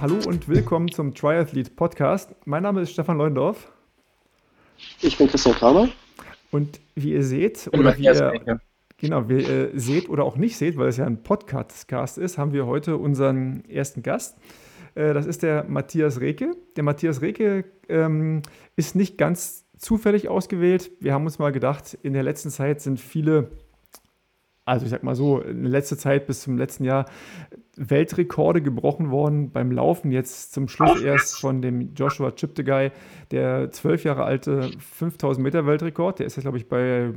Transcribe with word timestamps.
Hallo 0.00 0.16
und 0.26 0.48
willkommen 0.48 0.90
zum 0.90 1.14
Triathlete 1.14 1.72
Podcast. 1.72 2.34
Mein 2.46 2.62
Name 2.62 2.80
ist 2.80 2.92
Stefan 2.92 3.18
Leundorf. 3.18 3.70
Ich 5.02 5.18
bin 5.18 5.28
Christian 5.28 5.54
Kramer. 5.54 5.90
Und 6.50 6.80
wie 6.94 7.12
ihr 7.12 7.22
seht, 7.22 7.68
oder 7.74 7.98
wie 7.98 8.04
ihr, 8.04 8.60
genau, 8.96 9.28
wie 9.28 9.42
ihr 9.42 9.78
seht 9.78 10.08
oder 10.08 10.24
auch 10.24 10.38
nicht 10.38 10.56
seht, 10.56 10.78
weil 10.78 10.88
es 10.88 10.96
ja 10.96 11.04
ein 11.04 11.22
Podcast 11.22 12.16
ist, 12.16 12.38
haben 12.38 12.54
wir 12.54 12.64
heute 12.64 12.96
unseren 12.96 13.62
ersten 13.68 14.02
Gast. 14.02 14.38
Äh, 14.94 15.12
das 15.12 15.26
ist 15.26 15.42
der 15.42 15.64
Matthias 15.64 16.18
Reke. 16.18 16.56
Der 16.76 16.82
Matthias 16.82 17.20
Reke 17.20 17.66
ähm, 17.90 18.40
ist 18.76 18.96
nicht 18.96 19.18
ganz 19.18 19.66
zufällig 19.76 20.30
ausgewählt. 20.30 20.92
Wir 21.00 21.12
haben 21.12 21.26
uns 21.26 21.38
mal 21.38 21.52
gedacht, 21.52 21.98
in 22.02 22.14
der 22.14 22.22
letzten 22.22 22.48
Zeit 22.48 22.80
sind 22.80 23.00
viele 23.00 23.50
also 24.70 24.84
ich 24.84 24.90
sag 24.90 25.02
mal 25.02 25.16
so, 25.16 25.40
in 25.40 25.64
letzter 25.64 25.98
Zeit 25.98 26.26
bis 26.28 26.42
zum 26.42 26.56
letzten 26.56 26.84
Jahr 26.84 27.06
Weltrekorde 27.76 28.62
gebrochen 28.62 29.10
worden 29.10 29.50
beim 29.50 29.72
Laufen. 29.72 30.12
Jetzt 30.12 30.52
zum 30.52 30.68
Schluss 30.68 31.02
erst 31.02 31.40
von 31.40 31.60
dem 31.60 31.94
Joshua 31.94 32.30
Chiptegei, 32.30 32.92
der 33.32 33.72
zwölf 33.72 34.04
Jahre 34.04 34.24
alte 34.24 34.70
5000 34.78 35.42
Meter 35.42 35.66
Weltrekord. 35.66 36.20
Der 36.20 36.26
ist 36.26 36.36
jetzt, 36.36 36.44
glaube 36.44 36.58
ich, 36.58 36.68
bei 36.68 37.12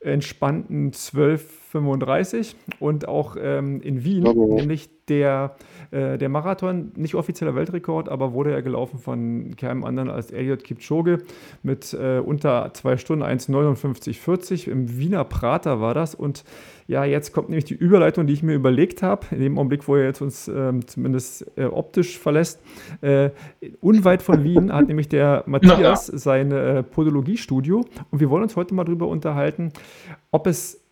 entspannten 0.00 0.92
12,35 1.74 2.54
und 2.80 3.08
auch 3.08 3.36
ähm, 3.40 3.80
in 3.80 4.04
Wien, 4.04 4.26
oh. 4.26 4.54
nämlich 4.54 4.90
der, 5.08 5.56
äh, 5.90 6.18
der 6.18 6.28
Marathon, 6.28 6.92
nicht 6.96 7.14
offizieller 7.14 7.54
Weltrekord, 7.54 8.08
aber 8.08 8.32
wurde 8.32 8.52
ja 8.52 8.60
gelaufen 8.60 8.98
von 8.98 9.54
keinem 9.56 9.84
anderen 9.84 10.10
als 10.10 10.30
Elliot 10.30 10.64
Kipchoge 10.64 11.18
mit 11.62 11.92
äh, 11.94 12.18
unter 12.18 12.72
zwei 12.74 12.96
Stunden 12.96 13.24
1,59,40. 13.24 14.68
Im 14.68 14.98
Wiener 14.98 15.24
Prater 15.24 15.80
war 15.80 15.94
das. 15.94 16.14
Und 16.14 16.44
ja, 16.86 17.04
jetzt 17.04 17.32
kommt 17.32 17.48
nämlich 17.48 17.64
die 17.64 17.74
Überleitung, 17.74 18.26
die 18.26 18.32
ich 18.32 18.42
mir 18.42 18.54
überlegt 18.54 19.02
habe, 19.02 19.26
in 19.30 19.40
dem 19.40 19.58
Augenblick, 19.58 19.86
wo 19.88 19.96
er 19.96 20.04
jetzt 20.04 20.22
uns 20.22 20.48
ähm, 20.48 20.86
zumindest 20.86 21.46
äh, 21.56 21.64
optisch 21.64 22.18
verlässt. 22.18 22.62
Äh, 23.00 23.30
unweit 23.80 24.22
von 24.22 24.42
Wien 24.44 24.72
hat 24.72 24.88
nämlich 24.88 25.08
der 25.08 25.44
Matthias 25.46 26.06
sein 26.06 26.52
äh, 26.52 26.82
Podologiestudio. 26.82 27.84
Und 28.10 28.20
wir 28.20 28.30
wollen 28.30 28.42
uns 28.42 28.56
heute 28.56 28.74
mal 28.74 28.84
darüber 28.84 29.08
unterhalten, 29.08 29.72
ob 30.30 30.46
es 30.46 30.83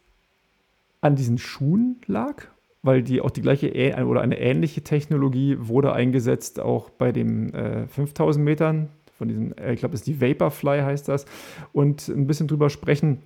an 1.02 1.14
diesen 1.14 1.36
Schuhen 1.36 2.00
lag 2.06 2.46
weil 2.84 3.02
die 3.02 3.20
auch 3.20 3.30
die 3.30 3.42
gleiche 3.42 3.70
oder 4.04 4.22
eine 4.22 4.40
ähnliche 4.40 4.82
Technologie 4.82 5.56
wurde 5.60 5.92
eingesetzt 5.92 6.58
auch 6.58 6.90
bei 6.90 7.12
den 7.12 7.54
äh, 7.54 7.86
5000 7.86 8.44
Metern 8.44 8.88
von 9.16 9.28
diesen, 9.28 9.56
äh, 9.56 9.72
ich 9.72 9.78
glaube, 9.78 9.94
es 9.94 10.00
ist 10.00 10.06
die 10.08 10.20
Vaporfly 10.20 10.80
heißt 10.80 11.08
das. 11.08 11.26
Und 11.72 12.08
ein 12.08 12.26
bisschen 12.26 12.48
drüber 12.48 12.70
sprechen, 12.70 13.22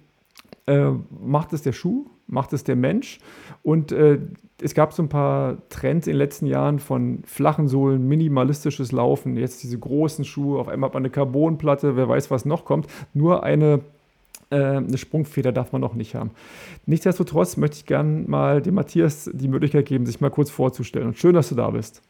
äh, 0.66 0.90
macht 1.20 1.54
es 1.54 1.62
der 1.62 1.72
Schuh, 1.72 2.06
macht 2.26 2.52
es 2.52 2.64
der 2.64 2.76
Mensch? 2.76 3.18
Und 3.62 3.92
äh, 3.92 4.18
es 4.60 4.74
gab 4.74 4.92
so 4.92 5.02
ein 5.02 5.08
paar 5.08 5.68
Trends 5.70 6.06
in 6.06 6.12
den 6.12 6.18
letzten 6.18 6.46
Jahren 6.46 6.80
von 6.80 7.22
flachen 7.24 7.66
Sohlen, 7.66 8.06
minimalistisches 8.06 8.92
Laufen, 8.92 9.36
jetzt 9.36 9.62
diese 9.62 9.78
großen 9.78 10.26
Schuhe, 10.26 10.58
auf 10.58 10.68
einmal 10.68 10.90
eine 10.94 11.10
Carbonplatte, 11.10 11.96
wer 11.96 12.08
weiß, 12.08 12.30
was 12.30 12.44
noch 12.44 12.66
kommt. 12.66 12.88
Nur 13.14 13.42
eine 13.42 13.80
eine 14.54 14.98
Sprungfeder 14.98 15.52
darf 15.52 15.72
man 15.72 15.80
noch 15.80 15.94
nicht 15.94 16.14
haben. 16.14 16.30
Nichtsdestotrotz 16.86 17.56
möchte 17.56 17.78
ich 17.78 17.86
gerne 17.86 18.24
mal 18.26 18.62
dem 18.62 18.74
Matthias 18.74 19.30
die 19.32 19.48
Möglichkeit 19.48 19.86
geben, 19.86 20.06
sich 20.06 20.20
mal 20.20 20.30
kurz 20.30 20.50
vorzustellen. 20.50 21.08
Und 21.08 21.18
schön, 21.18 21.34
dass 21.34 21.48
du 21.48 21.54
da 21.54 21.70
bist. 21.70 22.02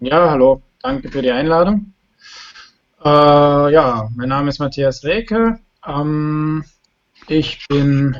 Ja, 0.00 0.30
hallo, 0.30 0.62
danke 0.82 1.10
für 1.10 1.22
die 1.22 1.30
Einladung. 1.30 1.92
Äh, 3.04 3.08
ja, 3.72 4.08
mein 4.16 4.28
Name 4.28 4.48
ist 4.48 4.58
Matthias 4.58 5.04
Reke. 5.04 5.58
Ähm, 5.86 6.64
ich 7.28 7.66
bin, 7.68 8.16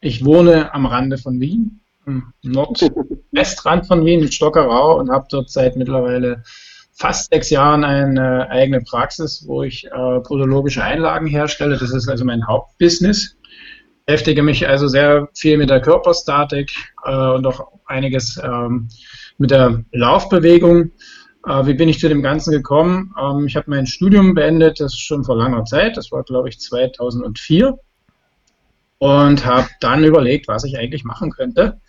ich 0.00 0.24
wohne 0.24 0.72
am 0.74 0.86
Rande 0.86 1.18
von 1.18 1.40
Wien, 1.40 1.80
im 2.06 2.32
Nordwestrand 2.42 3.86
von 3.88 4.04
Wien, 4.04 4.22
in 4.22 4.32
Stockerau 4.32 4.98
und 4.98 5.10
habe 5.10 5.26
dort 5.30 5.50
seit 5.50 5.76
mittlerweile 5.76 6.42
fast 7.00 7.32
sechs 7.32 7.48
Jahren 7.48 7.82
eine 7.82 8.50
eigene 8.50 8.82
Praxis, 8.82 9.44
wo 9.46 9.62
ich 9.62 9.86
äh, 9.86 10.20
podologische 10.20 10.84
Einlagen 10.84 11.26
herstelle. 11.26 11.78
Das 11.78 11.90
ist 11.90 12.08
also 12.08 12.26
mein 12.26 12.46
Hauptbusiness. 12.46 13.38
Beschäftige 14.04 14.42
mich 14.42 14.68
also 14.68 14.86
sehr 14.86 15.28
viel 15.34 15.56
mit 15.56 15.70
der 15.70 15.80
Körperstatik 15.80 16.70
äh, 17.04 17.30
und 17.30 17.46
auch 17.46 17.68
einiges 17.86 18.38
ähm, 18.42 18.88
mit 19.38 19.50
der 19.50 19.82
Laufbewegung. 19.92 20.90
Äh, 21.46 21.66
wie 21.66 21.74
bin 21.74 21.88
ich 21.88 22.00
zu 22.00 22.08
dem 22.10 22.22
Ganzen 22.22 22.52
gekommen? 22.52 23.14
Ähm, 23.18 23.46
ich 23.46 23.56
habe 23.56 23.70
mein 23.70 23.86
Studium 23.86 24.34
beendet, 24.34 24.78
das 24.78 24.94
schon 24.94 25.24
vor 25.24 25.36
langer 25.36 25.64
Zeit. 25.64 25.96
Das 25.96 26.12
war, 26.12 26.22
glaube 26.22 26.50
ich, 26.50 26.60
2004. 26.60 27.78
Und 28.98 29.46
habe 29.46 29.68
dann 29.80 30.04
überlegt, 30.04 30.48
was 30.48 30.64
ich 30.64 30.76
eigentlich 30.76 31.04
machen 31.04 31.30
könnte 31.30 31.80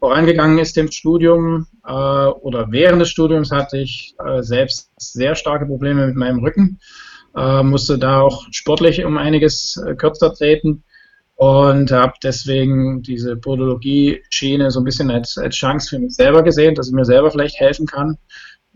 vorangegangen 0.00 0.58
ist 0.58 0.76
dem 0.76 0.90
Studium 0.90 1.66
äh, 1.86 1.92
oder 1.92 2.72
während 2.72 3.00
des 3.00 3.10
Studiums 3.10 3.52
hatte 3.52 3.78
ich 3.78 4.14
äh, 4.18 4.42
selbst 4.42 4.90
sehr 4.96 5.36
starke 5.36 5.66
Probleme 5.66 6.06
mit 6.06 6.16
meinem 6.16 6.40
Rücken, 6.40 6.80
äh, 7.36 7.62
musste 7.62 7.98
da 7.98 8.22
auch 8.22 8.46
sportlich 8.50 9.04
um 9.04 9.18
einiges 9.18 9.76
äh, 9.86 9.94
kürzer 9.94 10.34
treten 10.34 10.82
und 11.36 11.92
habe 11.92 12.14
deswegen 12.22 13.02
diese 13.02 13.36
Podologie-Schiene 13.36 14.70
so 14.70 14.80
ein 14.80 14.84
bisschen 14.84 15.10
als, 15.10 15.38
als 15.38 15.54
Chance 15.54 15.90
für 15.90 15.98
mich 15.98 16.14
selber 16.14 16.42
gesehen, 16.42 16.74
dass 16.74 16.88
ich 16.88 16.94
mir 16.94 17.04
selber 17.04 17.30
vielleicht 17.30 17.60
helfen 17.60 17.86
kann, 17.86 18.18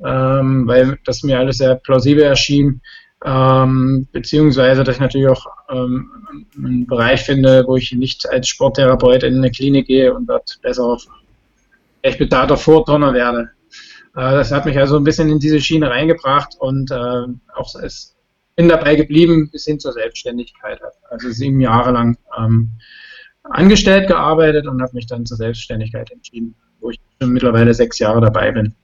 ähm, 0.05 0.67
weil 0.67 0.99
das 1.05 1.23
mir 1.23 1.39
alles 1.39 1.59
sehr 1.59 1.75
plausibel 1.75 2.23
erschien, 2.23 2.81
ähm, 3.25 4.07
beziehungsweise, 4.13 4.85
dass 4.85 4.97
ich 4.97 5.01
natürlich 5.01 5.29
auch 5.29 5.47
ähm, 5.71 6.11
einen 6.57 6.87
Bereich 6.87 7.23
finde, 7.23 7.65
wo 7.67 7.77
ich 7.77 7.93
nicht 7.93 8.29
als 8.29 8.49
Sporttherapeut 8.49 9.23
in 9.23 9.37
eine 9.37 9.51
Klinik 9.51 9.87
gehe 9.87 10.13
und 10.13 10.27
dort 10.27 10.59
besser 10.63 10.85
auf 10.85 11.07
echt 12.03 12.19
bezahlter 12.19 12.57
Vorturner 12.57 13.15
werde. 13.15 13.51
Äh, 14.15 14.33
das 14.33 14.53
hat 14.53 14.67
mich 14.67 14.79
also 14.79 14.97
ein 14.99 15.05
bisschen 15.05 15.31
in 15.31 15.39
diese 15.39 15.61
Schiene 15.61 15.91
reingebracht 15.91 16.57
und 16.59 16.91
äh, 16.91 17.27
auch 17.55 17.75
es 17.83 18.15
bin 18.57 18.69
dabei 18.69 18.95
geblieben 18.95 19.51
bis 19.51 19.65
hin 19.65 19.81
zur 19.81 19.93
Selbstständigkeit. 19.93 20.81
Also 21.11 21.31
sieben 21.31 21.61
Jahre 21.61 21.93
lang 21.93 22.19
ähm, 22.39 22.71
angestellt 23.43 24.07
gearbeitet 24.07 24.67
und 24.67 24.81
habe 24.83 24.93
mich 24.95 25.07
dann 25.07 25.27
zur 25.27 25.39
Selbstständigkeit 25.39 26.11
entschieden, 26.11 26.55
wo 26.81 26.91
ich 26.91 27.01
schon 27.21 27.33
mittlerweile 27.33 27.75
sechs 27.75 27.99
Jahre 27.99 28.21
dabei 28.21 28.53
bin. 28.53 28.75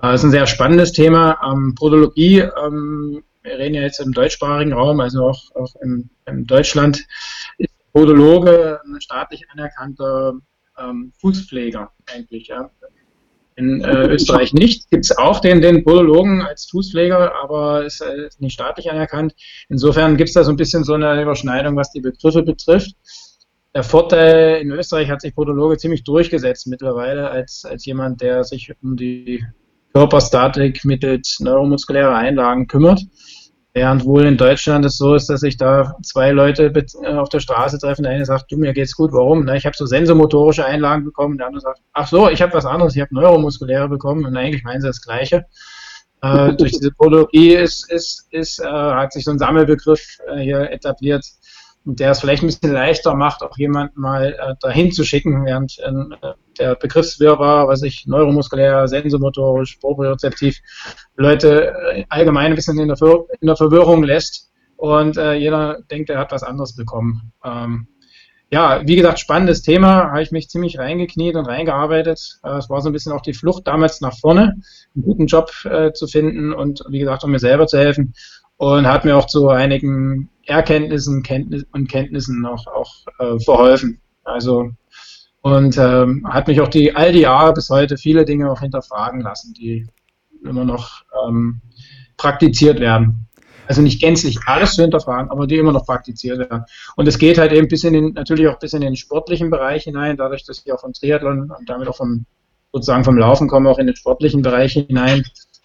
Das 0.00 0.10
äh, 0.10 0.14
ist 0.14 0.24
ein 0.24 0.30
sehr 0.30 0.46
spannendes 0.46 0.92
Thema. 0.92 1.38
Ähm, 1.46 1.74
Podologie 1.74 2.40
ähm, 2.40 3.22
wir 3.44 3.58
reden 3.58 3.74
ja 3.74 3.82
jetzt 3.82 4.00
im 4.00 4.12
deutschsprachigen 4.12 4.72
Raum, 4.72 5.00
also 5.00 5.26
auch, 5.26 5.54
auch 5.54 5.74
in, 5.82 6.10
in 6.26 6.46
Deutschland, 6.46 7.04
ist 7.58 7.74
Podologe 7.92 8.80
ein 8.84 9.00
staatlich 9.00 9.44
anerkannter 9.50 10.34
ähm, 10.78 11.12
Fußpfleger 11.20 11.92
eigentlich. 12.06 12.48
Ja. 12.48 12.70
In 13.56 13.82
äh, 13.82 14.08
Österreich 14.08 14.52
nicht. 14.52 14.90
Gibt 14.90 15.04
es 15.04 15.16
auch 15.16 15.38
den, 15.38 15.60
den 15.60 15.84
Podologen 15.84 16.42
als 16.42 16.68
Fußpfleger, 16.70 17.34
aber 17.40 17.84
ist, 17.84 18.00
äh, 18.00 18.26
ist 18.26 18.40
nicht 18.40 18.54
staatlich 18.54 18.90
anerkannt. 18.90 19.34
Insofern 19.68 20.16
gibt 20.16 20.28
es 20.28 20.34
da 20.34 20.42
so 20.42 20.50
ein 20.50 20.56
bisschen 20.56 20.82
so 20.82 20.94
eine 20.94 21.22
Überschneidung, 21.22 21.76
was 21.76 21.92
die 21.92 22.00
Begriffe 22.00 22.42
betrifft. 22.42 22.96
Der 23.74 23.84
Vorteil, 23.84 24.60
in 24.60 24.72
Österreich 24.72 25.10
hat 25.10 25.20
sich 25.20 25.34
Podologe 25.34 25.76
ziemlich 25.76 26.02
durchgesetzt 26.02 26.66
mittlerweile 26.66 27.30
als, 27.30 27.64
als 27.64 27.84
jemand, 27.84 28.22
der 28.22 28.42
sich 28.42 28.72
um 28.82 28.96
die 28.96 29.44
Körperstatik 29.92 30.84
mittels 30.84 31.38
neuromuskulärer 31.38 32.16
Einlagen 32.16 32.66
kümmert. 32.66 33.00
Während 33.76 34.04
wohl 34.04 34.24
in 34.24 34.36
Deutschland 34.36 34.84
es 34.84 34.96
so 34.96 35.16
ist, 35.16 35.28
dass 35.28 35.40
sich 35.40 35.56
da 35.56 35.96
zwei 36.00 36.30
Leute 36.30 36.72
äh, 36.72 37.14
auf 37.14 37.28
der 37.28 37.40
Straße 37.40 37.76
treffen. 37.80 38.04
Der 38.04 38.12
eine 38.12 38.24
sagt, 38.24 38.52
du, 38.52 38.56
mir 38.56 38.72
geht's 38.72 38.94
gut, 38.94 39.12
warum? 39.12 39.44
Na, 39.44 39.56
ich 39.56 39.66
habe 39.66 39.76
so 39.76 39.84
sensomotorische 39.84 40.64
Einlagen 40.64 41.04
bekommen. 41.04 41.38
Der 41.38 41.48
andere 41.48 41.60
sagt, 41.60 41.80
ach 41.92 42.06
so, 42.06 42.30
ich 42.30 42.40
habe 42.40 42.54
was 42.54 42.66
anderes, 42.66 42.94
ich 42.94 43.02
habe 43.02 43.12
neuromuskuläre 43.12 43.88
bekommen. 43.88 44.24
Und 44.26 44.36
eigentlich 44.36 44.62
meinen 44.62 44.80
sie 44.80 44.86
das 44.86 45.02
Gleiche. 45.02 45.46
Äh, 46.22 46.52
durch 46.56 46.70
diese 46.70 46.92
Podologie 46.92 47.56
ist, 47.56 47.90
ist, 47.90 48.28
ist, 48.30 48.60
äh, 48.60 48.64
hat 48.64 49.12
sich 49.12 49.24
so 49.24 49.32
ein 49.32 49.40
Sammelbegriff 49.40 50.18
äh, 50.28 50.38
hier 50.38 50.70
etabliert, 50.70 51.26
der 51.84 52.12
es 52.12 52.20
vielleicht 52.20 52.44
ein 52.44 52.46
bisschen 52.46 52.72
leichter 52.72 53.16
macht, 53.16 53.42
auch 53.42 53.58
jemanden 53.58 54.00
mal 54.00 54.34
äh, 54.34 54.54
dahin 54.60 54.92
zu 54.92 55.02
schicken, 55.02 55.44
während 55.44 55.80
äh, 55.80 55.90
der 56.58 56.74
Begriffswirrwarr, 56.74 57.68
was 57.68 57.82
ich 57.82 58.06
neuromuskulär, 58.06 58.88
sensomotorisch, 58.88 59.76
propriozeptiv, 59.76 60.58
Leute 61.16 61.74
äh, 61.92 62.04
allgemein 62.08 62.52
ein 62.52 62.54
bisschen 62.54 62.78
in 62.78 62.88
der, 62.88 62.96
Ver 62.96 63.24
in 63.40 63.46
der 63.46 63.56
Verwirrung 63.56 64.02
lässt 64.02 64.50
und 64.76 65.16
äh, 65.16 65.34
jeder 65.34 65.78
denkt, 65.90 66.10
er 66.10 66.18
hat 66.18 66.32
was 66.32 66.42
anderes 66.42 66.76
bekommen. 66.76 67.32
Ähm, 67.44 67.88
ja, 68.50 68.86
wie 68.86 68.96
gesagt, 68.96 69.18
spannendes 69.18 69.62
Thema, 69.62 70.10
habe 70.10 70.22
ich 70.22 70.30
mich 70.30 70.48
ziemlich 70.48 70.78
reingekniet 70.78 71.34
und 71.34 71.46
reingearbeitet. 71.46 72.38
Äh, 72.44 72.58
es 72.58 72.70
war 72.70 72.80
so 72.80 72.88
ein 72.88 72.92
bisschen 72.92 73.12
auch 73.12 73.22
die 73.22 73.34
Flucht 73.34 73.66
damals 73.66 74.00
nach 74.00 74.16
vorne, 74.18 74.56
einen 74.94 75.04
guten 75.04 75.26
Job 75.26 75.50
äh, 75.64 75.92
zu 75.92 76.06
finden 76.06 76.52
und 76.52 76.84
wie 76.88 77.00
gesagt, 77.00 77.24
um 77.24 77.30
mir 77.30 77.38
selber 77.38 77.66
zu 77.66 77.78
helfen 77.78 78.14
und 78.56 78.86
hat 78.86 79.04
mir 79.04 79.16
auch 79.16 79.26
zu 79.26 79.48
einigen 79.48 80.30
Erkenntnissen 80.46 81.22
Kenntnis 81.22 81.64
und 81.72 81.88
Kenntnissen 81.90 82.42
noch 82.42 82.66
auch 82.66 82.92
äh, 83.18 83.38
verholfen. 83.40 84.00
Also 84.24 84.70
und 85.44 85.76
ähm, 85.76 86.26
hat 86.26 86.48
mich 86.48 86.62
auch 86.62 86.68
die 86.68 86.96
all 86.96 87.12
die 87.12 87.20
Jahre 87.20 87.52
bis 87.52 87.68
heute 87.68 87.98
viele 87.98 88.24
Dinge 88.24 88.50
auch 88.50 88.60
hinterfragen 88.60 89.20
lassen, 89.20 89.52
die 89.52 89.86
immer 90.42 90.64
noch 90.64 91.02
ähm, 91.22 91.60
praktiziert 92.16 92.80
werden. 92.80 93.28
Also 93.68 93.82
nicht 93.82 94.00
gänzlich 94.00 94.38
alles 94.46 94.74
zu 94.74 94.80
hinterfragen, 94.80 95.30
aber 95.30 95.46
die 95.46 95.56
immer 95.56 95.72
noch 95.72 95.84
praktiziert 95.84 96.38
werden. 96.38 96.64
Und 96.96 97.08
es 97.08 97.18
geht 97.18 97.36
halt 97.36 97.52
eben 97.52 97.68
bis 97.68 97.84
in 97.84 97.92
den, 97.92 98.12
natürlich 98.14 98.48
auch 98.48 98.58
bis 98.58 98.72
in 98.72 98.80
den 98.80 98.96
sportlichen 98.96 99.50
Bereich 99.50 99.84
hinein, 99.84 100.16
dadurch, 100.16 100.44
dass 100.44 100.62
ich 100.64 100.72
auch 100.72 100.80
vom 100.80 100.94
Triathlon 100.94 101.50
und 101.50 101.68
damit 101.68 101.88
auch 101.88 101.96
vom 101.96 102.24
sozusagen 102.72 103.04
vom 103.04 103.18
Laufen 103.18 103.46
komme, 103.46 103.68
auch 103.68 103.78
in 103.78 103.86
den 103.86 103.96
sportlichen 103.96 104.40
Bereich 104.40 104.72
hinein, 104.72 105.24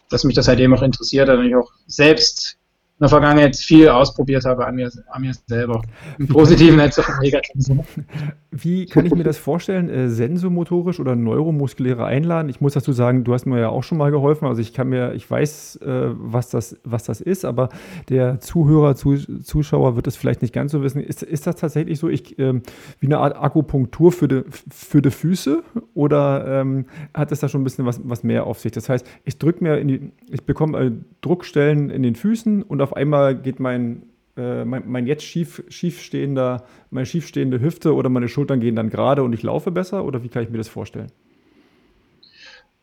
dass 0.09 0.25
mich 0.25 0.35
das 0.35 0.49
halt 0.49 0.59
eben 0.59 0.73
auch 0.73 0.81
interessiert, 0.81 1.29
und 1.29 1.45
ich 1.45 1.55
auch 1.55 1.71
selbst 1.87 2.57
in 2.99 3.05
der 3.05 3.09
Vergangenheit 3.09 3.55
viel 3.55 3.87
ausprobiert 3.87 4.43
habe 4.43 4.67
an 4.67 4.75
mir, 4.75 4.91
an 5.09 5.21
mir 5.21 5.33
selber. 5.47 5.81
Im 6.17 6.27
positiven 6.27 6.81
als 6.81 6.99
auch 6.99 7.07
im 7.07 7.19
negativen 7.19 7.61
Sinne. 7.61 7.85
Wie 8.51 8.87
kann 8.87 9.05
ich 9.05 9.13
mir 9.13 9.23
das 9.23 9.37
vorstellen? 9.37 9.89
Äh, 9.89 10.09
sensomotorisch 10.09 10.99
oder 10.99 11.15
neuromuskuläre 11.15 12.05
Einladen? 12.05 12.49
Ich 12.49 12.61
muss 12.61 12.73
dazu 12.73 12.91
sagen, 12.93 13.23
du 13.23 13.33
hast 13.33 13.45
mir 13.45 13.59
ja 13.59 13.69
auch 13.69 13.83
schon 13.83 13.99
mal 13.99 14.09
geholfen. 14.09 14.47
Also 14.47 14.59
ich 14.59 14.73
kann 14.73 14.89
mir, 14.89 15.13
ich 15.13 15.29
weiß, 15.29 15.75
äh, 15.77 16.09
was, 16.13 16.49
das, 16.49 16.77
was 16.83 17.03
das 17.03 17.21
ist, 17.21 17.45
aber 17.45 17.69
der 18.09 18.39
Zuhörer, 18.39 18.95
Zuschauer 18.95 19.95
wird 19.95 20.07
es 20.07 20.15
vielleicht 20.15 20.41
nicht 20.41 20.53
ganz 20.53 20.71
so 20.71 20.81
wissen. 20.81 20.99
Ist, 20.99 21.21
ist 21.21 21.45
das 21.45 21.57
tatsächlich 21.57 21.99
so, 21.99 22.09
ich, 22.09 22.39
äh, 22.39 22.59
wie 22.99 23.05
eine 23.05 23.19
Art 23.19 23.37
Akupunktur 23.37 24.11
für 24.11 24.27
die, 24.27 24.41
für 24.71 25.03
die 25.03 25.11
Füße? 25.11 25.61
Oder 25.93 26.61
ähm, 26.61 26.85
hat 27.13 27.31
es 27.31 27.41
da 27.41 27.49
schon 27.49 27.61
ein 27.61 27.65
bisschen 27.65 27.85
was, 27.85 28.01
was 28.03 28.23
mehr 28.23 28.47
auf 28.47 28.59
sich? 28.59 28.71
Das 28.71 28.89
heißt, 28.89 29.05
ich 29.25 29.37
drücke 29.37 29.63
mir 29.63 29.77
in 29.77 29.87
die, 29.87 30.11
ich 30.31 30.43
bekomme 30.43 30.79
äh, 30.79 30.91
Druckstellen 31.21 31.91
in 31.91 32.01
den 32.01 32.15
Füßen 32.15 32.63
und 32.63 32.81
auf 32.81 32.95
einmal 32.95 33.35
geht 33.35 33.59
mein, 33.59 34.03
äh, 34.37 34.65
mein, 34.65 34.83
mein, 34.87 35.07
jetzt 35.07 35.23
schief, 35.23 35.63
schiefstehender, 35.69 36.63
meine 36.89 37.05
schiefstehende 37.05 37.59
Hüfte 37.59 37.93
oder 37.93 38.09
meine 38.09 38.27
Schultern 38.27 38.59
gehen 38.59 38.75
dann 38.75 38.89
gerade 38.89 39.23
und 39.23 39.33
ich 39.33 39.43
laufe 39.43 39.71
besser? 39.71 40.05
Oder 40.05 40.23
wie 40.23 40.29
kann 40.29 40.43
ich 40.43 40.49
mir 40.49 40.57
das 40.57 40.69
vorstellen? 40.69 41.11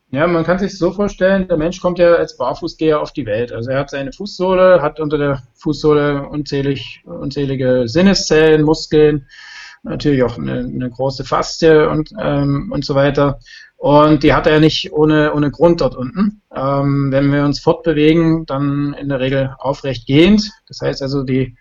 Ja, 0.09 0.25
man 0.25 0.45
kann 0.45 0.57
sich 0.57 0.77
so 0.77 0.91
vorstellen, 0.91 1.49
der 1.49 1.57
Mensch 1.57 1.81
kommt 1.81 1.99
ja 1.99 2.13
als 2.13 2.37
Barfußgeher 2.37 3.01
auf 3.01 3.11
die 3.11 3.25
Welt. 3.25 3.51
Also 3.51 3.71
er 3.71 3.79
hat 3.79 3.89
seine 3.89 4.13
Fußsohle, 4.13 4.81
hat 4.81 5.01
unter 5.01 5.17
der 5.17 5.43
Fußsohle 5.55 6.29
unzählig, 6.29 7.03
unzählige 7.03 7.83
Sinneszellen, 7.87 8.63
Muskeln, 8.63 9.27
natürlich 9.83 10.23
auch 10.23 10.37
eine, 10.37 10.59
eine 10.59 10.89
große 10.89 11.25
Faszie 11.25 11.89
und, 11.89 12.11
ähm, 12.21 12.71
und 12.71 12.85
so 12.85 12.95
weiter. 12.95 13.39
Und 13.77 14.23
die 14.23 14.33
hat 14.33 14.47
er 14.47 14.59
nicht 14.59 14.91
ohne, 14.91 15.33
ohne 15.33 15.51
Grund 15.51 15.81
dort 15.81 15.95
unten. 15.95 16.41
Ähm, 16.53 17.11
wenn 17.11 17.31
wir 17.31 17.45
uns 17.45 17.59
fortbewegen, 17.59 18.45
dann 18.47 18.93
in 18.93 19.07
der 19.07 19.19
Regel 19.19 19.55
aufrecht 19.59 20.07
gehend. 20.07 20.51
Das 20.67 20.81
heißt 20.81 21.03
also, 21.03 21.23
die 21.23 21.55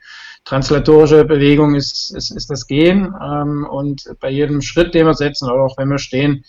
translatorische 0.46 1.24
Bewegung 1.24 1.74
ist, 1.74 2.16
ist, 2.16 2.30
ist 2.30 2.48
das 2.48 2.66
Gehen. 2.66 3.14
Ähm, 3.22 3.66
und 3.70 4.04
bei 4.20 4.30
jedem 4.30 4.62
Schritt, 4.62 4.94
den 4.94 5.06
wir 5.06 5.14
setzen, 5.14 5.50
oder 5.50 5.62
auch 5.62 5.76
wenn 5.76 5.88
wir 5.90 5.98
stehen, 5.98 6.44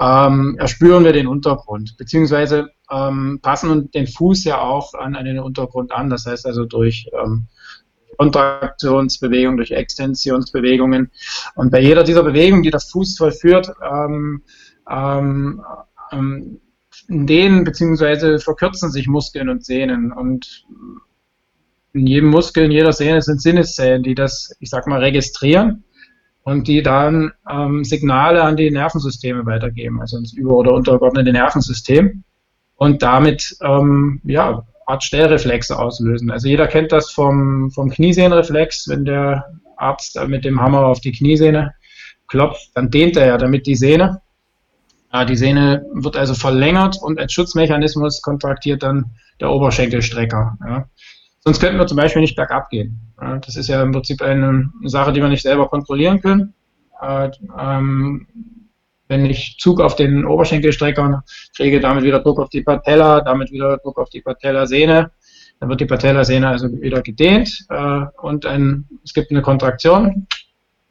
ähm, 0.00 0.56
erspüren 0.58 1.04
wir 1.04 1.12
den 1.12 1.26
Untergrund. 1.26 1.98
Beziehungsweise 1.98 2.70
ähm, 2.90 3.40
passen 3.42 3.90
den 3.90 4.06
Fuß 4.06 4.44
ja 4.44 4.60
auch 4.60 4.94
an, 4.94 5.16
an 5.16 5.26
den 5.26 5.38
Untergrund 5.38 5.92
an. 5.92 6.08
Das 6.08 6.24
heißt 6.24 6.46
also 6.46 6.64
durch 6.64 7.10
ähm, 7.12 7.46
Kontraktionsbewegung, 8.16 9.56
durch 9.56 9.72
Extensionsbewegungen. 9.72 11.10
Und 11.56 11.70
bei 11.70 11.80
jeder 11.80 12.04
dieser 12.04 12.22
Bewegungen, 12.22 12.62
die 12.62 12.70
der 12.70 12.80
Fuß 12.80 13.18
vollführt, 13.18 13.72
ähm, 13.82 14.42
ähm, 14.90 15.62
ähm, 16.12 16.60
dehnen 17.08 17.64
bzw. 17.64 18.38
verkürzen 18.38 18.90
sich 18.90 19.06
Muskeln 19.06 19.48
und 19.48 19.64
Sehnen. 19.64 20.12
Und 20.12 20.66
in 21.92 22.06
jedem 22.06 22.30
Muskel, 22.30 22.64
in 22.64 22.70
jeder 22.70 22.92
Sehne 22.92 23.22
sind 23.22 23.40
Sinneszellen, 23.40 24.02
die 24.02 24.14
das, 24.14 24.56
ich 24.60 24.70
sag 24.70 24.86
mal, 24.86 25.00
registrieren 25.00 25.84
und 26.42 26.68
die 26.68 26.82
dann 26.82 27.32
ähm, 27.48 27.84
Signale 27.84 28.42
an 28.42 28.56
die 28.56 28.70
Nervensysteme 28.70 29.44
weitergeben, 29.46 30.00
also 30.00 30.16
ins 30.18 30.32
über- 30.32 30.56
oder 30.56 30.72
untergeordnete 30.72 31.32
Nervensystem 31.32 32.24
und 32.76 33.02
damit 33.02 33.56
ähm, 33.62 34.20
ja, 34.24 34.64
Art 34.86 35.04
Stellreflexe 35.04 35.78
auslösen. 35.78 36.30
Also 36.30 36.48
jeder 36.48 36.66
kennt 36.66 36.92
das 36.92 37.10
vom, 37.10 37.70
vom 37.70 37.90
Kniesehnenreflex, 37.90 38.88
wenn 38.88 39.04
der 39.04 39.44
Arzt 39.76 40.18
mit 40.26 40.44
dem 40.44 40.60
Hammer 40.60 40.86
auf 40.86 41.00
die 41.00 41.12
Kniesehne 41.12 41.74
klopft, 42.26 42.70
dann 42.74 42.90
dehnt 42.90 43.16
er 43.16 43.26
ja 43.26 43.38
damit 43.38 43.66
die 43.66 43.74
Sehne 43.74 44.20
ja, 45.12 45.24
die 45.24 45.36
Sehne 45.36 45.84
wird 45.92 46.16
also 46.16 46.34
verlängert 46.34 46.96
und 47.00 47.18
als 47.18 47.32
Schutzmechanismus 47.32 48.22
kontraktiert 48.22 48.82
dann 48.82 49.10
der 49.40 49.50
Oberschenkelstrecker. 49.50 50.56
Ja. 50.64 50.84
Sonst 51.40 51.60
könnten 51.60 51.78
wir 51.78 51.86
zum 51.86 51.96
Beispiel 51.96 52.22
nicht 52.22 52.36
bergab 52.36 52.70
gehen. 52.70 53.00
Ja. 53.20 53.38
Das 53.38 53.56
ist 53.56 53.68
ja 53.68 53.82
im 53.82 53.92
Prinzip 53.92 54.22
eine 54.22 54.70
Sache, 54.84 55.12
die 55.12 55.20
wir 55.20 55.28
nicht 55.28 55.42
selber 55.42 55.68
kontrollieren 55.68 56.20
können. 56.20 56.54
Äh, 57.00 57.30
ähm, 57.58 58.26
wenn 59.08 59.26
ich 59.26 59.56
Zug 59.58 59.80
auf 59.80 59.96
den 59.96 60.24
Oberschenkelstrecker 60.24 61.24
kriege, 61.56 61.80
damit 61.80 62.04
wieder 62.04 62.20
Druck 62.20 62.38
auf 62.38 62.48
die 62.48 62.62
Patella, 62.62 63.20
damit 63.20 63.50
wieder 63.50 63.78
Druck 63.78 63.98
auf 63.98 64.10
die 64.10 64.20
Patellasehne, 64.20 65.10
dann 65.58 65.68
wird 65.68 65.80
die 65.80 65.86
Patellasehne 65.86 66.48
also 66.48 66.70
wieder 66.80 67.02
gedehnt 67.02 67.66
äh, 67.68 68.02
und 68.22 68.46
ein, 68.46 68.88
es 69.04 69.12
gibt 69.12 69.32
eine 69.32 69.42
Kontraktion 69.42 70.28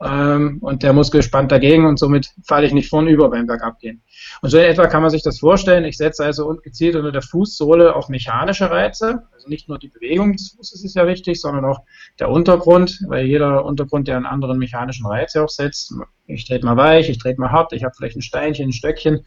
ähm, 0.02 0.60
und 0.62 0.84
der 0.84 0.94
Muskel 0.94 1.22
spannt 1.24 1.52
dagegen 1.52 1.86
und 1.86 2.00
somit 2.00 2.32
falle 2.46 2.66
ich 2.66 2.74
nicht 2.74 2.90
vornüber 2.90 3.30
beim 3.30 3.48
Bergabgehen. 3.48 4.02
Und 4.42 4.50
so 4.50 4.58
in 4.58 4.64
etwa 4.64 4.88
kann 4.88 5.02
man 5.02 5.12
sich 5.12 5.24
das 5.24 5.40
vorstellen. 5.40 5.84
Ich 5.84 5.98
setze 5.98 6.24
also 6.24 6.56
gezielt 6.64 6.96
unter 6.96 7.12
der 7.12 7.22
Fußsohle 7.22 7.96
auch 7.96 8.08
mechanische 8.08 8.70
Reize. 8.70 9.24
Also 9.34 9.50
nicht 9.50 9.68
nur 9.68 9.78
die 9.78 9.90
Bewegung 9.90 10.34
des 10.34 10.56
Fußes 10.56 10.86
ist 10.86 10.96
ja 10.96 11.06
wichtig, 11.06 11.42
sondern 11.42 11.66
auch 11.66 11.82
der 12.18 12.30
Untergrund, 12.30 13.02
weil 13.08 13.26
jeder 13.26 13.66
Untergrund 13.66 14.08
ja 14.08 14.16
einen 14.16 14.26
anderen 14.26 14.58
mechanischen 14.58 15.06
Reiz 15.06 15.36
auch 15.36 15.50
setzt. 15.50 15.94
Ich 16.28 16.46
trete 16.46 16.66
mal 16.66 16.78
weich, 16.78 17.10
ich 17.10 17.18
trete 17.18 17.42
mal 17.42 17.52
hart, 17.52 17.74
ich 17.74 17.84
habe 17.84 17.94
vielleicht 17.96 18.16
ein 18.16 18.22
Steinchen, 18.22 18.70
ein 18.70 18.74
Stöckchen. 18.74 19.26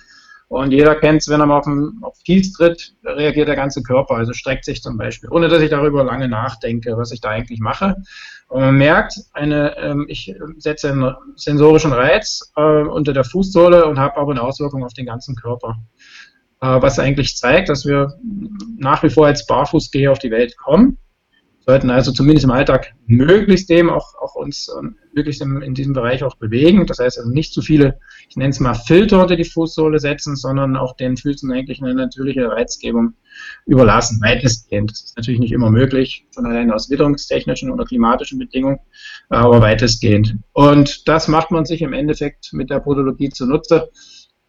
Und 0.53 0.71
jeder 0.71 0.97
kennt 0.97 1.23
es, 1.23 1.29
wenn 1.31 1.41
er 1.41 1.47
mal 1.47 1.57
auf, 1.57 1.65
den, 1.65 1.97
auf 2.03 2.19
Kies 2.27 2.53
tritt, 2.53 2.95
reagiert 3.03 3.49
der 3.49 3.57
ganze 3.57 3.83
Körper, 3.83 4.17
also 4.17 4.35
streckt 4.35 4.67
sich 4.67 4.83
zum 4.83 4.99
Beispiel, 4.99 5.31
ohne 5.31 5.49
dass 5.49 5.63
ich 5.63 5.71
darüber 5.71 6.05
lange 6.05 6.29
nachdenke, 6.29 6.95
was 6.99 7.11
ich 7.11 7.23
da 7.23 7.31
eigentlich 7.31 7.61
mache. 7.61 7.97
Und 8.49 8.61
man 8.61 8.77
merkt, 8.77 9.15
eine, 9.33 9.75
ähm, 9.79 10.05
ich 10.11 10.35
setze 10.59 10.91
einen 10.91 11.15
sensorischen 11.37 11.95
Reiz 11.95 12.53
äh, 12.55 12.83
unter 12.83 13.15
der 13.15 13.25
Fußsohle 13.25 13.87
und 13.87 13.99
habe 13.99 14.19
aber 14.19 14.33
eine 14.33 14.43
Auswirkung 14.43 14.85
auf 14.85 14.93
den 14.93 15.07
ganzen 15.07 15.37
Körper. 15.37 15.79
Äh, 16.61 16.83
was 16.83 16.99
eigentlich 16.99 17.35
zeigt, 17.39 17.71
dass 17.71 17.87
wir 17.87 18.13
nach 18.77 19.03
wie 19.03 19.09
vor 19.09 19.29
als 19.29 19.47
Barfußgeher 19.47 20.13
auf 20.13 20.19
die 20.19 20.31
Welt 20.31 20.59
kommen 20.59 20.99
sollten 21.67 21.91
also 21.91 22.13
zumindest 22.13 22.45
im 22.45 22.51
Alltag 22.51 22.95
möglichst 23.07 23.71
dem 23.71 23.89
auch, 23.89 24.15
auch 24.21 24.35
uns 24.35 24.69
ähm, 24.79 24.97
möglichst 25.15 25.43
in 25.43 25.75
diesem 25.75 25.93
Bereich 25.93 26.25
auch 26.25 26.37
bewegen. 26.37 26.87
Das 26.87 26.99
heißt 26.99 27.19
also 27.19 27.31
nicht 27.31 27.53
zu 27.53 27.63
viele, 27.63 27.99
ich 28.29 28.37
nenne 28.37 28.51
es 28.51 28.61
mal 28.61 28.75
Filter 28.75 29.23
unter 29.23 29.37
die 29.37 29.45
Fußsohle 29.45 29.99
setzen, 29.99 30.37
sondern 30.37 30.77
auch 30.77 30.97
den 30.97 31.17
Füßen 31.17 31.51
eigentlich 31.53 31.83
eine 31.83 31.95
natürliche 31.95 32.49
Reizgebung 32.49 33.15
überlassen, 33.67 34.21
weitestgehend. 34.23 34.91
Das 34.91 35.03
ist 35.05 35.17
natürlich 35.17 35.41
nicht 35.41 35.53
immer 35.53 35.71
möglich, 35.71 36.27
schon 36.35 36.47
allein 36.47 36.71
aus 36.71 36.91
witterungstechnischen 36.91 37.71
oder 37.71 37.85
klimatischen 37.85 38.39
Bedingungen, 38.39 38.79
aber 39.29 39.61
weitestgehend. 39.61 40.37
Und 40.53 41.07
das 41.09 41.29
macht 41.29 41.51
man 41.51 41.65
sich 41.65 41.83
im 41.83 41.93
Endeffekt 41.93 42.53
mit 42.53 42.71
der 42.71 42.81
Podologie 42.81 43.29
zunutze. 43.29 43.91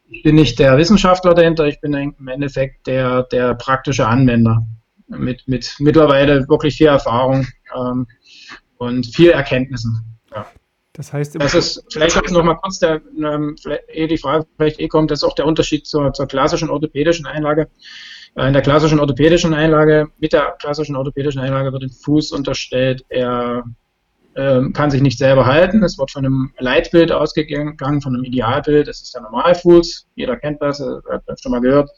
Ich 0.09 0.23
bin 0.23 0.35
nicht 0.35 0.59
der 0.59 0.77
Wissenschaftler 0.77 1.33
dahinter, 1.33 1.65
ich 1.65 1.79
bin 1.79 1.93
im 1.93 2.27
Endeffekt 2.27 2.87
der, 2.87 3.23
der 3.23 3.55
praktische 3.55 4.07
Anwender 4.07 4.65
mit, 5.07 5.47
mit 5.47 5.75
mittlerweile 5.79 6.47
wirklich 6.47 6.77
viel 6.77 6.87
Erfahrung 6.87 7.47
ähm, 7.75 8.07
und 8.77 9.05
viel 9.07 9.29
Erkenntnissen. 9.29 10.17
Ja. 10.33 10.45
Das 10.93 11.11
heißt, 11.11 11.41
das 11.41 11.55
ist 11.55 11.83
vielleicht 11.91 12.15
auch 12.17 12.29
noch 12.29 12.43
mal 12.43 12.53
kurz, 12.55 12.77
der, 12.77 13.01
ähm, 13.17 13.55
ehe 13.91 14.07
die 14.07 14.17
Frage 14.17 14.45
vielleicht 14.57 14.79
eh 14.79 14.87
kommt, 14.87 15.09
das 15.09 15.19
ist 15.19 15.23
auch 15.23 15.33
der 15.33 15.47
Unterschied 15.47 15.87
zur, 15.87 16.13
zur 16.13 16.27
klassischen 16.27 16.69
orthopädischen 16.69 17.25
Einlage. 17.25 17.67
Äh, 18.35 18.47
in 18.47 18.53
der 18.53 18.61
klassischen 18.61 18.99
orthopädischen 18.99 19.55
Einlage, 19.55 20.09
mit 20.19 20.33
der 20.33 20.55
klassischen 20.59 20.95
orthopädischen 20.95 21.41
Einlage 21.41 21.71
wird 21.71 21.81
dem 21.81 21.89
Fuß 21.89 22.31
unterstellt, 22.31 23.03
er 23.09 23.63
ähm, 24.35 24.73
kann 24.73 24.89
sich 24.89 25.01
nicht 25.01 25.17
selber 25.17 25.45
halten. 25.45 25.83
Es 25.83 25.97
wird 25.97 26.09
von 26.09 26.25
einem 26.25 26.53
Leitbild 26.57 27.11
ausgegangen, 27.11 28.01
von 28.01 28.15
einem 28.15 28.23
Idealbild. 28.23 28.87
Das 28.87 29.01
ist 29.01 29.13
der 29.13 29.21
Normalfuß. 29.21 30.07
Jeder 30.15 30.37
kennt 30.37 30.61
das, 30.61 30.79
äh, 30.79 30.85
hat 31.11 31.23
das 31.27 31.41
schon 31.41 31.51
mal 31.51 31.61
gehört. 31.61 31.89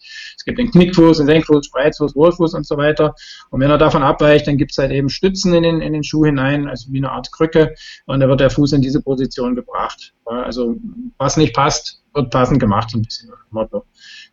Es 0.46 0.54
gibt 0.54 0.60
den 0.60 0.70
Knickfuß, 0.70 1.18
den 1.18 1.26
Senkfuß, 1.26 1.66
Spreizfuß, 1.66 2.16
Wohlfuß 2.16 2.54
und 2.54 2.68
so 2.68 2.78
weiter. 2.78 3.16
Und 3.50 3.62
wenn 3.62 3.72
er 3.72 3.80
davon 3.80 4.04
abweicht, 4.04 4.46
dann 4.46 4.58
gibt 4.58 4.74
es 4.74 4.78
halt 4.78 4.92
eben 4.92 5.10
Stützen 5.10 5.56
in 5.56 5.64
den, 5.64 5.82
in 5.82 5.92
den 5.92 6.04
Schuh 6.04 6.24
hinein, 6.24 6.68
also 6.68 6.92
wie 6.92 7.00
eine 7.00 7.12
Art 7.12 7.32
Krücke. 7.32 7.74
Und 8.06 8.20
dann 8.20 8.30
wird 8.30 8.42
der 8.42 8.52
Fuß 8.52 8.74
in 8.74 8.84
diese 8.84 9.02
Position 9.02 9.56
gebracht. 9.56 10.14
Also 10.26 10.76
was 11.18 11.36
nicht 11.38 11.56
passt, 11.56 12.04
wird 12.14 12.30
passend 12.30 12.60
gemacht, 12.60 12.92
so 12.92 13.00
ein 13.00 13.02
bisschen 13.02 13.32
Motto. 13.50 13.86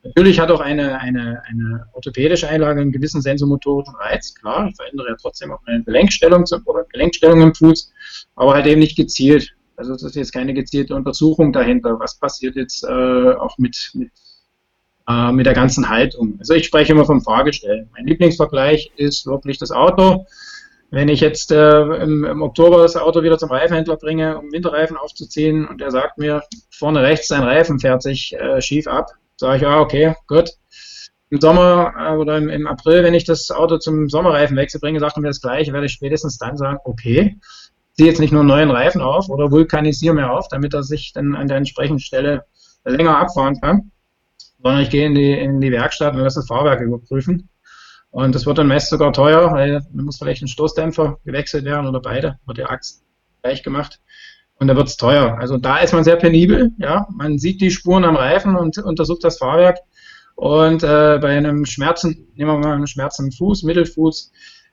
Natürlich 0.02 0.38
hat 0.38 0.50
auch 0.50 0.61
eine, 0.61 1.00
eine, 1.00 1.42
eine 1.47 1.87
orthopädische 1.95 2.47
Einlage 2.47 2.83
einen 2.83 2.92
gewissen 2.92 3.23
sensomotorischen 3.23 3.95
Reiz, 3.95 4.35
klar, 4.35 4.69
ich 4.69 4.76
verändere 4.76 5.09
ja 5.09 5.16
trotzdem 5.19 5.50
auch 5.50 5.61
meine 5.66 5.83
Gelenkstellung 5.83 6.45
oder 6.66 6.85
Gelenkstellung 6.92 7.40
im 7.40 7.54
Fuß, 7.54 7.90
aber 8.37 8.52
halt 8.52 8.66
eben 8.66 8.81
nicht 8.81 8.99
gezielt. 8.99 9.54
Also 9.76 9.95
das 9.95 10.02
ist 10.02 10.16
jetzt 10.16 10.33
keine 10.33 10.52
gezielte 10.52 10.95
Untersuchung 10.95 11.54
dahinter. 11.54 11.99
Was 11.99 12.19
passiert 12.19 12.57
jetzt 12.57 12.85
äh, 12.85 13.33
auch 13.33 13.57
mit, 13.57 13.92
mit, 13.95 14.11
äh, 15.09 15.32
mit 15.32 15.47
der 15.47 15.54
ganzen 15.54 15.88
Haltung? 15.88 16.37
Also 16.38 16.54
ich 16.54 16.66
spreche 16.66 16.92
immer 16.92 17.04
vom 17.04 17.23
Fahrgestell. 17.23 17.88
Mein 17.92 18.06
Lieblingsvergleich 18.06 18.92
ist 18.97 19.26
wirklich 19.26 19.59
das 19.59 19.71
Auto. 19.71 20.26
Wenn 20.90 21.09
ich 21.09 21.21
jetzt 21.21 21.50
äh, 21.50 21.80
im, 21.80 22.25
im, 22.25 22.42
Oktober 22.42 22.82
das 22.82 22.97
Auto 22.97 23.23
wieder 23.23 23.38
zum 23.38 23.50
Reifenhändler 23.50 23.97
bringe, 23.97 24.38
um 24.38 24.52
Winterreifen 24.52 24.99
aufzuziehen 24.99 25.66
und 25.66 25.80
er 25.80 25.90
sagt 25.90 26.18
mir, 26.18 26.42
vorne 26.71 27.02
rechts 27.02 27.28
sein 27.28 27.42
Reifen 27.42 27.80
fährt 27.80 28.02
sich 28.02 28.35
äh, 28.35 28.61
schief 28.61 28.87
ab, 28.87 29.11
sage 29.37 29.56
ich, 29.56 29.66
ah, 29.66 29.80
okay, 29.80 30.14
gut. 30.26 30.50
Im 31.30 31.40
Sommer 31.40 31.94
äh, 31.99 32.16
oder 32.16 32.37
im, 32.37 32.50
im, 32.50 32.66
April, 32.66 33.04
wenn 33.04 33.14
ich 33.14 33.25
das 33.25 33.50
Auto 33.50 33.78
zum 33.78 34.11
Sommerreifenwechsel 34.11 34.80
bringe, 34.80 35.00
sagt 35.00 35.16
er 35.16 35.23
mir 35.23 35.28
das 35.28 35.40
gleiche, 35.40 35.73
werde 35.73 35.87
ich 35.87 35.92
spätestens 35.92 36.37
dann 36.37 36.59
sagen, 36.59 36.78
okay, 36.85 37.38
ziehe 37.94 38.09
jetzt 38.09 38.21
nicht 38.21 38.32
nur 38.32 38.40
einen 38.40 38.49
neuen 38.49 38.71
Reifen 38.71 39.00
auf 39.00 39.30
oder 39.30 39.50
vulkanisiere 39.50 40.14
mir 40.14 40.30
auf, 40.30 40.49
damit 40.49 40.75
er 40.75 40.82
sich 40.82 41.14
dann 41.14 41.35
an 41.35 41.49
der 41.49 41.56
entsprechenden 41.56 42.00
Stelle 42.00 42.44
länger 42.85 43.16
abfahren 43.16 43.59
kann. 43.61 43.92
Sondern 44.62 44.83
ich 44.83 44.90
gehe 44.90 45.07
in 45.07 45.14
die, 45.14 45.33
in 45.33 45.61
die 45.61 45.73
Werkstatt 45.73 46.14
und 46.14 46.21
lasse 46.21 46.40
das 46.40 46.49
Fahrwerk 46.49 46.81
überprüfen. 46.81 47.49
Und 48.11 48.35
das 48.35 48.45
wird 48.45 48.59
dann 48.59 48.69
meist 48.69 48.90
sogar 48.90 49.12
teuer, 49.12 49.50
weil 49.52 49.81
dann 49.90 50.04
muss 50.04 50.19
vielleicht 50.19 50.42
ein 50.42 50.49
Stoßdämpfer 50.49 51.19
gewechselt 51.25 51.64
werden 51.64 51.87
oder 51.87 52.00
beide, 52.00 52.38
wird 52.47 52.59
die 52.59 52.64
Achse 52.64 53.00
gleich 53.42 53.62
gemacht. 53.62 54.00
Und 54.59 54.69
da 54.69 54.76
wird 54.76 54.88
es 54.88 54.97
teuer. 54.97 55.38
Also 55.40 55.57
da 55.57 55.78
ist 55.78 55.92
man 55.92 56.04
sehr 56.04 56.16
penibel, 56.16 56.71
ja. 56.78 57.09
Man 57.11 57.38
sieht 57.38 57.61
die 57.61 57.71
Spuren 57.71 58.04
am 58.04 58.16
Reifen 58.16 58.54
und 58.54 58.78
untersucht 58.78 59.25
das 59.25 59.38
Fahrwerk. 59.38 59.78
Und 60.37 60.83
äh, 60.83 61.19
bei 61.21 61.37
einem 61.37 61.64
Schmerzen, 61.64 62.28
nehmen 62.35 62.50
wir 62.50 62.59
mal 62.59 62.75
einen 62.75 62.87
Schmerzen 62.87 63.33
Fuß, 63.33 63.64
Mittelfuß, 63.64 64.31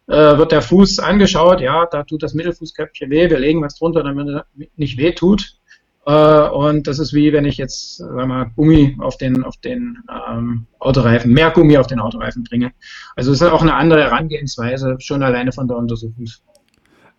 äh, 0.08 0.38
wird 0.38 0.52
der 0.52 0.62
Fuß 0.62 1.00
angeschaut, 1.00 1.62
ja, 1.62 1.86
da 1.86 2.04
tut 2.04 2.24
das 2.24 2.34
Mittelfußköpfchen 2.34 3.10
weh, 3.10 3.30
wir 3.30 3.40
legen 3.40 3.62
was 3.62 3.78
drunter, 3.78 4.04
damit 4.04 4.28
er 4.28 4.46
nicht 4.76 4.98
weh 4.98 5.12
tut. 5.12 5.59
Äh, 6.06 6.50
und 6.50 6.88
das 6.88 7.00
ist 7.00 7.14
wie 7.14 7.34
wenn 7.34 7.46
ich 7.46 7.58
jetzt 7.58 7.98
sagen 7.98 8.18
wir 8.18 8.26
mal, 8.26 8.52
Gummi 8.56 8.98
auf 9.00 9.18
den, 9.18 9.44
auf 9.44 9.58
den 9.58 9.98
ähm, 10.30 10.66
Autoreifen, 10.80 11.34
mehr 11.34 11.52
Gummi 11.52 11.78
auf 11.78 11.88
den 11.88 12.00
Autoreifen 12.00 12.44
bringe. 12.44 12.72
Also 13.16 13.32
es 13.32 13.42
ist 13.42 13.48
auch 13.48 13.62
eine 13.62 13.76
andere 13.76 14.04
Herangehensweise, 14.04 14.96
schon 15.00 15.24
alleine 15.24 15.52
von 15.52 15.68
der 15.68 15.78
Untersuchung. 15.78 16.28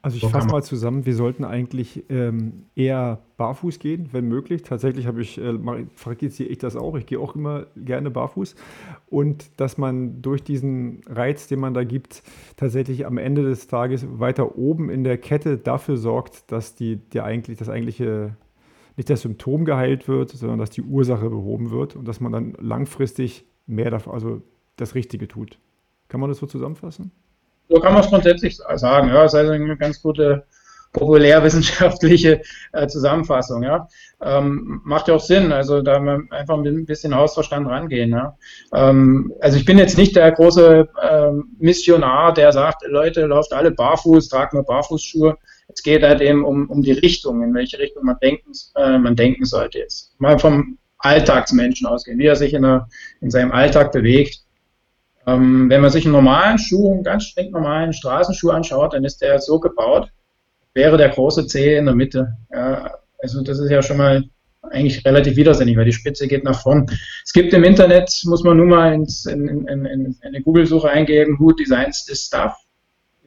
Also 0.02 0.16
ich 0.16 0.26
fasse 0.26 0.48
mal 0.48 0.62
zusammen, 0.62 1.04
wir 1.04 1.14
sollten 1.14 1.44
eigentlich 1.44 2.04
ähm, 2.08 2.64
eher 2.74 3.18
barfuß 3.36 3.78
gehen, 3.78 4.08
wenn 4.12 4.28
möglich. 4.28 4.62
Tatsächlich 4.62 5.06
habe 5.06 5.20
ich, 5.20 5.36
äh, 5.38 5.52
praktiziere 6.02 6.48
ich 6.48 6.56
das 6.56 6.74
auch. 6.74 6.96
Ich 6.96 7.04
gehe 7.04 7.20
auch 7.20 7.34
immer 7.34 7.66
gerne 7.76 8.10
barfuß. 8.10 8.54
Und 9.10 9.60
dass 9.60 9.76
man 9.76 10.22
durch 10.22 10.42
diesen 10.42 11.02
Reiz, 11.06 11.48
den 11.48 11.60
man 11.60 11.74
da 11.74 11.84
gibt, 11.84 12.22
tatsächlich 12.56 13.04
am 13.04 13.18
Ende 13.18 13.42
des 13.42 13.66
Tages 13.66 14.06
weiter 14.18 14.56
oben 14.56 14.88
in 14.88 15.04
der 15.04 15.18
Kette 15.18 15.58
dafür 15.58 15.98
sorgt, 15.98 16.50
dass 16.50 16.74
die, 16.74 16.96
der 16.96 17.24
eigentlich, 17.24 17.58
das 17.58 17.68
eigentliche, 17.68 18.36
nicht 19.00 19.08
das 19.08 19.22
Symptom 19.22 19.64
geheilt 19.64 20.08
wird, 20.08 20.28
sondern 20.30 20.58
dass 20.58 20.68
die 20.68 20.82
Ursache 20.82 21.30
behoben 21.30 21.70
wird 21.70 21.96
und 21.96 22.06
dass 22.06 22.20
man 22.20 22.32
dann 22.32 22.54
langfristig 22.60 23.46
mehr 23.66 23.90
davon, 23.90 24.12
also 24.12 24.42
das 24.76 24.94
Richtige 24.94 25.26
tut. 25.26 25.58
Kann 26.08 26.20
man 26.20 26.28
das 26.28 26.38
so 26.38 26.46
zusammenfassen? 26.46 27.10
So 27.70 27.80
kann 27.80 27.94
man 27.94 28.02
es 28.02 28.10
grundsätzlich 28.10 28.58
sagen. 28.58 29.08
Ja, 29.08 29.22
das 29.22 29.32
ist 29.32 29.38
also 29.38 29.52
eine 29.52 29.76
ganz 29.78 30.02
gute 30.02 30.44
populärwissenschaftliche 30.92 32.42
äh, 32.72 32.88
Zusammenfassung. 32.88 33.62
Ja. 33.62 33.88
Ähm, 34.20 34.82
macht 34.84 35.08
ja 35.08 35.14
auch 35.14 35.20
Sinn, 35.20 35.50
also 35.50 35.80
da 35.80 35.96
einfach 36.30 36.58
ein 36.58 36.84
bisschen 36.84 37.14
Hausverstand 37.14 37.68
rangehen. 37.68 38.10
Ja. 38.10 38.36
Ähm, 38.74 39.32
also 39.40 39.56
ich 39.56 39.64
bin 39.64 39.78
jetzt 39.78 39.96
nicht 39.96 40.14
der 40.14 40.30
große 40.32 40.88
ähm, 41.10 41.56
Missionar, 41.58 42.34
der 42.34 42.52
sagt, 42.52 42.82
Leute, 42.86 43.24
lauft 43.24 43.54
alle 43.54 43.70
barfuß, 43.70 44.28
tragt 44.28 44.52
nur 44.52 44.64
Barfußschuhe. 44.64 45.38
Es 45.72 45.82
geht 45.82 46.02
halt 46.02 46.20
eben 46.20 46.44
um, 46.44 46.68
um 46.68 46.82
die 46.82 46.92
Richtung, 46.92 47.42
in 47.42 47.54
welche 47.54 47.78
Richtung 47.78 48.04
man 48.04 48.16
denken, 48.20 48.52
äh, 48.76 48.98
man 48.98 49.16
denken 49.16 49.44
sollte 49.44 49.78
jetzt. 49.78 50.14
Mal 50.18 50.38
vom 50.38 50.78
Alltagsmenschen 50.98 51.86
ausgehen, 51.86 52.18
wie 52.18 52.26
er 52.26 52.36
sich 52.36 52.54
in, 52.54 52.62
der, 52.62 52.88
in 53.20 53.30
seinem 53.30 53.52
Alltag 53.52 53.92
bewegt. 53.92 54.40
Ähm, 55.26 55.68
wenn 55.70 55.80
man 55.80 55.90
sich 55.90 56.04
einen 56.04 56.12
normalen 56.12 56.58
Schuh, 56.58 56.92
einen 56.92 57.04
ganz 57.04 57.24
streng 57.24 57.50
normalen 57.50 57.92
Straßenschuh 57.92 58.50
anschaut, 58.50 58.94
dann 58.94 59.04
ist 59.04 59.20
der 59.20 59.38
so 59.38 59.60
gebaut, 59.60 60.08
wäre 60.74 60.96
der 60.96 61.10
große 61.10 61.46
Zeh 61.46 61.76
in 61.76 61.86
der 61.86 61.94
Mitte. 61.94 62.36
Ja, 62.52 62.94
also 63.18 63.42
das 63.42 63.58
ist 63.58 63.70
ja 63.70 63.82
schon 63.82 63.98
mal 63.98 64.24
eigentlich 64.62 65.04
relativ 65.04 65.36
widersinnig, 65.36 65.76
weil 65.76 65.84
die 65.86 65.92
Spitze 65.92 66.28
geht 66.28 66.44
nach 66.44 66.60
vorn. 66.60 66.86
Es 67.24 67.32
gibt 67.32 67.52
im 67.54 67.64
Internet, 67.64 68.10
muss 68.24 68.44
man 68.44 68.56
nur 68.56 68.66
mal 68.66 68.92
ins, 68.92 69.26
in, 69.26 69.48
in, 69.48 69.66
in, 69.66 69.86
in 69.86 70.16
eine 70.22 70.42
Google-Suche 70.42 70.88
eingeben, 70.88 71.38
Who 71.38 71.52
Designs 71.52 72.04
This 72.04 72.26
Stuff? 72.26 72.54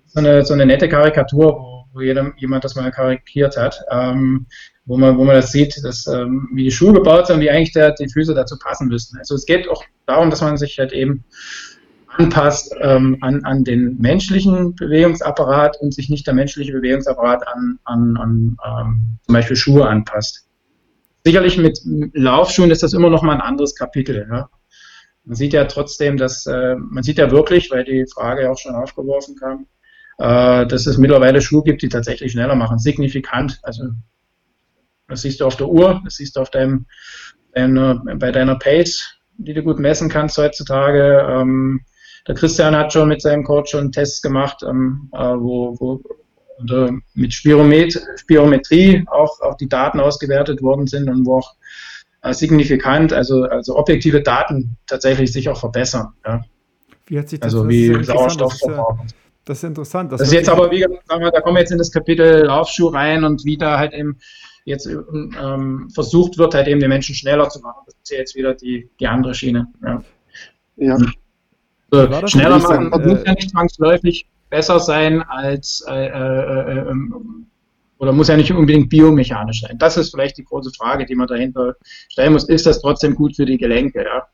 So 0.06 0.20
eine, 0.20 0.46
so 0.46 0.54
eine 0.54 0.66
nette 0.66 0.88
Karikatur, 0.88 1.56
wo, 1.56 1.73
wo 1.94 2.02
jeder, 2.02 2.34
jemand 2.38 2.64
das 2.64 2.76
mal 2.76 2.92
karikiert 2.92 3.56
hat, 3.56 3.80
ähm, 3.90 4.48
wo, 4.86 4.98
man, 4.98 5.18
wo 5.18 5.24
man 5.24 5.36
das 5.36 5.52
sieht, 5.52 5.84
dass, 5.84 6.08
ähm, 6.08 6.50
wie 6.54 6.66
die 6.66 6.72
Schuhe 6.72 6.94
gebaut 6.94 7.28
sind 7.28 7.38
und 7.38 7.42
wie 7.42 7.50
eigentlich 7.50 7.74
der, 7.74 7.92
die 7.92 8.10
Füße 8.10 8.34
dazu 8.34 8.58
passen 8.58 8.88
müssten. 8.88 9.18
Also 9.18 9.36
es 9.36 9.46
geht 9.46 9.70
auch 9.70 9.84
darum, 10.06 10.30
dass 10.30 10.42
man 10.42 10.58
sich 10.58 10.78
halt 10.80 10.92
eben 10.92 11.24
anpasst 12.08 12.76
ähm, 12.82 13.18
an, 13.22 13.44
an 13.44 13.64
den 13.64 13.98
menschlichen 14.00 14.76
Bewegungsapparat 14.76 15.78
und 15.82 15.94
sich 15.94 16.10
nicht 16.10 16.28
der 16.28 16.34
menschliche 16.34 16.72
Bewegungsapparat 16.72 17.48
an, 17.48 17.80
an, 17.86 18.18
an 18.18 18.58
ähm, 18.66 19.20
zum 19.26 19.34
Beispiel 19.34 19.56
Schuhe 19.56 19.88
anpasst. 19.88 20.48
Sicherlich 21.24 21.58
mit 21.58 21.80
Laufschuhen 22.14 22.72
ist 22.72 22.84
das 22.84 22.94
immer 22.94 23.10
noch 23.10 23.24
mal 23.24 23.34
ein 23.34 23.42
anderes 23.42 23.76
Kapitel. 23.76 24.28
Ja? 24.30 24.50
Man 25.24 25.36
sieht 25.36 25.54
ja 25.54 25.66
trotzdem, 25.66 26.18
dass 26.18 26.46
äh, 26.46 26.76
man 26.76 27.04
sieht 27.04 27.18
ja 27.18 27.32
wirklich, 27.32 27.72
weil 27.72 27.86
die 27.86 28.06
Frage 28.14 28.52
auch 28.52 28.58
schon 28.58 28.76
aufgeworfen 28.76 29.36
kam, 29.36 29.68
äh, 30.18 30.66
dass 30.66 30.86
es 30.86 30.98
mittlerweile 30.98 31.42
Schuhe 31.42 31.64
gibt, 31.64 31.82
die 31.82 31.90
tatsächlich 31.90 32.32
schneller 32.32 32.56
machen, 32.56 32.80
signifikant. 32.80 33.60
Also 33.64 33.86
das 35.08 35.22
siehst 35.22 35.42
du 35.42 35.46
auf 35.46 35.56
der 35.56 35.68
Uhr, 35.68 36.02
das 36.04 36.16
siehst 36.16 36.36
du 36.36 36.42
auf 36.42 36.50
deinem, 36.50 36.86
deiner, 37.54 38.02
bei 38.18 38.32
deiner 38.32 38.56
Pace, 38.56 39.16
die 39.38 39.54
du 39.54 39.64
gut 39.64 39.80
messen 39.80 40.10
kannst 40.10 40.38
heutzutage. 40.38 41.26
Ähm, 41.30 41.82
der 42.28 42.36
Christian 42.36 42.76
hat 42.76 42.94
schon 42.94 43.10
mit 43.10 43.22
seinem 43.22 43.44
Coach 43.44 43.72
schon 43.72 43.92
Tests 43.92 44.22
gemacht, 44.22 44.64
ähm, 44.68 45.10
äh, 45.14 45.18
wo, 45.18 45.76
wo 45.80 46.02
äh, 46.70 46.92
mit 47.14 47.34
Spiromet 47.34 48.02
Spirometrie 48.16 49.06
auch, 49.08 49.42
auch 49.42 49.58
die 49.58 49.68
Daten 49.68 50.00
ausgewertet 50.00 50.62
worden 50.62 50.88
sind 50.88 51.10
und 51.10 51.26
wo 51.26 51.40
auch 51.40 51.56
äh, 52.22 52.34
signifikant, 52.34 53.12
also, 53.12 53.44
also 53.44 53.76
objektive 53.78 54.22
Daten 54.22 54.78
tatsächlich 54.88 55.34
sich 55.34 55.50
auch 55.50 55.60
verbessern. 55.60 56.14
Ja. 56.26 56.42
Wie 57.06 57.20
hat 57.20 57.28
sich 57.28 57.40
das 57.40 57.54
Also 57.54 57.68
wie 57.68 58.04
Sauerstoffverbrauch. 58.04 59.00
Das 59.46 59.58
ist 59.58 59.64
interessant. 59.64 60.12
Das, 60.12 60.20
das 60.20 60.30
ist 60.30 60.34
jetzt 60.34 60.50
aber, 60.50 60.72
wie 60.72 60.80
gesagt, 60.80 61.04
da 61.10 61.42
kommen 61.42 61.56
wir 61.56 61.60
jetzt 61.60 61.72
in 61.72 61.78
das 61.78 61.92
Kapitel 61.92 62.46
Laufschuh 62.46 62.88
rein 62.88 63.24
und 63.24 63.44
wie 63.44 63.58
da 63.58 63.78
halt 63.78 63.94
eben 63.94 64.18
jetzt 64.66 64.88
ähm, 64.88 65.90
versucht 65.94 66.38
wird, 66.38 66.56
halt 66.56 66.68
eben 66.68 66.80
die 66.80 66.88
Menschen 66.88 67.14
schneller 67.16 67.50
zu 67.50 67.60
machen. 67.60 67.82
Das 67.86 67.96
ist 67.96 68.12
ja 68.12 68.18
jetzt 68.20 68.36
wieder 68.36 68.54
die, 68.54 68.90
die 69.00 69.08
andere 69.08 69.34
Schiene. 69.34 69.68
Ja. 69.84 70.04
ja. 70.78 70.98
Äh, 71.92 72.28
schneller 72.28 72.60
machen 72.60 72.90
sagen, 72.92 73.08
muss 73.08 73.24
ja 73.26 73.34
nicht 73.34 73.50
zwangsläufig 73.50 74.28
besser 74.50 74.80
sein 74.80 75.22
als 75.24 75.84
äh, 75.88 76.08
äh, 76.08 76.80
äh, 76.80 76.96
oder 77.98 78.12
muss 78.12 78.28
ja 78.28 78.38
nicht 78.38 78.52
unbedingt 78.52 78.90
biomechanisch 78.90 79.62
sein. 79.62 79.78
Das 79.78 79.98
ist 79.98 80.12
vielleicht 80.12 80.38
die 80.38 80.44
große 80.44 80.72
Frage, 80.78 81.06
die 81.06 81.16
man 81.16 81.28
dahinter 81.28 81.76
stellen 82.10 82.34
muss. 82.34 82.48
Ist 82.50 82.66
das 82.66 82.82
trotzdem 82.82 83.16
gut 83.16 83.36
für 83.36 83.46
die 83.46 83.58
Gelenke? 83.58 84.04
Ja? 84.04 84.28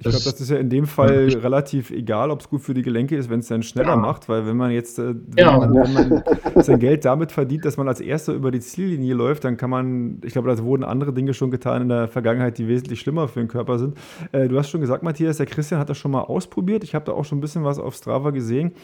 Ich 0.00 0.04
glaube, 0.04 0.24
das 0.24 0.40
ist 0.40 0.48
ja 0.48 0.58
in 0.58 0.70
dem 0.70 0.86
Fall 0.86 1.28
relativ 1.42 1.90
egal, 1.90 2.30
ob 2.30 2.40
es 2.40 2.48
gut 2.48 2.60
für 2.60 2.72
die 2.72 2.82
Gelenke 2.82 3.16
ist, 3.16 3.30
wenn 3.30 3.40
es 3.40 3.48
dann 3.48 3.64
schneller 3.64 3.90
ja. 3.90 3.96
macht, 3.96 4.28
weil 4.28 4.46
wenn 4.46 4.56
man 4.56 4.70
jetzt 4.70 5.00
äh, 5.00 5.12
wenn, 5.26 5.44
ja. 5.44 5.58
man, 5.58 5.74
wenn 5.74 5.92
man 5.92 6.62
sein 6.62 6.78
Geld 6.78 7.04
damit 7.04 7.32
verdient, 7.32 7.64
dass 7.64 7.76
man 7.76 7.88
als 7.88 8.00
Erster 8.00 8.32
über 8.32 8.52
die 8.52 8.60
Ziellinie 8.60 9.14
läuft, 9.14 9.42
dann 9.42 9.56
kann 9.56 9.70
man, 9.70 10.20
ich 10.24 10.34
glaube, 10.34 10.54
da 10.54 10.62
wurden 10.62 10.84
andere 10.84 11.12
Dinge 11.12 11.34
schon 11.34 11.50
getan 11.50 11.82
in 11.82 11.88
der 11.88 12.06
Vergangenheit, 12.06 12.58
die 12.58 12.68
wesentlich 12.68 13.00
schlimmer 13.00 13.26
für 13.26 13.40
den 13.40 13.48
Körper 13.48 13.80
sind. 13.80 13.98
Äh, 14.30 14.46
du 14.46 14.56
hast 14.56 14.70
schon 14.70 14.80
gesagt, 14.80 15.02
Matthias, 15.02 15.38
der 15.38 15.46
Christian 15.46 15.80
hat 15.80 15.90
das 15.90 15.98
schon 15.98 16.12
mal 16.12 16.22
ausprobiert. 16.22 16.84
Ich 16.84 16.94
habe 16.94 17.04
da 17.04 17.12
auch 17.12 17.24
schon 17.24 17.38
ein 17.38 17.40
bisschen 17.40 17.64
was 17.64 17.80
auf 17.80 17.96
Strava 17.96 18.30
gesehen. 18.30 18.74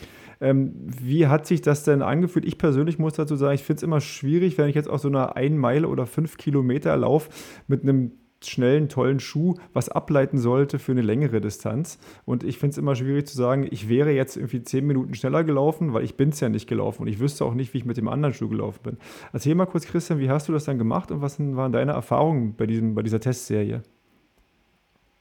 Ähm, 0.41 0.73
wie 0.85 1.29
hat 1.29 1.47
sich 1.47 1.63
das 1.63 1.85
denn 1.85 2.03
angefühlt? 2.03 2.45
Ich 2.45 2.59
persönlich 2.59 2.99
muss 2.99 3.13
dazu 3.13 3.37
sagen, 3.37 3.55
ich 3.55 3.63
finde 3.63 3.79
es 3.79 3.83
immer 3.85 4.01
schwierig, 4.01 4.59
wenn 4.59 4.69
ich 4.69 4.75
jetzt 4.75 4.91
auf 4.91 5.01
so 5.01 5.07
einer 5.07 5.37
1 5.37 5.57
Meile 5.57 5.87
oder 5.87 6.07
5 6.07 6.39
Kilometer 6.39 6.97
Lauf 6.97 7.29
mit 7.69 7.85
einem 7.85 8.11
schnellen, 8.49 8.89
tollen 8.89 9.21
Schuh 9.21 9.55
was 9.73 9.89
ableiten 9.89 10.39
sollte 10.39 10.79
für 10.79 10.93
eine 10.93 11.03
längere 11.03 11.41
Distanz. 11.41 11.99
Und 12.25 12.45
ich 12.45 12.59
finde 12.59 12.73
es 12.73 12.79
immer 12.79 12.95
schwierig 12.95 13.27
zu 13.27 13.37
sagen, 13.37 13.67
ich 13.71 13.89
wäre 13.89 14.13
jetzt 14.13 14.37
irgendwie 14.37 14.63
zehn 14.63 14.87
Minuten 14.87 15.15
schneller 15.15 15.45
gelaufen, 15.45 15.93
weil 15.93 16.05
ich 16.05 16.17
bin 16.17 16.31
es 16.31 16.41
ja 16.41 16.49
nicht 16.49 16.69
gelaufen 16.69 17.03
und 17.03 17.09
ich 17.09 17.21
wüsste 17.21 17.45
auch 17.45 17.55
nicht, 17.55 17.75
wie 17.75 17.79
ich 17.79 17.85
mit 17.85 17.97
dem 17.97 18.09
anderen 18.09 18.35
Schuh 18.35 18.49
gelaufen 18.49 18.81
bin. 18.83 18.97
Erzähl 19.33 19.55
mal 19.55 19.67
kurz, 19.67 19.87
Christian, 19.87 20.19
wie 20.19 20.31
hast 20.31 20.49
du 20.49 20.53
das 20.53 20.65
dann 20.65 20.79
gemacht 20.79 21.11
und 21.11 21.23
was 21.23 21.39
waren 21.39 21.73
deine 21.73 21.93
Erfahrungen 21.93 22.55
bei, 22.57 22.67
diesem, 22.67 22.95
bei 22.95 23.03
dieser 23.03 23.21
Testserie? 23.21 23.83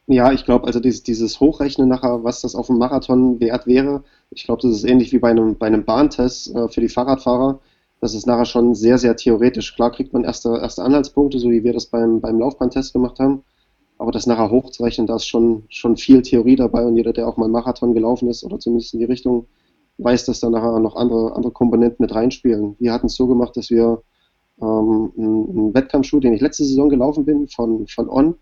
Ja, 0.07 0.33
ich 0.33 0.43
glaube, 0.43 0.67
also 0.67 0.81
dieses, 0.81 1.03
dieses 1.03 1.39
Hochrechnen 1.39 1.87
nachher, 1.87 2.23
was 2.23 2.41
das 2.41 2.55
auf 2.55 2.67
dem 2.67 2.77
Marathon 2.77 3.39
wert 3.39 3.65
wäre, 3.67 4.03
ich 4.31 4.43
glaube, 4.43 4.61
das 4.61 4.71
ist 4.71 4.83
ähnlich 4.83 5.13
wie 5.13 5.19
bei 5.19 5.29
einem, 5.29 5.55
bei 5.55 5.67
einem 5.67 5.85
Bahntest 5.85 6.53
äh, 6.53 6.67
für 6.67 6.81
die 6.81 6.89
Fahrradfahrer 6.89 7.59
das 8.03 8.13
ist 8.13 8.27
nachher 8.27 8.43
schon 8.43 8.75
sehr, 8.75 8.98
sehr 8.98 9.15
theoretisch. 9.15 9.74
Klar 9.75 9.89
kriegt 9.89 10.12
man 10.12 10.25
erste, 10.25 10.50
erste 10.57 10.83
Anhaltspunkte, 10.83 11.39
so 11.39 11.50
wie 11.50 11.63
wir 11.63 11.72
das 11.72 11.86
beim, 11.86 12.19
beim 12.19 12.38
Laufbahntest 12.38 12.91
gemacht 12.91 13.17
haben. 13.17 13.43
Aber 13.98 14.12
das 14.12 14.27
nachher 14.27 14.51
hochzurechnen, 14.51 15.07
da 15.07 15.15
ist 15.15 15.25
schon, 15.25 15.63
schon 15.69 15.95
viel 15.95 16.22
Theorie 16.22 16.57
dabei 16.57 16.86
und 16.86 16.98
jeder, 16.98 17.13
der 17.13 17.29
auch 17.29 17.38
mal 17.38 17.45
einen 17.45 17.53
Marathon 17.53 17.93
gelaufen 17.93 18.27
ist 18.27 18.43
oder 18.43 18.60
zumindest 18.60 18.93
in 18.93 19.00
die 19.00 19.05
Richtung, 19.05 19.48
weiß, 20.00 20.25
dass 20.25 20.41
da 20.41 20.50
nachher 20.50 20.79
noch 20.79 20.98
andere, 20.98 21.33
andere 21.33 21.53
Komponenten 21.53 22.03
mit 22.03 22.13
reinspielen. 22.13 22.75
Wir 22.77 22.91
hatten 22.91 23.07
es 23.07 23.15
so 23.15 23.25
gemacht, 23.25 23.55
dass 23.55 23.69
wir 23.69 24.01
ähm, 24.62 25.13
einen, 25.17 25.50
einen 25.50 25.74
Wettkampfschuh, 25.74 26.19
den 26.19 26.33
ich 26.33 26.41
letzte 26.41 26.65
Saison 26.65 26.89
gelaufen 26.89 27.24
bin, 27.24 27.48
von, 27.48 27.88
von 27.88 28.10
On, 28.10 28.36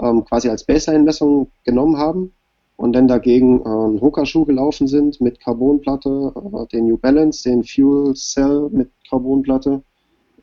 ähm, 0.00 0.22
quasi 0.26 0.50
als 0.50 0.64
Baseline-Messung 0.64 1.50
genommen 1.64 1.96
haben 1.96 2.34
und 2.78 2.92
dann 2.92 3.08
dagegen 3.08 3.60
äh, 3.60 3.64
einen 3.64 4.00
Hoka-Schuh 4.00 4.44
gelaufen 4.44 4.86
sind 4.86 5.20
mit 5.20 5.40
Carbonplatte, 5.40 6.32
äh, 6.36 6.66
den 6.68 6.86
New 6.86 6.96
Balance, 6.96 7.42
den 7.42 7.64
Fuel 7.64 8.14
Cell 8.14 8.68
mit 8.70 8.88
Carbonplatte 9.10 9.82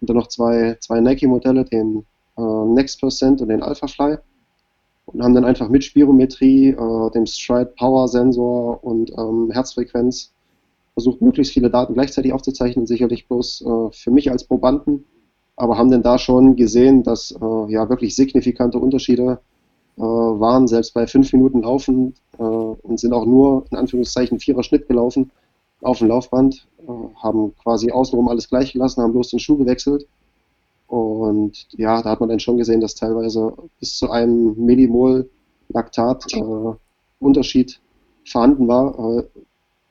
und 0.01 0.09
dann 0.09 0.17
noch 0.17 0.27
zwei, 0.27 0.75
zwei 0.81 0.99
Nike-Modelle, 0.99 1.63
den 1.63 2.05
äh, 2.37 2.41
Next 2.41 2.99
Percent 2.99 3.41
und 3.41 3.47
den 3.47 3.63
Alpha 3.63 3.87
Fly 3.87 4.17
und 5.05 5.23
haben 5.23 5.33
dann 5.33 5.45
einfach 5.45 5.69
mit 5.69 5.85
Spirometrie, 5.85 6.71
äh, 6.71 7.11
dem 7.11 7.25
Stride 7.25 7.73
Power 7.77 8.09
Sensor 8.09 8.83
und 8.83 9.11
ähm, 9.17 9.49
Herzfrequenz 9.51 10.33
versucht, 10.91 11.21
möglichst 11.21 11.53
viele 11.53 11.69
Daten 11.69 11.93
gleichzeitig 11.93 12.33
aufzuzeichnen, 12.33 12.85
sicherlich 12.85 13.29
bloß 13.29 13.61
äh, 13.61 13.91
für 13.93 14.11
mich 14.11 14.29
als 14.29 14.43
Probanden, 14.43 15.05
aber 15.55 15.77
haben 15.77 15.89
dann 15.89 16.03
da 16.03 16.17
schon 16.17 16.57
gesehen, 16.57 17.03
dass 17.03 17.31
äh, 17.31 17.71
ja 17.71 17.87
wirklich 17.87 18.13
signifikante 18.13 18.77
Unterschiede 18.77 19.39
waren, 20.01 20.67
selbst 20.67 20.93
bei 20.93 21.07
fünf 21.07 21.31
Minuten 21.33 21.61
Laufen 21.61 22.15
äh, 22.37 22.43
und 22.43 22.99
sind 22.99 23.13
auch 23.13 23.25
nur 23.25 23.65
in 23.71 23.77
Anführungszeichen 23.77 24.39
vierer 24.39 24.63
Schnitt 24.63 24.87
gelaufen 24.87 25.31
auf 25.81 25.99
dem 25.99 26.07
Laufband, 26.07 26.67
äh, 26.79 26.91
haben 27.21 27.55
quasi 27.61 27.91
außenrum 27.91 28.27
alles 28.27 28.49
gleich 28.49 28.73
gelassen, 28.73 29.01
haben 29.01 29.13
bloß 29.13 29.29
den 29.29 29.39
Schuh 29.39 29.57
gewechselt. 29.57 30.07
Und 30.87 31.67
ja, 31.71 32.01
da 32.01 32.11
hat 32.11 32.19
man 32.19 32.29
dann 32.29 32.39
schon 32.39 32.57
gesehen, 32.57 32.81
dass 32.81 32.95
teilweise 32.95 33.53
bis 33.79 33.97
zu 33.97 34.09
einem 34.09 34.55
Millimol 34.57 35.29
Laktat 35.69 36.25
äh, 36.33 36.73
Unterschied 37.19 37.79
vorhanden 38.25 38.67
war 38.67 39.17
äh, 39.17 39.23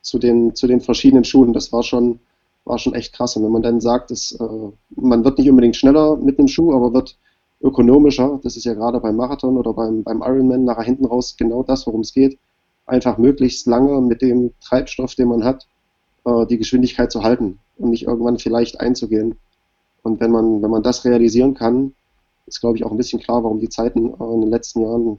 zu, 0.02 0.18
den, 0.18 0.54
zu 0.54 0.66
den 0.66 0.80
verschiedenen 0.80 1.24
Schuhen. 1.24 1.52
Das 1.52 1.72
war 1.72 1.82
schon, 1.82 2.20
war 2.64 2.78
schon 2.78 2.94
echt 2.94 3.12
krass. 3.12 3.36
Und 3.36 3.44
wenn 3.44 3.52
man 3.52 3.62
dann 3.62 3.80
sagt, 3.80 4.10
dass, 4.10 4.32
äh, 4.32 4.72
man 4.96 5.24
wird 5.24 5.38
nicht 5.38 5.50
unbedingt 5.50 5.76
schneller 5.76 6.16
mit 6.16 6.38
einem 6.38 6.48
Schuh, 6.48 6.72
aber 6.72 6.92
wird 6.92 7.16
ökonomischer, 7.64 8.38
das 8.42 8.56
ist 8.56 8.64
ja 8.64 8.74
gerade 8.74 9.00
beim 9.00 9.16
Marathon 9.16 9.56
oder 9.56 9.72
beim, 9.72 10.04
beim 10.04 10.20
Ironman 10.20 10.64
nachher 10.64 10.84
hinten 10.84 11.06
raus 11.06 11.34
genau 11.36 11.62
das, 11.62 11.86
worum 11.86 12.02
es 12.02 12.12
geht, 12.12 12.38
einfach 12.86 13.16
möglichst 13.16 13.66
lange 13.66 14.00
mit 14.02 14.20
dem 14.20 14.52
Treibstoff, 14.60 15.14
den 15.14 15.28
man 15.28 15.44
hat, 15.44 15.66
äh, 16.26 16.46
die 16.46 16.58
Geschwindigkeit 16.58 17.10
zu 17.10 17.22
halten 17.22 17.58
und 17.78 17.90
nicht 17.90 18.06
irgendwann 18.06 18.38
vielleicht 18.38 18.80
einzugehen. 18.80 19.36
Und 20.02 20.20
wenn 20.20 20.30
man, 20.30 20.62
wenn 20.62 20.70
man 20.70 20.82
das 20.82 21.06
realisieren 21.06 21.54
kann, 21.54 21.94
ist, 22.46 22.60
glaube 22.60 22.76
ich, 22.76 22.84
auch 22.84 22.90
ein 22.90 22.98
bisschen 22.98 23.20
klar, 23.20 23.42
warum 23.42 23.58
die 23.58 23.70
Zeiten 23.70 24.08
äh, 24.08 24.34
in 24.34 24.42
den 24.42 24.50
letzten 24.50 24.82
Jahren 24.82 25.18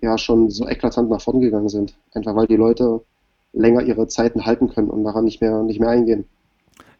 ja 0.00 0.16
schon 0.16 0.48
so 0.48 0.66
eklatant 0.66 1.10
nach 1.10 1.20
vorn 1.20 1.40
gegangen 1.40 1.68
sind. 1.68 1.98
Einfach 2.12 2.34
weil 2.34 2.46
die 2.46 2.56
Leute 2.56 3.02
länger 3.52 3.82
ihre 3.82 4.08
Zeiten 4.08 4.46
halten 4.46 4.68
können 4.68 4.90
und 4.90 5.04
daran 5.04 5.24
nicht 5.24 5.42
mehr, 5.42 5.62
nicht 5.62 5.80
mehr 5.80 5.90
eingehen. 5.90 6.26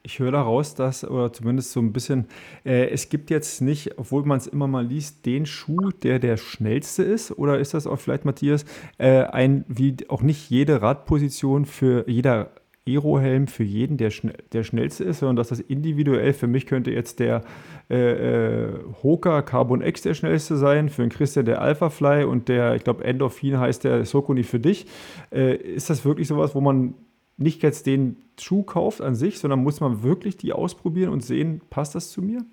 Ich 0.07 0.21
höre 0.21 0.31
daraus, 0.31 0.77
dass, 0.77 1.05
oder 1.05 1.33
zumindest 1.33 1.73
so 1.73 1.81
ein 1.81 1.93
bisschen, 1.93 2.27
äh, 2.65 2.91
es 2.91 3.09
gibt 3.09 3.29
jetzt 3.29 3.61
nicht, 3.61 3.99
obwohl 3.99 4.25
man 4.25 4.39
es 4.39 4.47
immer 4.47 4.69
mal 4.69 4.87
liest, 4.87 5.27
den 5.27 5.47
Schuh, 5.47 5.91
der 5.91 6.21
der 6.21 6.37
schnellste 6.37 7.03
ist, 7.03 7.37
oder 7.37 7.59
ist 7.59 7.75
das 7.75 7.89
auch 7.89 7.99
vielleicht, 7.99 8.25
Matthias, 8.25 8.65
äh, 8.99 9.25
ein, 9.25 9.65
wie 9.67 9.97
auch 10.09 10.23
nicht 10.23 10.49
jede 10.49 10.81
Radposition 10.81 11.65
für 11.65 12.09
jeder 12.09 12.53
Aero-Helm 12.89 13.49
für 13.49 13.65
jeden 13.65 13.97
der, 13.97 14.11
schn 14.11 14.33
der 14.53 14.63
schnellste 14.63 15.03
ist, 15.03 15.19
sondern 15.19 15.35
dass 15.35 15.49
das 15.49 15.59
individuell, 15.59 16.33
für 16.35 16.47
mich 16.47 16.67
könnte 16.67 16.93
jetzt 16.93 17.19
der 17.19 17.43
äh, 17.91 18.67
äh, 18.67 18.69
Hoka 19.03 19.43
Carbon 19.43 19.83
X 19.83 20.03
der 20.03 20.15
schnellste 20.15 20.57
sein, 20.57 20.89
für 20.89 21.03
den 21.03 21.11
Christian 21.11 21.47
der 21.47 21.61
Alpha 21.61 21.91
Fly 21.91 22.23
und 22.23 22.49
der, 22.49 22.77
ich 22.77 22.85
glaube, 22.85 23.03
Endorphin 23.03 23.59
heißt 23.59 23.83
der 23.83 24.05
Sokuni 24.05 24.45
für 24.45 24.61
dich. 24.61 24.87
Äh, 25.33 25.57
ist 25.57 25.91
das 25.91 26.05
wirklich 26.05 26.29
sowas, 26.29 26.55
wo 26.55 26.61
man 26.61 26.95
nicht 27.37 27.63
jetzt 27.63 27.87
den 27.87 28.17
Schuh 28.41 28.63
kauft 28.63 29.01
an 29.01 29.15
sich, 29.15 29.39
sondern 29.39 29.63
muss 29.63 29.81
man 29.81 30.03
wirklich 30.03 30.37
die 30.37 30.53
ausprobieren 30.53 31.11
und 31.11 31.23
sehen, 31.23 31.61
passt 31.71 31.95
das 31.95 32.11
zu 32.11 32.23
mir? 32.23 32.45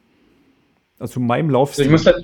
Also 0.99 1.15
zu 1.15 1.19
meinem 1.19 1.49
Laufstil. 1.49 1.91
Also 1.91 2.09
ich, 2.09 2.15
muss 2.15 2.23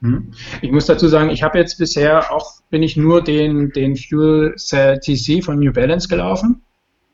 hm? 0.00 0.32
ich 0.60 0.72
muss 0.72 0.86
dazu 0.86 1.08
sagen, 1.08 1.30
ich 1.30 1.42
habe 1.42 1.58
jetzt 1.58 1.78
bisher 1.78 2.32
auch, 2.32 2.60
bin 2.70 2.82
ich 2.82 2.96
nur 2.96 3.22
den, 3.22 3.70
den 3.70 3.96
Fuel 3.96 4.54
Cell 4.56 4.98
TC 4.98 5.44
von 5.44 5.58
New 5.58 5.72
Balance 5.72 6.08
gelaufen 6.08 6.62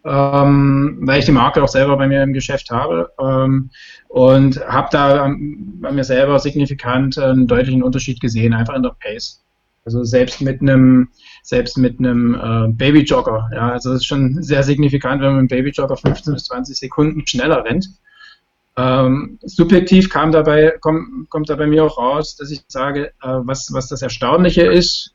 ähm, 0.05 0.99
weil 1.02 1.19
ich 1.19 1.26
die 1.26 1.33
Marke 1.33 1.62
auch 1.62 1.69
selber 1.69 1.97
bei 1.97 2.07
mir 2.07 2.23
im 2.23 2.33
Geschäft 2.33 2.71
habe 2.71 3.12
ähm, 3.21 3.71
und 4.09 4.59
habe 4.67 4.88
da 4.90 5.28
bei 5.28 5.93
mir 5.93 6.05
selber 6.05 6.38
signifikant 6.38 7.19
einen 7.19 7.47
deutlichen 7.47 7.83
Unterschied 7.83 8.21
gesehen, 8.21 8.55
einfach 8.55 8.75
in 8.75 8.83
der 8.83 8.97
Pace. 9.00 9.45
Also 9.88 10.04
selbst 10.04 10.42
mit 10.42 10.61
einem 10.61 11.09
selbst 11.42 11.78
mit 11.78 11.99
einem 11.99 12.35
äh, 12.35 12.68
Babyjogger, 12.68 13.49
ja, 13.54 13.71
also 13.71 13.88
das 13.88 14.02
ist 14.02 14.07
schon 14.07 14.42
sehr 14.42 14.62
signifikant, 14.62 15.23
wenn 15.23 15.33
man 15.33 15.42
mit 15.45 15.50
einem 15.50 15.64
Babyjogger 15.64 15.97
15 15.97 16.35
bis 16.35 16.45
20 16.45 16.76
Sekunden 16.76 17.26
schneller 17.26 17.64
rennt. 17.64 17.88
Ähm, 18.76 19.38
subjektiv 19.40 20.11
kam 20.11 20.30
dabei, 20.30 20.75
kommt, 20.83 21.30
kommt 21.30 21.49
da 21.49 21.57
bei 21.57 21.66
mir 21.66 21.85
auch 21.85 21.97
raus, 21.97 22.37
dass 22.37 22.50
ich 22.50 22.64
sage, 22.68 23.12
äh, 23.23 23.28
was, 23.45 23.73
was 23.73 23.88
das 23.88 24.02
Erstaunliche 24.02 24.66
ist, 24.66 25.15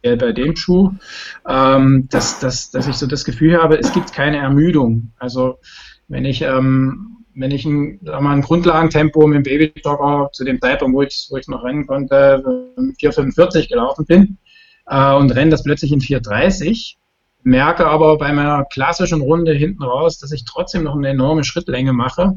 bei 0.00 0.30
dem 0.30 0.54
Schuh, 0.54 0.92
ähm, 1.48 2.06
dass, 2.08 2.38
dass, 2.38 2.70
dass 2.70 2.86
ich 2.86 2.94
so 2.94 3.08
das 3.08 3.24
Gefühl 3.24 3.60
habe, 3.60 3.80
es 3.80 3.92
gibt 3.92 4.12
keine 4.12 4.36
Ermüdung. 4.36 5.10
Also 5.18 5.58
wenn 6.06 6.24
ich, 6.24 6.42
ähm, 6.42 7.17
wenn 7.38 7.52
ich 7.52 7.64
ein, 7.64 8.00
mal 8.02 8.32
ein 8.32 8.42
Grundlagentempo 8.42 9.26
mit 9.26 9.36
dem 9.36 9.42
Babyjogger 9.44 10.30
zu 10.32 10.44
dem 10.44 10.60
Zeitpunkt, 10.60 10.96
wo 10.96 11.02
ich, 11.02 11.28
wo 11.30 11.36
ich 11.36 11.46
noch 11.48 11.64
rennen 11.64 11.86
konnte, 11.86 12.42
4,45 12.76 13.68
gelaufen 13.68 14.04
bin 14.06 14.38
äh, 14.86 15.14
und 15.14 15.30
renne 15.30 15.52
das 15.52 15.62
plötzlich 15.62 15.92
in 15.92 16.00
4,30, 16.00 16.96
merke 17.44 17.86
aber 17.86 18.18
bei 18.18 18.32
meiner 18.32 18.64
klassischen 18.64 19.20
Runde 19.20 19.52
hinten 19.52 19.84
raus, 19.84 20.18
dass 20.18 20.32
ich 20.32 20.44
trotzdem 20.44 20.82
noch 20.82 20.96
eine 20.96 21.08
enorme 21.08 21.44
Schrittlänge 21.44 21.92
mache 21.92 22.34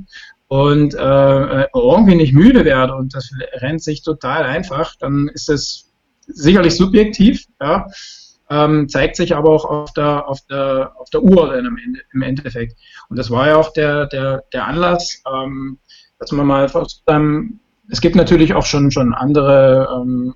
und 0.48 0.94
äh, 0.94 1.68
irgendwie 1.74 2.16
nicht 2.16 2.34
müde 2.34 2.64
werde 2.64 2.96
und 2.96 3.16
das 3.16 3.32
rennt 3.54 3.82
sich 3.82 4.04
total 4.04 4.44
einfach, 4.44 4.96
dann 5.00 5.30
ist 5.34 5.50
das 5.50 5.90
sicherlich 6.28 6.76
subjektiv, 6.76 7.46
ja, 7.60 7.88
ähm, 8.52 8.90
zeigt 8.90 9.16
sich 9.16 9.36
aber 9.36 9.50
auch 9.50 9.66
auf 9.66 9.94
der, 9.94 10.28
auf 10.28 10.42
der, 10.50 10.92
auf 10.98 11.10
der 11.10 11.24
Uhr 11.24 11.58
im, 11.58 11.78
Ende, 11.78 12.02
im 12.14 12.22
Endeffekt. 12.22 12.78
Und 13.10 13.18
das 13.18 13.32
war 13.32 13.48
ja 13.48 13.56
auch 13.56 13.72
der, 13.72 14.08
der, 14.08 14.44
der 14.54 14.68
Anlass, 14.68 15.24
ähm, 15.34 15.80
dass 16.20 16.32
man 16.34 16.46
mal 16.46 16.70
ähm, 17.08 17.60
es 17.90 18.02
gibt 18.02 18.16
natürlich 18.16 18.54
auch 18.54 18.66
schon, 18.66 18.92
schon 18.92 19.14
andere 19.14 19.88
ähm, 19.96 20.36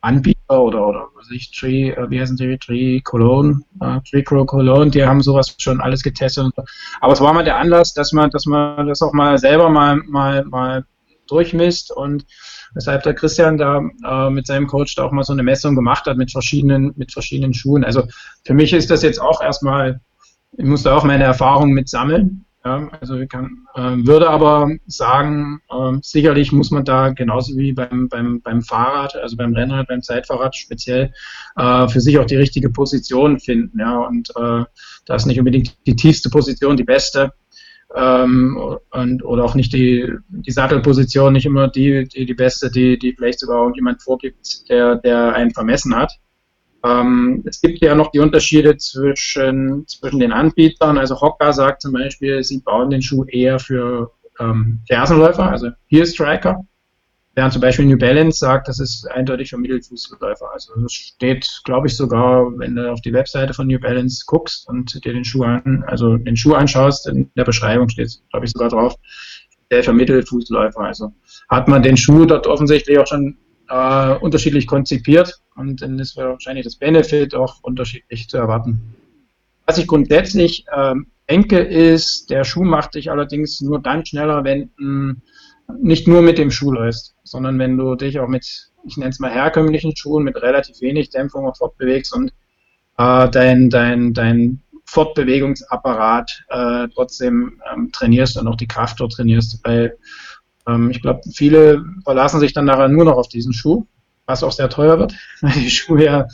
Anbieter 0.00 0.62
oder, 0.62 0.86
oder 0.86 1.08
was 1.14 1.30
ich, 1.30 1.50
Tree, 1.52 1.90
äh, 1.90 2.10
wie 2.10 2.20
heißen 2.20 2.36
die, 2.36 2.56
Tree 2.58 3.00
Cologne, 3.00 3.62
äh, 3.80 4.00
Tree 4.08 4.22
Crow 4.22 4.46
Cologne, 4.46 4.90
die 4.90 5.04
haben 5.04 5.20
sowas 5.20 5.54
schon 5.58 5.80
alles 5.80 6.02
getestet. 6.02 6.52
Aber 7.00 7.12
es 7.12 7.20
war 7.20 7.34
mal 7.34 7.44
der 7.44 7.58
Anlass, 7.58 7.92
dass 7.92 8.12
man, 8.12 8.30
dass 8.30 8.46
man 8.46 8.86
das 8.86 9.02
auch 9.02 9.12
mal 9.12 9.36
selber 9.38 9.68
mal, 9.68 9.96
mal, 9.96 10.44
mal 10.44 10.84
durchmisst 11.28 11.92
und 11.92 12.24
weshalb 12.74 13.02
der 13.02 13.14
Christian 13.14 13.58
da 13.58 13.82
äh, 14.06 14.30
mit 14.30 14.46
seinem 14.46 14.66
Coach 14.66 14.94
da 14.94 15.04
auch 15.04 15.12
mal 15.12 15.24
so 15.24 15.32
eine 15.32 15.42
Messung 15.42 15.74
gemacht 15.74 16.06
hat 16.06 16.16
mit 16.16 16.30
verschiedenen, 16.30 16.92
mit 16.96 17.12
verschiedenen 17.12 17.54
Schuhen. 17.54 17.84
Also 17.84 18.04
für 18.44 18.54
mich 18.54 18.72
ist 18.72 18.90
das 18.90 19.02
jetzt 19.02 19.20
auch 19.20 19.40
erstmal, 19.40 20.00
ich 20.56 20.64
muss 20.64 20.82
da 20.82 20.96
auch 20.96 21.04
meine 21.04 21.24
Erfahrungen 21.24 21.72
mit 21.72 21.88
sammeln. 21.88 22.44
Ja, 22.62 22.90
also 23.00 23.16
ich 23.16 23.28
kann, 23.30 23.64
äh, 23.74 23.80
würde 24.06 24.28
aber 24.28 24.68
sagen, 24.86 25.60
äh, 25.70 25.96
sicherlich 26.02 26.52
muss 26.52 26.70
man 26.70 26.84
da 26.84 27.08
genauso 27.08 27.56
wie 27.56 27.72
beim, 27.72 28.10
beim, 28.10 28.42
beim 28.42 28.60
Fahrrad, 28.60 29.16
also 29.16 29.34
beim 29.38 29.54
Rennrad, 29.54 29.88
beim 29.88 30.02
Zeitfahrrad 30.02 30.54
speziell, 30.54 31.10
äh, 31.56 31.88
für 31.88 32.02
sich 32.02 32.18
auch 32.18 32.26
die 32.26 32.36
richtige 32.36 32.68
Position 32.68 33.40
finden. 33.40 33.80
Ja, 33.80 34.00
und 34.00 34.28
äh, 34.36 34.64
da 35.06 35.14
ist 35.14 35.24
nicht 35.24 35.38
unbedingt 35.38 35.74
die 35.86 35.96
tiefste 35.96 36.28
Position 36.28 36.76
die 36.76 36.84
beste 36.84 37.32
ähm, 37.94 38.58
und, 38.90 39.24
oder 39.24 39.44
auch 39.44 39.54
nicht 39.54 39.72
die, 39.72 40.12
die 40.28 40.50
Sattelposition 40.50 41.32
nicht 41.32 41.46
immer 41.46 41.68
die, 41.68 42.06
die, 42.08 42.26
die 42.26 42.34
beste, 42.34 42.70
die, 42.70 42.98
die 42.98 43.12
vielleicht 43.12 43.40
sogar 43.40 43.58
irgendjemand 43.58 44.02
vorgibt, 44.02 44.68
der, 44.68 44.96
der 44.96 45.34
einen 45.34 45.50
vermessen 45.50 45.96
hat. 45.96 46.12
Ähm, 46.84 47.42
es 47.46 47.60
gibt 47.60 47.80
ja 47.80 47.94
noch 47.94 48.10
die 48.10 48.20
Unterschiede 48.20 48.76
zwischen, 48.76 49.86
zwischen 49.86 50.20
den 50.20 50.32
Anbietern. 50.32 50.98
Also 50.98 51.20
Hoka 51.20 51.52
sagt 51.52 51.82
zum 51.82 51.92
Beispiel, 51.92 52.42
sie 52.42 52.60
bauen 52.60 52.90
den 52.90 53.02
Schuh 53.02 53.24
eher 53.24 53.58
für 53.58 54.12
ähm, 54.38 54.80
Fersenläufer, 54.86 55.50
also 55.50 55.70
Heel 55.86 56.06
Striker. 56.06 56.64
Während 57.36 57.52
zum 57.52 57.62
Beispiel 57.62 57.86
New 57.86 57.96
Balance 57.96 58.38
sagt, 58.38 58.66
das 58.66 58.80
ist 58.80 59.08
eindeutig 59.08 59.50
für 59.50 59.58
Mittelfußläufer. 59.58 60.50
Also 60.52 60.74
das 60.80 60.92
steht, 60.92 61.60
glaube 61.64 61.86
ich, 61.86 61.96
sogar, 61.96 62.46
wenn 62.58 62.74
du 62.74 62.90
auf 62.90 63.00
die 63.02 63.12
Webseite 63.12 63.54
von 63.54 63.68
New 63.68 63.78
Balance 63.78 64.24
guckst 64.26 64.68
und 64.68 65.04
dir 65.04 65.12
den 65.12 65.24
Schuh 65.24 65.44
an, 65.44 65.84
also 65.86 66.16
den 66.16 66.36
Schuh 66.36 66.54
anschaust, 66.54 67.06
in 67.06 67.30
der 67.36 67.44
Beschreibung 67.44 67.88
steht, 67.88 68.20
glaube 68.30 68.46
ich, 68.46 68.52
sogar 68.52 68.68
drauf, 68.68 68.96
der 69.70 69.84
für 69.84 69.92
Mittelfußläufer. 69.92 70.80
Also 70.80 71.12
hat 71.48 71.68
man 71.68 71.82
den 71.84 71.96
Schuh 71.96 72.26
dort 72.26 72.48
offensichtlich 72.48 72.98
auch 72.98 73.06
schon 73.06 73.38
äh, 73.68 74.14
unterschiedlich 74.16 74.66
konzipiert 74.66 75.40
und 75.54 75.82
dann 75.82 75.98
ist 76.00 76.16
wahrscheinlich 76.16 76.64
das 76.64 76.76
Benefit 76.76 77.34
auch 77.34 77.62
unterschiedlich 77.62 78.28
zu 78.28 78.38
erwarten. 78.38 78.96
Was 79.66 79.78
ich 79.78 79.86
grundsätzlich 79.86 80.64
ähm, 80.76 81.06
denke, 81.30 81.60
ist, 81.60 82.28
der 82.28 82.42
Schuh 82.42 82.64
macht 82.64 82.96
dich 82.96 83.10
allerdings 83.10 83.60
nur 83.60 83.80
dann 83.80 84.04
schneller, 84.04 84.42
wenn 84.42 84.70
ein 84.80 85.22
nicht 85.80 86.08
nur 86.08 86.22
mit 86.22 86.38
dem 86.38 86.50
Schuh 86.50 86.72
läufst, 86.72 87.14
sondern 87.24 87.58
wenn 87.58 87.76
du 87.76 87.94
dich 87.94 88.18
auch 88.20 88.28
mit, 88.28 88.70
ich 88.84 88.96
nenne 88.96 89.10
es 89.10 89.18
mal 89.18 89.30
herkömmlichen 89.30 89.96
Schuhen, 89.96 90.24
mit 90.24 90.36
relativ 90.36 90.80
wenig 90.80 91.10
Dämpfung 91.10 91.46
auch 91.46 91.56
fortbewegst 91.56 92.14
und 92.14 92.32
äh, 92.98 93.28
dein, 93.28 93.70
dein, 93.70 94.12
dein 94.14 94.60
Fortbewegungsapparat 94.84 96.44
äh, 96.48 96.88
trotzdem 96.94 97.60
ähm, 97.72 97.90
trainierst 97.92 98.36
und 98.36 98.48
auch 98.48 98.56
die 98.56 98.66
Kraft 98.66 99.00
dort 99.00 99.12
trainierst. 99.12 99.60
Weil 99.64 99.96
ähm, 100.66 100.90
ich 100.90 101.00
glaube, 101.00 101.20
viele 101.32 101.84
verlassen 102.04 102.40
sich 102.40 102.52
dann 102.52 102.64
nachher 102.64 102.88
nur 102.88 103.04
noch 103.04 103.16
auf 103.16 103.28
diesen 103.28 103.52
Schuh, 103.52 103.86
was 104.26 104.42
auch 104.42 104.52
sehr 104.52 104.68
teuer 104.68 104.98
wird, 104.98 105.14
weil 105.40 105.52
die 105.52 105.70
Schuhe 105.70 106.04
ja 106.04 106.28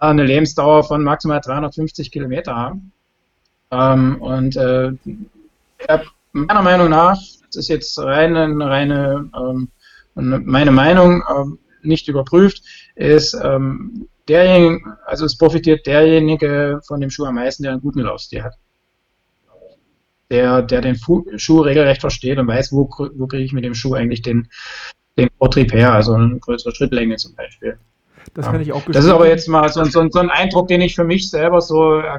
eine 0.00 0.24
Lebensdauer 0.24 0.84
von 0.84 1.02
maximal 1.02 1.40
350 1.40 2.10
Kilometer 2.10 2.54
haben. 2.54 2.92
Ähm, 3.70 4.20
und 4.20 4.56
äh, 4.56 4.92
meiner 6.34 6.62
Meinung 6.62 6.90
nach 6.90 7.18
das 7.54 7.64
ist 7.64 7.68
jetzt 7.68 7.98
reine, 7.98 8.48
reine 8.66 9.30
ähm, 9.36 9.68
meine 10.14 10.70
Meinung, 10.70 11.22
ähm, 11.28 11.58
nicht 11.82 12.08
überprüft, 12.08 12.62
ist 12.94 13.34
ähm, 13.42 14.08
derjenige, 14.28 14.96
also 15.06 15.24
es 15.24 15.36
profitiert 15.36 15.86
derjenige 15.86 16.80
von 16.86 17.00
dem 17.00 17.10
Schuh 17.10 17.26
am 17.26 17.34
meisten, 17.34 17.62
der 17.62 17.72
einen 17.72 17.80
guten 17.80 18.00
Laufstil 18.00 18.42
hat. 18.42 18.54
Der, 20.30 20.62
der 20.62 20.80
den 20.80 20.96
Fu 20.96 21.26
Schuh 21.36 21.60
regelrecht 21.60 22.00
versteht 22.00 22.38
und 22.38 22.46
weiß, 22.46 22.72
wo, 22.72 22.88
wo 23.14 23.26
kriege 23.26 23.44
ich 23.44 23.52
mit 23.52 23.64
dem 23.64 23.74
Schuh 23.74 23.94
eigentlich 23.94 24.22
den, 24.22 24.48
den 25.18 25.28
Vortrieb 25.38 25.72
her, 25.72 25.92
also 25.92 26.14
eine 26.14 26.38
größere 26.38 26.74
Schrittlänge 26.74 27.16
zum 27.16 27.34
Beispiel. 27.34 27.78
Das 28.32 28.46
kann 28.46 28.60
ich 28.60 28.72
auch 28.72 28.82
Das 28.86 29.04
ist 29.04 29.10
aber 29.10 29.28
jetzt 29.28 29.48
mal 29.48 29.68
so, 29.68 29.84
so, 29.84 30.08
so, 30.08 30.18
ein 30.18 30.30
Eindruck, 30.30 30.68
den 30.68 30.80
ich 30.80 30.94
für 30.94 31.04
mich 31.04 31.28
selber 31.28 31.60
so 31.60 31.98
äh, 31.98 32.18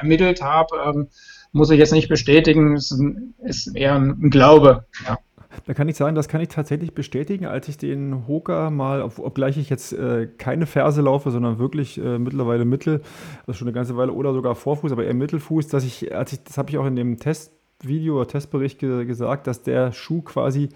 ermittelt 0.00 0.40
habe. 0.40 0.76
Ähm, 0.86 1.08
muss 1.56 1.70
ich 1.70 1.78
jetzt 1.78 1.92
nicht 1.92 2.08
bestätigen, 2.08 2.76
ist, 2.76 2.94
ist 3.42 3.74
eher 3.74 3.94
ein 3.94 4.30
Glaube. 4.30 4.84
Ja. 5.06 5.18
Da 5.64 5.72
kann 5.72 5.88
ich 5.88 5.96
sagen, 5.96 6.14
das 6.14 6.28
kann 6.28 6.42
ich 6.42 6.48
tatsächlich 6.48 6.94
bestätigen, 6.94 7.46
als 7.46 7.68
ich 7.68 7.78
den 7.78 8.26
Hoka 8.28 8.68
mal, 8.68 9.02
obgleich 9.02 9.56
ich 9.56 9.70
jetzt 9.70 9.92
äh, 9.94 10.28
keine 10.38 10.66
Ferse 10.66 11.00
laufe, 11.00 11.30
sondern 11.30 11.58
wirklich 11.58 11.98
äh, 11.98 12.18
mittlerweile 12.18 12.66
Mittel, 12.66 13.00
also 13.46 13.58
schon 13.58 13.68
eine 13.68 13.74
ganze 13.74 13.96
Weile 13.96 14.12
oder 14.12 14.34
sogar 14.34 14.54
Vorfuß, 14.54 14.92
aber 14.92 15.04
eher 15.04 15.14
Mittelfuß, 15.14 15.68
dass 15.68 15.84
ich, 15.84 16.14
als 16.14 16.34
ich, 16.34 16.44
das 16.44 16.58
habe 16.58 16.68
ich 16.70 16.76
auch 16.76 16.86
in 16.86 16.94
dem 16.94 17.18
Testvideo 17.18 18.16
oder 18.16 18.28
Testbericht 18.28 18.78
ge 18.78 19.06
gesagt, 19.06 19.46
dass 19.46 19.62
der 19.62 19.92
Schuh 19.92 20.20
quasi 20.20 20.68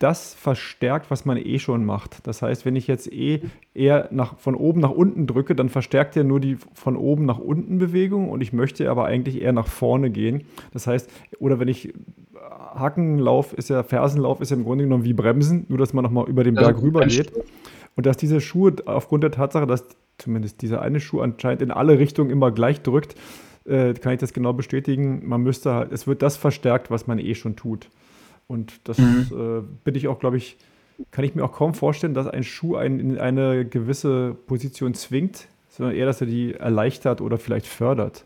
das 0.00 0.34
verstärkt, 0.34 1.10
was 1.10 1.26
man 1.26 1.36
eh 1.36 1.58
schon 1.58 1.84
macht. 1.84 2.26
Das 2.26 2.40
heißt, 2.40 2.64
wenn 2.64 2.74
ich 2.74 2.86
jetzt 2.86 3.12
eh 3.12 3.42
eher 3.74 4.08
nach, 4.10 4.38
von 4.38 4.54
oben 4.54 4.80
nach 4.80 4.90
unten 4.90 5.26
drücke, 5.26 5.54
dann 5.54 5.68
verstärkt 5.68 6.16
er 6.16 6.24
nur 6.24 6.40
die 6.40 6.56
von 6.72 6.96
oben 6.96 7.26
nach 7.26 7.38
unten 7.38 7.78
Bewegung 7.78 8.30
und 8.30 8.40
ich 8.40 8.52
möchte 8.54 8.90
aber 8.90 9.04
eigentlich 9.04 9.42
eher 9.42 9.52
nach 9.52 9.66
vorne 9.66 10.10
gehen. 10.10 10.44
Das 10.72 10.86
heißt, 10.86 11.10
oder 11.38 11.60
wenn 11.60 11.68
ich 11.68 11.92
Hackenlauf 12.74 13.52
ist 13.52 13.68
ja, 13.68 13.82
Fersenlauf 13.82 14.40
ist 14.40 14.50
ja 14.50 14.56
im 14.56 14.64
Grunde 14.64 14.84
genommen 14.84 15.04
wie 15.04 15.12
Bremsen, 15.12 15.66
nur 15.68 15.76
dass 15.76 15.92
man 15.92 16.02
nochmal 16.02 16.28
über 16.28 16.44
den 16.44 16.54
Berg 16.54 16.80
rüber 16.80 17.06
geht. 17.06 17.30
Und 17.94 18.06
dass 18.06 18.16
diese 18.16 18.40
Schuhe 18.40 18.76
aufgrund 18.86 19.22
der 19.22 19.32
Tatsache, 19.32 19.66
dass 19.66 19.84
zumindest 20.16 20.62
dieser 20.62 20.80
eine 20.80 21.00
Schuh 21.00 21.20
anscheinend 21.20 21.60
in 21.60 21.70
alle 21.70 21.98
Richtungen 21.98 22.30
immer 22.30 22.50
gleich 22.52 22.80
drückt, 22.80 23.16
äh, 23.66 23.92
kann 23.92 24.14
ich 24.14 24.20
das 24.20 24.32
genau 24.32 24.54
bestätigen. 24.54 25.28
Man 25.28 25.42
müsste 25.42 25.74
halt, 25.74 25.92
es 25.92 26.06
wird 26.06 26.22
das 26.22 26.38
verstärkt, 26.38 26.90
was 26.90 27.06
man 27.06 27.18
eh 27.18 27.34
schon 27.34 27.56
tut. 27.56 27.90
Und 28.50 28.80
das 28.82 28.98
mhm. 28.98 29.28
äh, 29.30 29.62
bin 29.84 29.94
ich 29.94 30.08
auch, 30.08 30.18
glaube 30.18 30.36
ich, 30.36 30.56
kann 31.12 31.24
ich 31.24 31.36
mir 31.36 31.44
auch 31.44 31.52
kaum 31.52 31.72
vorstellen, 31.72 32.14
dass 32.14 32.26
ein 32.26 32.42
Schuh 32.42 32.74
einen 32.74 32.98
in 32.98 33.18
eine 33.18 33.64
gewisse 33.64 34.34
Position 34.48 34.92
zwingt, 34.94 35.46
sondern 35.68 35.94
eher, 35.94 36.06
dass 36.06 36.20
er 36.20 36.26
die 36.26 36.54
erleichtert 36.54 37.20
oder 37.20 37.38
vielleicht 37.38 37.66
fördert. 37.66 38.24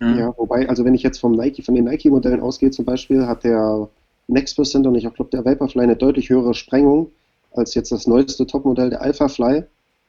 Mhm. 0.00 0.18
Ja, 0.18 0.34
wobei, 0.38 0.66
also 0.66 0.86
wenn 0.86 0.94
ich 0.94 1.02
jetzt 1.02 1.18
vom 1.18 1.32
Nike, 1.32 1.62
von 1.62 1.74
den 1.74 1.84
Nike-Modellen 1.84 2.40
ausgehe 2.40 2.70
zum 2.70 2.86
Beispiel, 2.86 3.26
hat 3.26 3.44
der 3.44 3.86
Next 4.28 4.56
Percent 4.56 4.86
und 4.86 4.94
ich 4.94 5.02
glaube 5.12 5.30
der 5.30 5.44
Vaporfly 5.44 5.82
eine 5.82 5.96
deutlich 5.96 6.30
höhere 6.30 6.54
Sprengung 6.54 7.10
als 7.52 7.74
jetzt 7.74 7.92
das 7.92 8.06
neueste 8.06 8.46
Topmodell 8.46 8.88
der 8.88 9.02
Alphafly. 9.02 9.64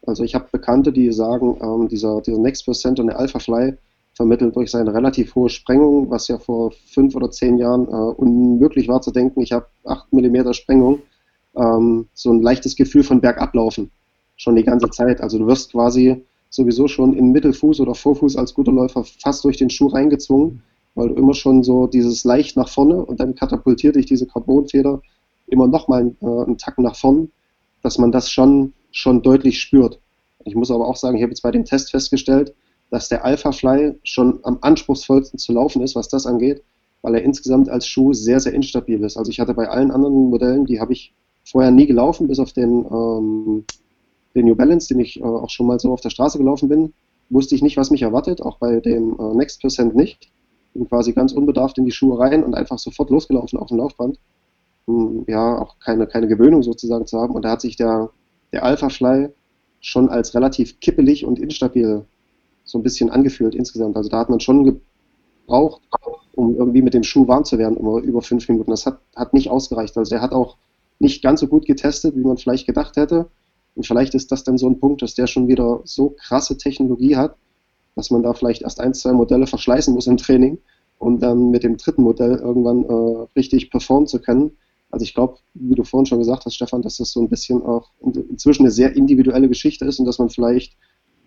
Also 0.07 0.23
ich 0.23 0.33
habe 0.33 0.47
Bekannte, 0.49 0.93
die 0.93 1.11
sagen, 1.11 1.57
ähm, 1.61 1.89
dieser, 1.89 2.21
dieser 2.21 2.39
Next 2.39 2.63
Percent 2.63 3.01
und 3.01 3.07
der 3.07 3.19
Alphafly 3.19 3.73
vermittelt 4.13 4.55
durch 4.55 4.71
seine 4.71 4.93
relativ 4.93 5.35
hohe 5.35 5.49
Sprengung, 5.49 6.09
was 6.09 6.27
ja 6.27 6.37
vor 6.37 6.71
fünf 6.85 7.15
oder 7.15 7.31
zehn 7.31 7.57
Jahren 7.57 7.87
äh, 7.87 7.91
unmöglich 7.91 8.87
war 8.87 9.01
zu 9.01 9.11
denken, 9.11 9.41
ich 9.41 9.51
habe 9.51 9.65
8 9.85 10.13
mm 10.13 10.53
Sprengung, 10.53 10.99
ähm, 11.55 12.07
so 12.13 12.31
ein 12.31 12.41
leichtes 12.41 12.75
Gefühl 12.75 13.03
von 13.03 13.21
Bergablaufen 13.21 13.91
schon 14.35 14.55
die 14.55 14.63
ganze 14.63 14.89
Zeit. 14.89 15.21
Also 15.21 15.39
du 15.39 15.47
wirst 15.47 15.71
quasi 15.71 16.23
sowieso 16.49 16.87
schon 16.87 17.13
in 17.13 17.31
Mittelfuß 17.31 17.79
oder 17.79 17.95
Vorfuß 17.95 18.35
als 18.35 18.53
guter 18.53 18.71
Läufer 18.71 19.03
fast 19.03 19.43
durch 19.43 19.57
den 19.57 19.69
Schuh 19.69 19.87
reingezwungen, 19.87 20.61
weil 20.95 21.09
du 21.09 21.15
immer 21.15 21.33
schon 21.33 21.63
so 21.63 21.87
dieses 21.87 22.23
leicht 22.23 22.57
nach 22.57 22.69
vorne 22.69 23.03
und 23.03 23.19
dann 23.19 23.35
katapultiert 23.35 23.95
dich 23.95 24.05
diese 24.05 24.27
Carbonfeder 24.27 25.01
immer 25.47 25.67
nochmal 25.67 26.15
äh, 26.21 26.25
einen 26.25 26.57
Tacken 26.57 26.83
nach 26.83 26.95
vorne, 26.95 27.29
dass 27.81 27.97
man 27.97 28.11
das 28.11 28.29
schon, 28.29 28.73
schon 28.91 29.21
deutlich 29.21 29.59
spürt. 29.59 29.99
Ich 30.45 30.55
muss 30.55 30.71
aber 30.71 30.87
auch 30.87 30.95
sagen, 30.95 31.17
ich 31.17 31.23
habe 31.23 31.31
jetzt 31.31 31.41
bei 31.41 31.51
dem 31.51 31.65
Test 31.65 31.91
festgestellt, 31.91 32.53
dass 32.93 33.09
der 33.09 33.25
Alpha 33.25 33.51
Fly 33.51 33.95
schon 34.03 34.39
am 34.43 34.59
anspruchsvollsten 34.61 35.39
zu 35.39 35.51
laufen 35.51 35.81
ist, 35.81 35.95
was 35.95 36.09
das 36.09 36.27
angeht, 36.27 36.61
weil 37.01 37.15
er 37.15 37.23
insgesamt 37.23 37.67
als 37.67 37.87
Schuh 37.87 38.13
sehr, 38.13 38.39
sehr 38.39 38.53
instabil 38.53 39.03
ist. 39.03 39.17
Also 39.17 39.31
ich 39.31 39.39
hatte 39.39 39.55
bei 39.55 39.67
allen 39.67 39.89
anderen 39.89 40.29
Modellen, 40.29 40.65
die 40.65 40.79
habe 40.79 40.93
ich 40.93 41.11
vorher 41.43 41.71
nie 41.71 41.87
gelaufen, 41.87 42.27
bis 42.27 42.37
auf 42.37 42.53
den, 42.53 42.85
ähm, 42.85 43.65
den 44.35 44.45
New 44.45 44.55
Balance, 44.55 44.89
den 44.89 44.99
ich 44.99 45.19
äh, 45.19 45.23
auch 45.23 45.49
schon 45.49 45.65
mal 45.65 45.79
so 45.79 45.91
auf 45.91 46.01
der 46.01 46.11
Straße 46.11 46.37
gelaufen 46.37 46.69
bin, 46.69 46.93
wusste 47.31 47.55
ich 47.55 47.63
nicht, 47.63 47.77
was 47.77 47.89
mich 47.89 48.03
erwartet, 48.03 48.43
auch 48.43 48.59
bei 48.59 48.79
dem 48.79 49.17
äh, 49.19 49.33
Next 49.33 49.61
Percent 49.61 49.95
nicht. 49.95 50.31
Bin 50.75 50.87
quasi 50.87 51.13
ganz 51.13 51.33
unbedarft 51.33 51.79
in 51.79 51.85
die 51.85 51.91
Schuhe 51.91 52.19
rein 52.19 52.43
und 52.43 52.53
einfach 52.53 52.77
sofort 52.77 53.09
losgelaufen 53.09 53.57
auf 53.57 53.69
dem 53.69 53.77
Laufband. 53.77 54.19
Um, 54.85 55.25
ja, 55.27 55.59
auch 55.59 55.79
keine, 55.79 56.05
keine 56.05 56.27
Gewöhnung 56.27 56.61
sozusagen 56.61 57.07
zu 57.07 57.19
haben. 57.19 57.33
Und 57.33 57.43
da 57.43 57.49
hat 57.53 57.61
sich 57.61 57.75
der, 57.75 58.11
der 58.51 58.63
Alpha 58.63 58.89
Fly 58.89 59.29
schon 59.79 60.09
als 60.09 60.35
relativ 60.35 60.79
kippelig 60.79 61.25
und 61.25 61.39
instabil 61.39 62.05
so 62.63 62.77
ein 62.77 62.83
bisschen 62.83 63.09
angefühlt 63.09 63.55
insgesamt. 63.55 63.95
Also 63.95 64.09
da 64.09 64.19
hat 64.19 64.29
man 64.29 64.39
schon 64.39 64.63
gebraucht, 64.63 65.81
um 66.35 66.55
irgendwie 66.55 66.81
mit 66.81 66.93
dem 66.93 67.03
Schuh 67.03 67.27
warm 67.27 67.45
zu 67.45 67.57
werden, 67.57 67.77
um 67.77 68.01
über 68.03 68.21
fünf 68.21 68.47
Minuten. 68.49 68.71
Das 68.71 68.85
hat, 68.85 68.99
hat 69.15 69.33
nicht 69.33 69.49
ausgereicht. 69.49 69.97
Also 69.97 70.09
der 70.09 70.21
hat 70.21 70.31
auch 70.31 70.57
nicht 70.99 71.21
ganz 71.21 71.41
so 71.41 71.47
gut 71.47 71.65
getestet, 71.65 72.15
wie 72.15 72.23
man 72.23 72.37
vielleicht 72.37 72.65
gedacht 72.65 72.95
hätte. 72.95 73.27
Und 73.75 73.85
vielleicht 73.85 74.13
ist 74.15 74.31
das 74.31 74.43
dann 74.43 74.57
so 74.57 74.67
ein 74.67 74.79
Punkt, 74.79 75.01
dass 75.01 75.15
der 75.15 75.27
schon 75.27 75.47
wieder 75.47 75.81
so 75.83 76.15
krasse 76.17 76.57
Technologie 76.57 77.15
hat, 77.15 77.35
dass 77.95 78.11
man 78.11 78.23
da 78.23 78.33
vielleicht 78.33 78.61
erst 78.61 78.79
ein, 78.79 78.93
zwei 78.93 79.13
Modelle 79.13 79.47
verschleißen 79.47 79.93
muss 79.93 80.07
im 80.07 80.17
Training, 80.17 80.59
um 80.99 81.19
dann 81.19 81.49
mit 81.51 81.63
dem 81.63 81.77
dritten 81.77 82.03
Modell 82.03 82.35
irgendwann 82.35 82.83
äh, 82.85 83.27
richtig 83.35 83.71
performen 83.71 84.07
zu 84.07 84.19
können. 84.19 84.51
Also 84.89 85.03
ich 85.03 85.13
glaube, 85.15 85.37
wie 85.55 85.73
du 85.75 85.83
vorhin 85.83 86.05
schon 86.05 86.19
gesagt 86.19 86.45
hast, 86.45 86.55
Stefan, 86.55 86.83
dass 86.83 86.97
das 86.97 87.11
so 87.11 87.19
ein 87.19 87.29
bisschen 87.29 87.63
auch 87.63 87.89
inzwischen 88.01 88.63
eine 88.63 88.71
sehr 88.71 88.95
individuelle 88.95 89.49
Geschichte 89.49 89.85
ist 89.85 89.99
und 89.99 90.05
dass 90.05 90.19
man 90.19 90.29
vielleicht 90.29 90.77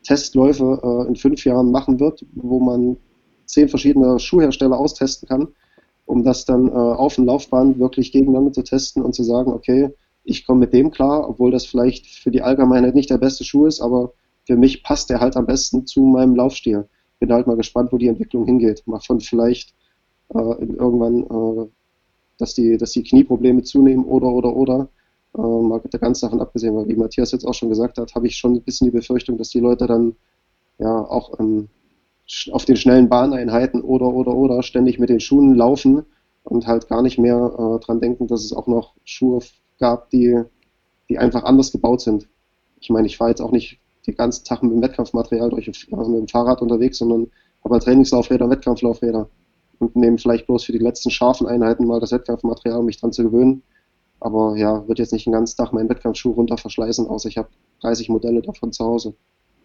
Testläufe 0.06 0.80
äh, 0.82 1.08
in 1.08 1.16
fünf 1.16 1.44
Jahren 1.44 1.70
machen 1.70 1.98
wird, 1.98 2.24
wo 2.34 2.60
man 2.60 2.96
zehn 3.44 3.68
verschiedene 3.68 4.18
Schuhhersteller 4.18 4.78
austesten 4.78 5.28
kann, 5.28 5.48
um 6.04 6.22
das 6.22 6.44
dann 6.44 6.68
äh, 6.68 6.72
auf 6.72 7.16
dem 7.16 7.26
Laufbahn 7.26 7.78
wirklich 7.78 8.12
gegeneinander 8.12 8.52
zu 8.52 8.62
testen 8.62 9.02
und 9.02 9.14
zu 9.14 9.24
sagen, 9.24 9.52
okay, 9.52 9.90
ich 10.24 10.46
komme 10.46 10.60
mit 10.60 10.72
dem 10.72 10.90
klar, 10.90 11.28
obwohl 11.28 11.50
das 11.50 11.66
vielleicht 11.66 12.06
für 12.06 12.30
die 12.30 12.42
Allgemeinheit 12.42 12.94
nicht 12.94 13.10
der 13.10 13.18
beste 13.18 13.44
Schuh 13.44 13.66
ist, 13.66 13.80
aber 13.80 14.12
für 14.44 14.56
mich 14.56 14.82
passt 14.84 15.10
der 15.10 15.20
halt 15.20 15.36
am 15.36 15.46
besten 15.46 15.86
zu 15.86 16.02
meinem 16.02 16.36
Laufstil. 16.36 16.88
Bin 17.18 17.32
halt 17.32 17.46
mal 17.46 17.56
gespannt, 17.56 17.92
wo 17.92 17.98
die 17.98 18.08
Entwicklung 18.08 18.44
hingeht. 18.44 18.86
Mal 18.86 19.00
von 19.00 19.20
vielleicht 19.20 19.74
äh, 20.34 20.38
irgendwann, 20.38 21.22
äh, 21.24 21.68
dass, 22.38 22.54
die, 22.54 22.76
dass 22.76 22.92
die 22.92 23.02
Knieprobleme 23.02 23.62
zunehmen 23.62 24.04
oder, 24.04 24.28
oder, 24.28 24.54
oder 24.54 24.88
mal 25.36 25.80
ganz 26.00 26.20
davon 26.20 26.40
abgesehen, 26.40 26.76
weil 26.76 26.88
wie 26.88 26.96
Matthias 26.96 27.32
jetzt 27.32 27.46
auch 27.46 27.54
schon 27.54 27.68
gesagt 27.68 27.98
hat, 27.98 28.14
habe 28.14 28.26
ich 28.26 28.36
schon 28.36 28.54
ein 28.54 28.62
bisschen 28.62 28.86
die 28.86 28.96
Befürchtung, 28.96 29.38
dass 29.38 29.50
die 29.50 29.60
Leute 29.60 29.86
dann 29.86 30.16
ja 30.78 30.98
auch 30.98 31.38
ähm, 31.38 31.68
auf 32.50 32.64
den 32.64 32.76
schnellen 32.76 33.08
Bahneinheiten 33.08 33.82
oder 33.82 34.06
oder 34.06 34.34
oder 34.34 34.62
ständig 34.62 34.98
mit 34.98 35.10
den 35.10 35.20
Schuhen 35.20 35.54
laufen 35.54 36.04
und 36.44 36.66
halt 36.66 36.88
gar 36.88 37.02
nicht 37.02 37.18
mehr 37.18 37.36
äh, 37.58 37.84
dran 37.84 38.00
denken, 38.00 38.26
dass 38.26 38.44
es 38.44 38.52
auch 38.52 38.66
noch 38.66 38.94
Schuhe 39.04 39.40
gab, 39.78 40.10
die, 40.10 40.42
die 41.08 41.18
einfach 41.18 41.44
anders 41.44 41.72
gebaut 41.72 42.00
sind. 42.00 42.28
Ich 42.80 42.90
meine, 42.90 43.06
ich 43.06 43.16
fahre 43.16 43.30
jetzt 43.30 43.40
auch 43.40 43.52
nicht 43.52 43.78
den 44.06 44.16
ganzen 44.16 44.44
Tag 44.44 44.62
mit 44.62 44.72
dem 44.72 44.82
Wettkampfmaterial 44.82 45.50
durch 45.50 45.68
äh, 45.68 45.96
mit 45.96 46.20
dem 46.20 46.28
Fahrrad 46.28 46.62
unterwegs, 46.62 46.98
sondern 46.98 47.30
habe 47.64 47.74
halt 47.74 47.84
Trainingslaufräder, 47.84 48.48
Wettkampflaufräder 48.48 49.28
und 49.78 49.96
nehme 49.96 50.18
vielleicht 50.18 50.46
bloß 50.46 50.64
für 50.64 50.72
die 50.72 50.78
letzten 50.78 51.10
scharfen 51.10 51.46
Einheiten 51.46 51.86
mal 51.86 52.00
das 52.00 52.12
Wettkampfmaterial, 52.12 52.78
um 52.78 52.86
mich 52.86 53.00
dran 53.00 53.12
zu 53.12 53.24
gewöhnen. 53.24 53.62
Aber 54.20 54.56
ja, 54.56 54.86
wird 54.88 54.98
jetzt 54.98 55.12
nicht 55.12 55.26
den 55.26 55.32
ganzen 55.32 55.56
Tag 55.56 55.72
meinen 55.72 55.88
Wettkampfschuh 55.88 56.32
runter 56.32 56.56
verschleißen, 56.56 57.06
außer 57.06 57.28
ich 57.28 57.38
habe 57.38 57.48
30 57.82 58.08
Modelle 58.08 58.42
davon 58.42 58.72
zu 58.72 58.84
Hause. 58.84 59.14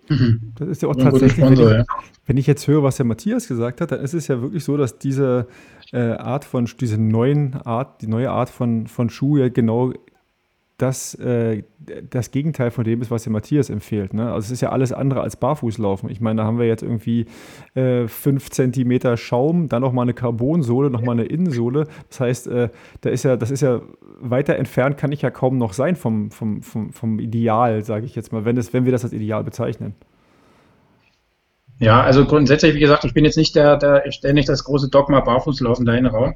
Mhm. 0.10 0.54
Das 0.56 0.68
ist 0.68 0.82
ja 0.82 0.90
auch 0.90 0.96
tatsächlich, 0.96 1.34
Sponsor, 1.34 1.70
wenn, 1.70 1.82
ich, 1.82 1.88
ja. 1.88 1.96
wenn, 2.26 2.38
ich, 2.38 2.48
jetzt 2.48 2.68
höre, 2.68 2.84
was 2.84 2.98
der 2.98 3.06
Matthias 3.06 3.48
gesagt 3.48 3.82
hat, 3.82 3.92
dann 3.92 4.02
ist 4.02 4.14
es 4.14 4.28
ja 4.28 4.42
wirklich 4.42 4.64
so, 4.64 4.76
dass 4.76 4.98
diese 4.98 5.48
äh, 5.94 6.14
Art 6.14 6.44
von, 6.44 6.70
diese 6.80 6.98
neuen 6.98 7.54
Art, 7.54 8.02
die 8.02 8.08
neue 8.08 8.32
Art 8.32 8.50
von, 8.50 8.88
von 8.88 9.10
Schuh 9.10 9.38
ja 9.38 9.50
genau 9.50 9.94
das, 10.82 11.14
äh, 11.16 11.64
das 12.10 12.32
Gegenteil 12.32 12.72
von 12.72 12.84
dem 12.84 13.02
ist, 13.02 13.12
was 13.12 13.24
der 13.24 13.32
Matthias 13.32 13.70
empfiehlt. 13.70 14.14
Ne? 14.14 14.32
Also 14.32 14.46
es 14.46 14.52
ist 14.52 14.62
ja 14.62 14.70
alles 14.70 14.92
andere 14.92 15.22
als 15.22 15.36
Barfußlaufen. 15.36 16.10
Ich 16.10 16.22
meine, 16.22 16.42
da 16.42 16.48
haben 16.48 16.58
wir 16.58 16.66
jetzt 16.66 16.82
irgendwie 16.82 17.26
äh, 17.76 18.08
5 18.08 18.50
cm 18.50 19.18
Schaum, 19.18 19.70
dann 19.70 19.82
nochmal 19.82 20.04
eine 20.04 20.14
Carbonsohle, 20.14 20.90
nochmal 20.90 21.20
eine 21.20 21.26
Innensohle. 21.26 21.88
Das 22.10 22.20
heißt, 22.20 22.48
äh, 22.48 22.70
da 23.02 23.10
ist 23.10 23.24
ja, 23.24 23.38
das 23.38 23.52
ist 23.52 23.62
ja 23.62 23.82
weiter 24.20 24.56
entfernt, 24.56 24.98
kann 24.98 25.12
ich 25.12 25.22
ja 25.22 25.30
kaum 25.30 25.58
noch 25.58 25.74
sein 25.74 25.96
vom, 25.96 26.32
vom, 26.32 26.64
vom, 26.64 26.92
vom 26.92 27.20
Ideal, 27.20 27.84
sage 27.84 28.06
ich 28.06 28.16
jetzt 28.16 28.32
mal, 28.32 28.46
wenn, 28.46 28.58
es, 28.58 28.74
wenn 28.74 28.86
wir 28.86 28.92
das 28.92 29.04
als 29.04 29.14
Ideal 29.14 29.44
bezeichnen. 29.44 29.94
Ja, 31.82 32.04
also 32.04 32.26
grundsätzlich, 32.26 32.76
wie 32.76 32.80
gesagt, 32.80 33.06
ich 33.06 33.14
bin 33.16 33.26
jetzt 33.26 33.38
nicht 33.38 33.56
der, 33.56 33.76
der 33.76 34.06
ich 34.06 34.14
stelle 34.14 34.36
nicht 34.36 34.48
das 34.48 34.64
große 34.66 34.90
Dogma 34.90 35.20
Barfußlaufen 35.22 35.84
da 35.84 35.96
in 35.96 36.04
den 36.04 36.14
Raum. 36.14 36.36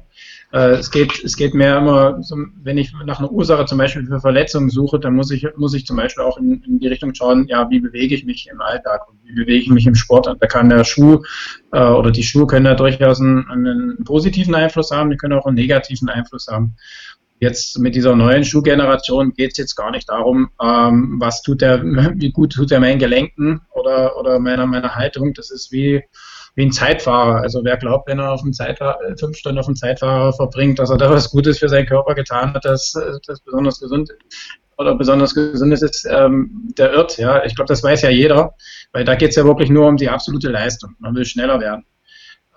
Äh, 0.52 0.70
es, 0.70 0.90
geht, 0.90 1.22
es 1.22 1.36
geht 1.36 1.54
mehr 1.54 1.78
immer, 1.78 2.20
wenn 2.64 2.78
ich 2.78 2.92
nach 3.04 3.20
einer 3.20 3.30
Ursache 3.30 3.64
zum 3.64 3.78
Beispiel 3.78 4.04
für 4.06 4.18
Verletzungen 4.18 4.70
suche, 4.70 4.98
dann 4.98 5.14
muss 5.14 5.30
ich, 5.30 5.46
muss 5.56 5.72
ich 5.74 5.86
zum 5.86 5.98
Beispiel 5.98 6.24
auch 6.24 6.36
in, 6.38 6.64
in 6.64 6.80
die 6.80 6.88
Richtung 6.88 7.14
schauen, 7.14 7.46
ja, 7.46 7.70
wie 7.70 7.78
bewege 7.78 8.16
ich 8.16 8.24
mich 8.24 8.48
im 8.50 8.60
Alltag 8.60 9.08
und 9.08 9.20
wie 9.22 9.34
bewege 9.34 9.62
ich 9.62 9.70
mich 9.70 9.86
im 9.86 9.94
Sport. 9.94 10.26
Und 10.26 10.42
da 10.42 10.48
kann 10.48 10.68
der 10.68 10.82
Schuh 10.82 11.22
äh, 11.70 11.78
oder 11.78 12.10
die 12.10 12.24
Schuhe 12.24 12.48
können 12.48 12.64
da 12.64 12.74
durchaus 12.74 13.20
einen, 13.20 13.48
einen 13.48 14.02
positiven 14.04 14.56
Einfluss 14.56 14.90
haben, 14.90 15.10
die 15.10 15.16
können 15.16 15.38
auch 15.38 15.46
einen 15.46 15.54
negativen 15.54 16.08
Einfluss 16.08 16.48
haben. 16.48 16.74
Jetzt 17.38 17.78
mit 17.78 17.94
dieser 17.94 18.16
neuen 18.16 18.44
Schuhgeneration 18.44 19.34
geht 19.34 19.52
es 19.52 19.58
jetzt 19.58 19.76
gar 19.76 19.90
nicht 19.90 20.08
darum, 20.08 20.50
ähm, 20.62 21.16
was 21.20 21.42
tut 21.42 21.60
der, 21.60 21.82
wie 22.16 22.30
gut 22.30 22.54
tut 22.54 22.72
er 22.72 22.80
meinen 22.80 22.98
Gelenken 22.98 23.60
oder, 23.72 24.16
oder 24.16 24.38
meiner, 24.38 24.66
meiner 24.66 24.94
Haltung. 24.94 25.34
Das 25.34 25.50
ist 25.50 25.70
wie, 25.70 26.02
wie 26.54 26.62
ein 26.62 26.72
Zeitfahrer. 26.72 27.42
Also 27.42 27.62
wer 27.62 27.76
glaubt, 27.76 28.08
wenn 28.08 28.18
er 28.18 28.32
auf 28.32 28.42
dem 28.42 28.52
Zeitfahrer, 28.52 28.98
fünf 29.18 29.36
Stunden 29.36 29.58
auf 29.58 29.66
dem 29.66 29.76
Zeitfahrer 29.76 30.32
verbringt, 30.32 30.78
dass 30.78 30.90
er 30.90 30.96
da 30.96 31.10
was 31.10 31.30
Gutes 31.30 31.58
für 31.58 31.68
seinen 31.68 31.86
Körper 31.86 32.14
getan 32.14 32.54
hat, 32.54 32.64
dass 32.64 32.94
das 33.26 33.40
besonders 33.40 33.80
gesund 33.80 34.10
oder 34.78 34.94
besonders 34.94 35.34
gesund 35.34 35.72
ist, 35.72 36.06
ähm, 36.10 36.72
der 36.76 36.92
irrt. 36.92 37.18
Ja, 37.18 37.44
ich 37.44 37.54
glaube, 37.54 37.68
das 37.68 37.82
weiß 37.82 38.02
ja 38.02 38.10
jeder, 38.10 38.54
weil 38.92 39.04
da 39.04 39.14
geht 39.14 39.30
es 39.30 39.36
ja 39.36 39.44
wirklich 39.44 39.70
nur 39.70 39.86
um 39.86 39.96
die 39.96 40.08
absolute 40.08 40.50
Leistung. 40.50 40.94
Man 40.98 41.14
will 41.14 41.24
schneller 41.24 41.60
werden. 41.60 41.84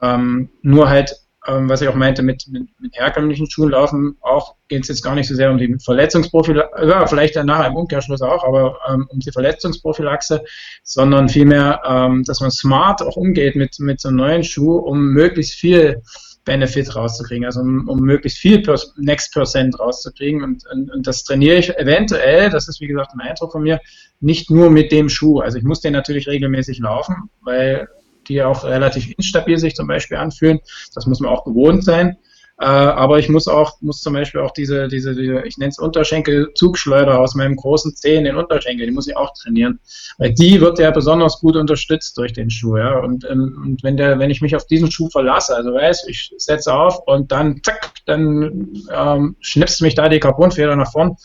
Ähm, 0.01 0.49
nur 0.61 0.89
halt 0.89 1.15
ähm, 1.49 1.69
was 1.69 1.81
ich 1.81 1.87
auch 1.87 1.95
meinte, 1.95 2.21
mit, 2.21 2.47
mit, 2.47 2.67
mit 2.79 2.95
herkömmlichen 2.95 3.49
Schuhen 3.49 3.71
laufen, 3.71 4.17
auch 4.21 4.55
geht 4.67 4.83
es 4.83 4.87
jetzt 4.89 5.03
gar 5.03 5.15
nicht 5.15 5.27
so 5.27 5.35
sehr 5.35 5.49
um 5.51 5.57
die 5.57 5.75
Verletzungsprophylaxe, 5.83 6.87
ja, 6.87 7.07
vielleicht 7.07 7.35
dann 7.35 7.47
nachher 7.47 7.67
im 7.67 7.75
Umkehrschluss 7.75 8.21
auch, 8.21 8.43
aber 8.43 8.77
ähm, 8.89 9.07
um 9.09 9.19
die 9.19 9.31
Verletzungsprophylaxe, 9.31 10.43
sondern 10.83 11.29
vielmehr, 11.29 11.81
ähm, 11.85 12.23
dass 12.23 12.41
man 12.41 12.51
smart 12.51 13.01
auch 13.01 13.15
umgeht 13.15 13.55
mit, 13.55 13.79
mit 13.79 13.99
so 13.99 14.09
einem 14.09 14.17
neuen 14.17 14.43
Schuh, 14.43 14.77
um 14.77 15.13
möglichst 15.13 15.53
viel 15.53 16.01
Benefit 16.45 16.95
rauszukriegen, 16.95 17.45
also 17.45 17.61
um, 17.61 17.87
um 17.87 17.99
möglichst 17.99 18.39
viel 18.39 18.61
per, 18.61 18.79
Next 18.97 19.33
Percent 19.33 19.79
rauszukriegen. 19.79 20.43
Und, 20.43 20.63
und, 20.71 20.91
und, 20.91 21.05
das 21.05 21.23
trainiere 21.23 21.57
ich 21.57 21.77
eventuell, 21.77 22.49
das 22.49 22.67
ist 22.67 22.81
wie 22.81 22.87
gesagt 22.87 23.11
ein 23.13 23.21
Eindruck 23.21 23.51
von 23.51 23.63
mir, 23.63 23.79
nicht 24.19 24.49
nur 24.49 24.69
mit 24.69 24.91
dem 24.91 25.09
Schuh. 25.09 25.39
Also 25.41 25.57
ich 25.57 25.63
muss 25.63 25.81
den 25.81 25.93
natürlich 25.93 26.27
regelmäßig 26.27 26.79
laufen, 26.79 27.29
weil 27.41 27.87
die 28.29 28.41
auch 28.41 28.63
relativ 28.63 29.13
instabil 29.17 29.57
sich 29.57 29.75
zum 29.75 29.87
Beispiel 29.87 30.17
anfühlen. 30.17 30.59
Das 30.95 31.05
muss 31.05 31.19
man 31.19 31.31
auch 31.31 31.43
gewohnt 31.43 31.83
sein. 31.83 32.17
Äh, 32.61 32.65
aber 32.65 33.19
ich 33.19 33.29
muss 33.29 33.47
auch, 33.47 33.79
muss 33.79 34.01
zum 34.01 34.13
Beispiel 34.13 34.41
auch 34.41 34.51
diese, 34.51 34.89
diese, 34.89 35.15
diese 35.15 35.41
ich 35.45 35.57
nenne 35.57 35.69
es 35.69 35.79
Unterschenkel-Zugschleuder 35.79 37.17
aus 37.17 37.33
meinem 37.33 37.55
großen 37.55 37.95
Zeh 37.95 38.17
in 38.17 38.25
den 38.25 38.35
Unterschenkel, 38.35 38.85
die 38.85 38.91
muss 38.91 39.07
ich 39.07 39.15
auch 39.15 39.31
trainieren. 39.33 39.79
Weil 40.17 40.33
die 40.33 40.59
wird 40.59 40.77
ja 40.77 40.91
besonders 40.91 41.39
gut 41.39 41.55
unterstützt 41.55 42.17
durch 42.17 42.33
den 42.33 42.49
Schuh, 42.49 42.75
ja. 42.75 42.99
Und, 42.99 43.25
ähm, 43.29 43.61
und 43.63 43.83
wenn 43.83 43.95
der, 43.95 44.19
wenn 44.19 44.29
ich 44.29 44.41
mich 44.41 44.57
auf 44.57 44.65
diesen 44.65 44.91
Schuh 44.91 45.09
verlasse, 45.09 45.55
also 45.55 45.73
weiß, 45.73 46.05
ich 46.09 46.33
setze 46.37 46.73
auf 46.73 46.99
und 47.07 47.31
dann 47.31 47.61
zack, 47.63 47.91
dann 48.05 48.73
ähm, 48.93 49.37
schnippst 49.39 49.81
mich 49.81 49.95
da 49.95 50.09
die 50.09 50.19
Carbonfeder 50.19 50.75
nach 50.75 50.91
vorn, 50.91 51.15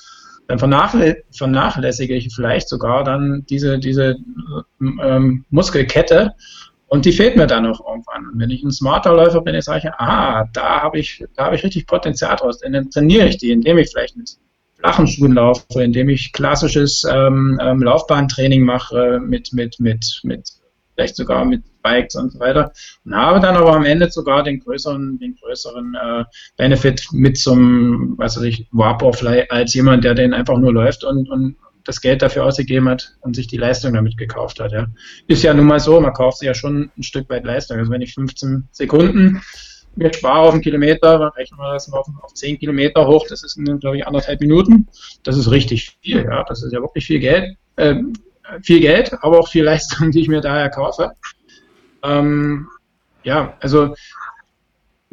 dann 0.46 0.58
vernachlässige 0.58 2.14
ich 2.14 2.32
vielleicht 2.32 2.68
sogar 2.68 3.02
dann 3.02 3.44
diese, 3.48 3.78
diese 3.80 4.18
ähm, 4.80 5.44
Muskelkette 5.50 6.34
und 6.86 7.04
die 7.04 7.12
fehlt 7.12 7.36
mir 7.36 7.46
dann 7.46 7.66
auch 7.66 7.86
irgendwann. 7.86 8.26
Und 8.32 8.40
wenn 8.40 8.50
ich 8.50 8.62
ein 8.62 8.70
smarter 8.70 9.14
Läufer 9.14 9.40
bin, 9.40 9.54
ich 9.54 9.64
sage, 9.64 9.92
ah, 9.98 10.44
da 10.52 10.82
habe 10.82 10.98
ich, 10.98 11.24
da 11.36 11.46
habe 11.46 11.56
ich 11.56 11.64
richtig 11.64 11.86
Potenzial 11.86 12.36
draus. 12.36 12.58
Dann 12.58 12.90
trainiere 12.90 13.26
ich 13.26 13.38
die, 13.38 13.50
indem 13.50 13.78
ich 13.78 13.90
vielleicht 13.90 14.16
mit 14.16 14.36
flachen 14.78 15.06
Schuhen 15.06 15.32
laufe, 15.32 15.82
indem 15.82 16.08
ich 16.08 16.32
klassisches 16.32 17.04
ähm, 17.10 17.58
ähm, 17.62 17.82
Laufbahntraining 17.82 18.62
mache, 18.62 19.20
mit, 19.24 19.52
mit, 19.52 19.80
mit, 19.80 20.20
mit, 20.24 20.48
vielleicht 20.94 21.16
sogar 21.16 21.44
mit 21.44 21.62
Bikes 21.82 22.14
und 22.16 22.32
so 22.32 22.40
weiter. 22.40 22.72
Und 23.04 23.14
habe 23.14 23.40
dann 23.40 23.56
aber 23.56 23.74
am 23.74 23.84
Ende 23.84 24.10
sogar 24.10 24.42
den 24.42 24.60
größeren, 24.60 25.18
den 25.18 25.36
größeren 25.36 25.94
äh, 25.94 26.24
Benefit 26.56 27.06
mit 27.12 27.38
zum, 27.38 28.14
was 28.18 28.36
weiß 28.36 28.44
ich, 28.44 28.66
Vaporfly 28.72 29.46
als 29.48 29.74
jemand, 29.74 30.04
der 30.04 30.14
den 30.14 30.34
einfach 30.34 30.58
nur 30.58 30.72
läuft 30.72 31.04
und, 31.04 31.30
und, 31.30 31.56
das 31.84 32.00
Geld 32.00 32.22
dafür 32.22 32.44
ausgegeben 32.44 32.88
hat 32.88 33.14
und 33.20 33.36
sich 33.36 33.46
die 33.46 33.56
Leistung 33.56 33.92
damit 33.94 34.16
gekauft 34.16 34.60
hat. 34.60 34.72
Ja. 34.72 34.86
Ist 35.26 35.42
ja 35.42 35.54
nun 35.54 35.66
mal 35.66 35.80
so, 35.80 36.00
man 36.00 36.12
kauft 36.12 36.38
sich 36.38 36.46
ja 36.46 36.54
schon 36.54 36.90
ein 36.96 37.02
Stück 37.02 37.28
weit 37.28 37.44
Leistung. 37.44 37.78
Also 37.78 37.90
wenn 37.90 38.00
ich 38.00 38.14
15 38.14 38.68
Sekunden 38.72 39.42
mir 39.96 40.12
spare 40.12 40.40
auf 40.40 40.52
einen 40.52 40.62
Kilometer, 40.62 41.18
dann 41.18 41.30
rechnen 41.30 41.58
wir 41.58 41.72
das 41.72 41.88
mal 41.88 41.98
auf, 41.98 42.08
auf 42.22 42.34
10 42.34 42.58
Kilometer 42.58 43.06
hoch, 43.06 43.26
das 43.28 43.44
ist, 43.44 43.58
glaube 43.80 43.96
ich, 43.96 44.06
anderthalb 44.06 44.40
Minuten. 44.40 44.88
Das 45.22 45.36
ist 45.36 45.50
richtig 45.50 45.96
viel, 46.02 46.24
ja. 46.24 46.44
Das 46.44 46.62
ist 46.62 46.72
ja 46.72 46.80
wirklich 46.80 47.06
viel 47.06 47.20
Geld. 47.20 47.56
Äh, 47.76 47.96
viel 48.62 48.80
Geld, 48.80 49.12
aber 49.20 49.38
auch 49.38 49.48
viel 49.48 49.64
Leistung, 49.64 50.10
die 50.10 50.20
ich 50.20 50.28
mir 50.28 50.40
daher 50.40 50.70
kaufe. 50.70 51.12
Ähm, 52.02 52.68
ja, 53.22 53.56
also 53.60 53.94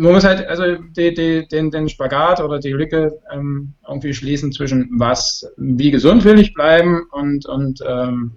man 0.01 0.13
muss 0.13 0.23
halt 0.23 0.47
also 0.47 0.77
die, 0.77 1.13
die, 1.13 1.47
den, 1.47 1.69
den 1.69 1.87
Spagat 1.87 2.41
oder 2.41 2.59
die 2.59 2.71
Lücke 2.71 3.19
ähm, 3.31 3.75
irgendwie 3.87 4.13
schließen 4.13 4.51
zwischen 4.51 4.89
was, 4.97 5.45
wie 5.57 5.91
gesund 5.91 6.23
will 6.23 6.39
ich 6.39 6.55
bleiben 6.55 7.03
und, 7.11 7.45
und 7.45 7.81
ähm, 7.87 8.31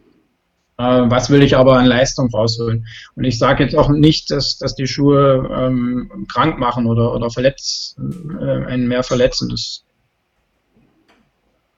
äh, 0.76 0.82
was 0.82 1.30
will 1.30 1.42
ich 1.42 1.56
aber 1.56 1.78
an 1.78 1.86
Leistung 1.86 2.28
rausholen. 2.28 2.86
Und 3.14 3.24
ich 3.24 3.38
sage 3.38 3.64
jetzt 3.64 3.76
auch 3.76 3.88
nicht, 3.88 4.30
dass, 4.30 4.58
dass 4.58 4.74
die 4.74 4.86
Schuhe 4.86 5.48
ähm, 5.56 6.26
krank 6.28 6.58
machen 6.58 6.84
oder, 6.84 7.14
oder 7.14 7.30
verletzt, 7.30 7.96
äh, 7.98 8.66
einen 8.66 8.86
mehr 8.86 9.02
verletzen. 9.02 9.48
Das 9.48 9.84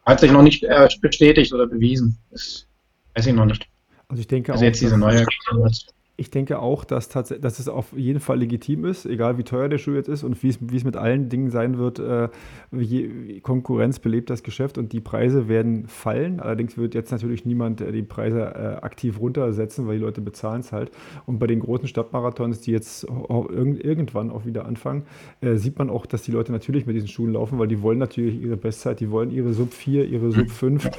hat 0.05 0.19
sich 0.19 0.33
noch 0.33 0.43
nicht 0.43 0.65
äh, 0.65 0.89
bestätigt 1.01 1.53
oder 1.53 1.69
bewiesen. 1.69 2.19
Das 2.33 2.67
weiß 3.15 3.27
ich 3.27 3.35
noch 3.35 3.47
nicht. 3.47 3.69
Also 4.09 4.21
ich 4.21 4.27
denke 4.27 4.51
also 4.51 4.65
auch, 4.65 4.67
jetzt 4.67 4.81
diese 4.81 4.99
neue 4.99 5.25
ich 6.19 6.31
denke 6.31 6.61
auch, 6.61 6.85
dass, 6.85 7.09
dass 7.09 7.59
es 7.59 7.69
auf 7.69 7.93
jeden 7.95 8.21
Fall 8.21 8.39
legitim 8.39 8.87
ist, 8.87 9.05
egal 9.05 9.37
wie 9.37 9.45
teuer 9.45 9.69
der 9.69 9.77
Schuh 9.77 9.93
jetzt 9.93 10.09
ist 10.09 10.25
und 10.25 10.43
wie 10.43 10.49
es, 10.49 10.59
wie 10.61 10.77
es 10.77 10.85
mit 10.85 10.97
allen 10.97 11.29
Dingen 11.29 11.51
sein 11.51 11.77
wird. 11.77 11.99
Äh, 11.99 12.29
je, 12.73 13.41
Konkurrenz 13.41 13.99
belebt 13.99 14.31
das 14.31 14.43
Geschäft 14.43 14.79
und 14.79 14.95
die 14.95 15.01
Preise 15.01 15.49
werden 15.49 15.87
fallen. 15.89 16.41
Allerdings 16.41 16.79
wird 16.79 16.95
jetzt 16.95 17.11
natürlich 17.11 17.45
niemand 17.45 17.83
äh, 17.83 17.93
die 17.93 18.03
Preise 18.03 18.41
äh, 18.41 18.85
aktiv 18.85 19.21
runtersetzen, 19.21 19.87
weil 19.87 19.99
die 19.99 20.05
Leute 20.05 20.23
bezahlen 20.23 20.61
es 20.61 20.73
halt. 20.73 20.91
Und 21.27 21.39
bei 21.39 21.47
den 21.47 21.61
großen 21.61 21.87
Stadtmarathons, 21.87 22.61
die 22.63 22.73
jetzt 22.73 23.07
auch 23.09 23.51
irg 23.51 23.85
irgendwann 23.85 24.31
auch 24.31 24.47
wieder 24.47 24.65
anfangen, 24.65 25.03
äh, 25.43 25.57
sieht 25.57 25.79
man 25.79 25.91
auch, 25.91 26.07
dass 26.07 26.23
die 26.23 26.33
Leute 26.33 26.51
natürlich 26.51 26.87
mit 26.87 26.97
diesen 26.97 27.09
Schuhen 27.09 27.35
laufen, 27.35 27.59
weil 27.59 27.69
die 27.69 27.83
wollen 27.83 27.99
natürlich 27.99 28.41
ihre 28.41 28.57
Bestzeit, 28.57 29.01
die 29.01 29.11
wollen 29.11 29.31
ihre 29.31 29.53
Sub 29.53 29.75
4, 29.75 30.07
ihre 30.07 30.33
Sub 30.33 30.51
5, 30.51 30.91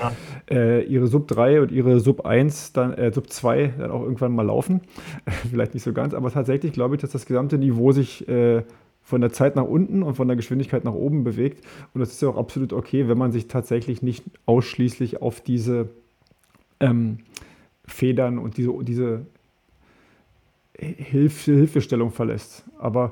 äh, 0.52 0.84
ihre 0.84 1.08
Sub 1.08 1.28
3 1.28 1.62
und 1.62 1.72
ihre 1.72 2.00
Sub 2.00 2.26
1, 2.26 2.74
dann 2.74 2.94
äh, 2.94 3.12
Sub 3.12 3.32
2 3.32 3.74
dann 3.80 3.90
auch 3.90 4.04
irgendwann 4.04 4.36
mal 4.36 4.46
laufen. 4.46 4.82
vielleicht 5.50 5.74
nicht 5.74 5.84
so 5.84 5.93
ganz, 5.93 6.13
aber 6.13 6.32
tatsächlich 6.32 6.74
glaube 6.74 6.96
ich, 6.96 7.02
dass 7.02 7.12
das 7.12 7.26
gesamte 7.26 7.58
Niveau 7.58 7.91
sich 7.91 8.28
äh, 8.28 8.63
von 9.08 9.22
der 9.22 9.32
Zeit 9.32 9.56
nach 9.56 9.63
unten 9.63 10.04
und 10.04 10.15
von 10.15 10.28
der 10.28 10.36
Geschwindigkeit 10.36 10.84
nach 10.84 10.93
oben 10.93 11.24
bewegt. 11.24 11.63
Und 11.93 12.02
das 12.02 12.12
ist 12.12 12.22
ja 12.22 12.28
auch 12.28 12.38
absolut 12.38 12.74
okay, 12.74 13.08
wenn 13.08 13.17
man 13.17 13.32
sich 13.32 13.48
tatsächlich 13.48 14.02
nicht 14.02 14.26
ausschließlich 14.46 15.22
auf 15.22 15.39
diese 15.39 15.89
ähm, 16.82 17.20
Federn 17.86 18.38
und 18.38 18.58
diese, 18.58 18.74
diese 18.84 19.26
Hilf 20.78 21.46
Hilfestellung 21.46 22.12
verlässt. 22.12 22.65
Aber 22.78 23.12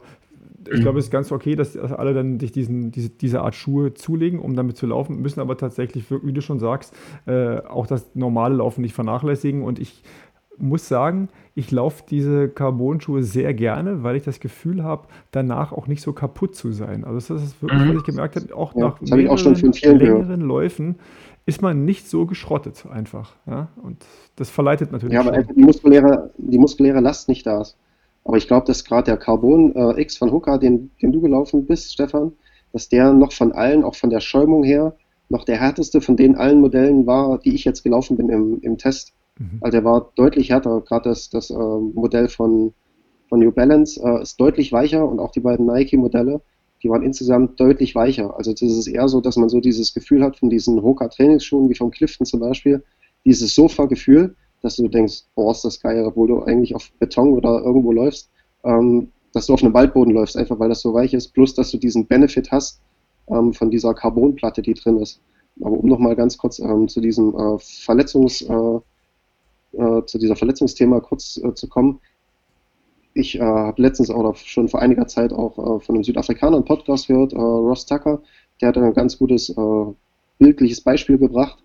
ich 0.74 0.82
glaube, 0.82 1.00
es 1.00 1.06
ist 1.06 1.12
ganz 1.12 1.32
okay, 1.32 1.56
dass 1.56 1.78
alle 1.78 2.14
dann 2.14 2.40
sich 2.40 2.52
diesen, 2.52 2.92
diese, 2.92 3.10
diese 3.10 3.42
Art 3.42 3.56
Schuhe 3.56 3.94
zulegen, 3.94 4.40
um 4.40 4.56
damit 4.56 4.78
zu 4.78 4.88
laufen, 4.88 5.22
müssen 5.22 5.40
aber 5.40 5.58
tatsächlich, 5.58 6.06
wie 6.10 6.34
du 6.34 6.42
schon 6.42 6.60
sagst, 6.60 6.94
äh, 7.26 7.60
auch 7.60 7.88
das 7.88 8.16
normale 8.16 8.56
Laufen 8.56 8.82
nicht 8.82 8.94
vernachlässigen. 8.94 9.64
Und 9.64 9.80
ich 9.80 10.04
muss 10.58 10.88
sagen, 10.88 11.30
ich 11.54 11.72
laufe 11.72 12.04
diese 12.10 12.50
Carbon-Schuhe 12.50 13.24
sehr 13.24 13.54
gerne, 13.54 14.04
weil 14.04 14.16
ich 14.16 14.24
das 14.24 14.40
Gefühl 14.40 14.84
habe, 14.84 15.08
danach 15.32 15.72
auch 15.72 15.88
nicht 15.88 16.02
so 16.02 16.14
kaputt 16.14 16.56
zu 16.56 16.72
sein. 16.72 17.04
Also 17.04 17.34
das 17.34 17.44
ist 17.44 17.62
wirklich, 17.62 17.90
was 17.90 17.98
ich 17.98 18.04
gemerkt 18.04 18.36
habe, 18.36 18.56
auch 18.56 18.76
ja, 18.76 18.82
nach 18.82 19.02
mehreren, 19.02 19.28
auch 19.30 19.44
längeren 19.44 20.00
gehört. 20.00 20.40
Läufen 20.42 20.96
ist 21.46 21.62
man 21.62 21.86
nicht 21.86 22.10
so 22.10 22.26
geschrottet 22.26 22.86
einfach. 22.92 23.34
Ja? 23.46 23.70
Und 23.84 24.06
das 24.36 24.50
verleitet 24.50 24.92
natürlich. 24.92 25.14
Ja, 25.14 25.22
aber 25.22 25.44
die 25.44 25.62
muskuläre, 25.62 26.32
die 26.38 26.58
muskuläre 26.58 27.00
Last 27.00 27.30
nicht 27.30 27.46
da 27.46 27.62
ist. 27.62 27.78
Aber 28.24 28.38
ich 28.38 28.48
glaube, 28.48 28.66
dass 28.66 28.84
gerade 28.84 29.06
der 29.06 29.18
Carbon 29.18 29.76
äh, 29.76 30.02
X 30.02 30.18
von 30.18 30.32
Hooker, 30.32 30.58
den, 30.58 30.90
den 31.02 31.12
du 31.12 31.22
gelaufen 31.22 31.66
bist, 31.66 31.94
Stefan, 31.94 32.34
dass 32.74 32.90
der 32.90 33.14
noch 33.14 33.32
von 33.32 33.52
allen, 33.52 33.84
auch 33.84 33.96
von 33.96 34.10
der 34.10 34.20
Schäumung 34.20 34.64
her, 34.64 34.96
noch 35.30 35.44
der 35.44 35.60
härteste 35.60 36.02
von 36.02 36.18
den 36.18 36.36
allen 36.36 36.60
Modellen 36.60 37.06
war, 37.06 37.40
die 37.40 37.54
ich 37.54 37.66
jetzt 37.66 37.84
gelaufen 37.84 38.18
bin 38.18 38.30
im, 38.30 38.60
im 38.62 38.78
Test. 38.78 39.14
Mhm. 39.40 39.60
Also 39.62 39.78
er 39.78 39.84
war 39.84 40.12
deutlich 40.16 40.50
härter. 40.50 40.82
Gerade 40.82 41.10
das, 41.10 41.30
das 41.30 41.50
äh, 41.50 41.54
Modell 41.54 42.30
von, 42.30 42.74
von 43.30 43.40
New 43.40 43.52
Balance 43.52 44.02
äh, 44.04 44.22
ist 44.22 44.40
deutlich 44.40 44.72
weicher 44.72 45.08
und 45.08 45.20
auch 45.20 45.32
die 45.32 45.42
beiden 45.42 45.66
Nike-Modelle, 45.66 46.42
die 46.84 46.90
waren 46.90 47.04
insgesamt 47.04 47.60
deutlich 47.60 47.96
weicher. 47.96 48.36
Also 48.38 48.52
das 48.52 48.62
ist 48.62 48.88
eher 48.88 49.08
so, 49.08 49.22
dass 49.22 49.38
man 49.38 49.50
so 49.50 49.60
dieses 49.60 49.94
Gefühl 49.94 50.24
hat 50.24 50.38
von 50.38 50.50
diesen 50.50 50.82
Hoka-Trainingsschuhen, 50.82 51.70
wie 51.70 51.76
vom 51.76 51.92
Clifton 51.92 52.26
zum 52.26 52.40
Beispiel, 52.40 52.84
dieses 53.26 53.56
Sofa-Gefühl, 53.56 54.36
dass 54.62 54.76
du 54.76 54.88
denkst, 54.88 55.24
boah, 55.36 55.52
ist 55.52 55.66
das 55.66 55.80
geil, 55.80 56.06
obwohl 56.06 56.28
du 56.28 56.44
eigentlich 56.44 56.76
auf 56.76 56.92
Beton 57.00 57.34
oder 57.34 57.62
irgendwo 57.64 57.92
läufst, 57.92 58.30
ähm, 58.64 59.12
dass 59.34 59.48
du 59.48 59.54
auf 59.54 59.64
einem 59.64 59.74
Waldboden 59.74 60.14
läufst, 60.14 60.38
einfach 60.38 60.60
weil 60.60 60.70
das 60.70 60.82
so 60.82 60.94
weich 60.94 61.14
ist, 61.14 61.34
plus 61.34 61.54
dass 61.54 61.72
du 61.72 61.78
diesen 61.78 62.06
Benefit 62.08 62.52
hast 62.52 62.82
ähm, 63.28 63.54
von 63.54 63.70
dieser 63.70 63.94
Carbonplatte, 63.94 64.62
die 64.62 64.74
drin 64.74 64.98
ist. 64.98 65.22
Aber 65.62 65.72
um 65.72 65.90
nochmal 65.90 66.16
ganz 66.16 66.38
kurz 66.38 66.60
ähm, 66.60 66.88
zu 66.88 67.02
diesem 67.02 67.30
äh, 67.34 67.58
Verletzungs- 67.58 68.46
äh, 68.46 68.82
äh, 69.78 70.06
zu 70.06 70.18
dieser 70.18 70.36
Verletzungsthema 70.36 71.00
kurz 71.00 71.38
äh, 71.38 71.54
zu 71.54 71.68
kommen. 71.68 72.00
Ich 73.14 73.36
äh, 73.36 73.42
habe 73.42 73.82
letztens 73.82 74.10
auch 74.10 74.36
schon 74.36 74.68
vor 74.68 74.82
einiger 74.82 75.08
Zeit 75.08 75.32
auch 75.32 75.58
äh, 75.58 75.80
von 75.80 75.96
einem 75.96 76.04
Südafrikaner 76.04 76.58
einen 76.58 76.66
Podcast 76.66 77.08
gehört, 77.08 77.34
äh, 77.34 77.38
Ross 77.38 77.86
Tucker, 77.86 78.22
der 78.62 78.70
hat 78.70 78.78
ein 78.78 78.94
ganz 78.94 79.18
gutes 79.18 79.50
äh, 79.50 79.86
bildliches 80.38 80.82
Beispiel 80.82 81.18
gebracht. 81.18 81.60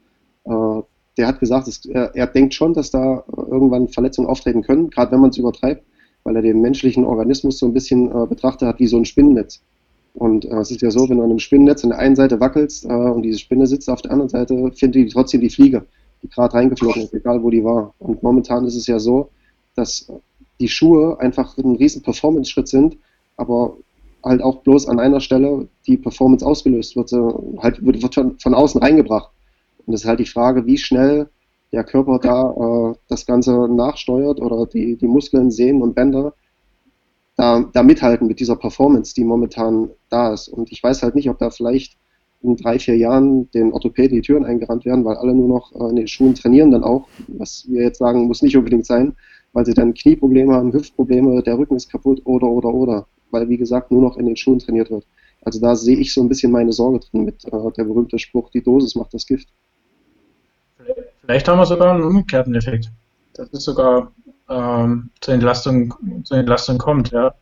der 0.47 1.27
hat 1.27 1.41
gesagt, 1.41 1.69
es, 1.69 1.85
er, 1.87 2.15
er, 2.15 2.27
denkt 2.29 2.55
schon, 2.55 2.73
dass 2.73 2.91
da 2.91 3.25
irgendwann 3.37 3.89
Verletzungen 3.89 4.29
auftreten 4.29 4.63
können, 4.63 4.91
gerade 4.91 5.13
wenn 5.13 5.21
man 5.21 5.31
es 5.31 5.39
übertreibt, 5.39 5.85
weil 6.23 6.37
er 6.37 6.43
den 6.43 6.61
menschlichen 6.61 7.05
Organismus 7.05 7.59
so 7.59 7.67
ein 7.67 7.75
bisschen 7.75 8.09
betrachtet 8.29 8.69
hat 8.69 8.79
wie 8.79 8.87
so 8.87 8.97
ein 8.97 9.05
Spinnennetz. 9.05 9.61
Und 10.15 10.45
äh, 10.45 10.57
es 10.57 10.71
ist 10.71 10.83
ja 10.83 10.91
so, 10.91 11.09
wenn 11.09 11.19
du 11.19 11.23
an 11.23 11.31
einem 11.31 11.39
Spinnennetz 11.39 11.85
an 11.85 11.91
der 11.91 11.99
einen 11.99 12.17
Seite 12.17 12.41
wackelst 12.41 12.85
äh, 12.85 12.89
und 12.89 13.23
diese 13.23 13.39
Spinne 13.39 13.67
sitzt 13.67 13.89
auf 13.89 14.03
der 14.03 14.13
anderen 14.13 14.29
Seite, 14.29 14.55
findet 14.75 14.95
die 14.95 15.09
trotzdem 15.09 15.41
die 15.41 15.51
Fliege 15.51 15.87
die 16.23 16.29
gerade 16.29 16.55
reingeflogen 16.55 17.03
ist, 17.03 17.15
egal 17.15 17.43
wo 17.43 17.51
die 17.51 17.65
war. 17.65 17.95
Und 17.99 18.23
momentan 18.23 18.65
ist 18.65 18.77
es 18.77 18.87
ja 18.87 18.99
so, 18.99 19.31
dass 19.75 20.11
die 20.59 20.69
Schuhe 20.69 21.19
einfach 21.21 21.57
ein 21.59 21.77
riesen 21.77 22.03
Performance-Schritt 22.03 22.69
sind, 22.69 22.97
aber 23.37 23.77
halt 24.23 24.43
auch 24.43 24.63
bloß 24.63 24.89
an 24.89 25.01
einer 25.01 25.21
Stelle 25.21 25.69
die 25.87 25.97
Performance 25.97 26.45
ausgelöst 26.45 26.97
wird, 26.97 27.11
halt 27.59 27.85
wird, 27.85 28.15
von, 28.15 28.55
außen 28.55 28.81
reingebracht. 28.81 29.31
Und 29.87 29.93
das 29.93 30.03
ist 30.03 30.09
halt 30.09 30.21
die 30.21 30.27
Frage, 30.27 30.67
wie 30.67 30.77
schnell 30.77 31.31
der 31.73 31.85
Körper 31.85 32.19
da 32.19 32.91
äh, 32.91 32.95
das 33.09 33.27
Ganze 33.27 33.69
nachsteuert 33.69 34.41
oder 34.41 34.67
die, 34.67 34.97
die 34.97 35.07
Muskeln, 35.07 35.51
Sehnen 35.51 35.83
und 35.83 35.95
Bänder 35.95 36.35
da, 37.37 37.65
da 37.73 37.83
mithalten 37.83 38.27
mit 38.27 38.41
dieser 38.41 38.57
Performance, 38.57 39.15
die 39.15 39.25
momentan 39.25 39.91
da 40.11 40.35
ist. 40.35 40.49
Und 40.49 40.71
ich 40.73 40.83
weiß 40.83 41.03
halt 41.03 41.15
nicht, 41.15 41.31
ob 41.31 41.39
da 41.39 41.49
vielleicht 41.51 41.97
in 42.43 42.57
drei, 42.57 42.79
vier 42.79 42.97
Jahren 42.97 43.51
den 43.51 43.73
Orthopäden 43.73 44.17
die 44.17 44.23
Türen 44.23 44.45
eingerannt 44.45 44.85
werden, 44.85 45.05
weil 45.05 45.17
alle 45.17 45.35
nur 45.35 45.49
noch 45.49 45.73
äh, 45.75 45.91
in 45.91 45.97
den 45.97 46.09
Schuhen 46.09 46.35
trainieren 46.35 46.71
dann 46.71 46.85
auch, 46.85 47.07
was 47.29 47.67
wir 47.69 47.83
jetzt 47.83 47.99
sagen, 47.99 48.27
muss 48.27 48.43
nicht 48.43 48.57
unbedingt 48.57 48.87
sein, 48.87 49.15
weil 49.53 49.67
sie 49.67 49.75
dann 49.75 49.95
Knieprobleme 49.95 50.55
haben, 50.55 50.73
Hüftprobleme, 50.73 51.43
der 51.43 51.59
Rücken 51.59 51.77
ist 51.77 51.91
kaputt 51.91 52.23
oder, 52.25 52.49
oder, 52.49 52.73
oder, 52.73 53.07
weil 53.31 53.49
wie 53.49 53.59
gesagt 53.59 53.91
nur 53.91 54.03
noch 54.03 54.17
in 54.17 54.27
den 54.27 54.37
Schuhen 54.37 54.59
trainiert 54.59 54.91
wird. 54.91 55.07
Also 55.43 55.61
da 55.61 55.75
sehe 55.75 55.97
ich 55.97 56.13
so 56.13 56.23
ein 56.23 56.29
bisschen 56.29 56.53
meine 56.53 56.73
Sorge 56.73 57.01
drin 57.01 57.25
mit 57.25 57.45
äh, 57.47 57.73
der 57.77 57.85
berühmte 57.85 58.19
Spruch, 58.19 58.51
die 58.51 58.63
Dosis 58.63 58.95
macht 58.95 59.15
das 59.15 59.27
Gift. 59.27 59.49
Vielleicht 61.23 61.49
haben 61.49 61.59
wir 61.59 61.67
sogar 61.67 61.95
einen 61.95 62.05
umgekehrten 62.05 62.55
Effekt. 62.55 62.91
Das 63.35 63.49
ist 63.51 63.65
sogar 63.65 64.13
ähm, 64.49 65.11
zur, 65.21 65.35
Entlastung, 65.35 65.95
zur 66.25 66.39
Entlastung 66.39 66.79
kommt, 66.79 67.11
ja. 67.11 67.35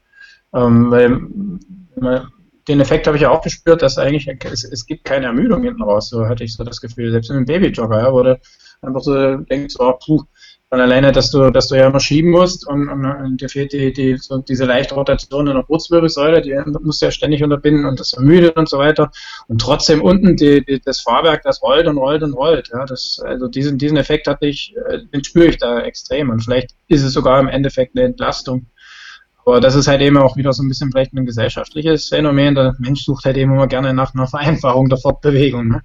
Ähm, 0.52 0.90
weil 0.90 2.26
den 2.68 2.80
Effekt 2.80 3.06
habe 3.06 3.16
ich 3.16 3.22
ja 3.22 3.30
auch 3.30 3.42
gespürt, 3.42 3.82
dass 3.82 3.98
eigentlich 3.98 4.28
es, 4.44 4.64
es 4.64 4.86
gibt 4.86 5.04
keine 5.04 5.26
Ermüdung 5.26 5.62
hinten 5.62 5.82
raus, 5.82 6.10
so 6.10 6.26
hatte 6.26 6.44
ich 6.44 6.54
so 6.54 6.64
das 6.64 6.80
Gefühl, 6.80 7.10
selbst 7.10 7.30
in 7.30 7.36
einem 7.36 7.46
Babyjogger, 7.46 7.98
ja, 7.98 8.12
wo 8.12 8.22
du 8.22 8.38
einfach 8.82 9.00
so 9.00 9.36
denkst, 9.36 9.76
oh, 9.78 9.94
puh, 10.04 10.22
und 10.70 10.80
alleine, 10.80 11.12
dass 11.12 11.30
du, 11.30 11.50
dass 11.50 11.68
du 11.68 11.76
ja 11.76 11.86
immer 11.86 12.00
schieben 12.00 12.30
musst 12.30 12.68
und, 12.68 12.90
und, 12.90 13.06
und 13.06 13.40
dir 13.40 13.48
fehlt 13.48 13.72
die, 13.72 13.90
die, 13.90 14.18
so 14.18 14.36
diese 14.38 14.66
leichte 14.66 14.94
Rotation 14.94 15.46
in 15.46 15.54
der 15.54 15.62
Brustwirbelsäule, 15.62 16.42
die 16.42 16.54
musst 16.82 17.00
du 17.00 17.06
ja 17.06 17.10
ständig 17.10 17.42
unterbinden 17.42 17.86
und 17.86 17.98
das 17.98 18.12
ermüdet 18.12 18.54
und 18.56 18.68
so 18.68 18.76
weiter. 18.76 19.10
Und 19.46 19.62
trotzdem 19.62 20.02
unten 20.02 20.36
die, 20.36 20.62
die, 20.62 20.78
das 20.78 21.00
Fahrwerk, 21.00 21.42
das 21.42 21.62
rollt 21.62 21.86
und 21.86 21.96
rollt 21.96 22.22
und 22.22 22.34
rollt. 22.34 22.68
Ja, 22.70 22.84
das, 22.84 23.18
also 23.24 23.48
diesen, 23.48 23.78
diesen 23.78 23.96
Effekt 23.96 24.26
hatte 24.26 24.46
ich, 24.46 24.74
äh, 24.90 24.98
den 25.06 25.24
spüre 25.24 25.46
ich 25.46 25.56
da 25.56 25.80
extrem. 25.80 26.28
Und 26.28 26.40
vielleicht 26.40 26.74
ist 26.88 27.02
es 27.02 27.14
sogar 27.14 27.40
im 27.40 27.48
Endeffekt 27.48 27.96
eine 27.96 28.04
Entlastung. 28.04 28.66
Aber 29.48 29.60
das 29.60 29.74
ist 29.74 29.88
halt 29.88 30.02
eben 30.02 30.18
auch 30.18 30.36
wieder 30.36 30.52
so 30.52 30.62
ein 30.62 30.68
bisschen 30.68 30.90
vielleicht 30.90 31.14
ein 31.14 31.24
gesellschaftliches 31.24 32.08
Phänomen. 32.08 32.54
Der 32.54 32.76
Mensch 32.78 33.04
sucht 33.04 33.24
halt 33.24 33.38
eben 33.38 33.52
immer 33.52 33.66
gerne 33.66 33.94
nach 33.94 34.14
einer 34.14 34.26
Vereinfachung 34.26 34.88
der 34.88 34.98
Fortbewegung. 34.98 35.68
Ne? 35.68 35.82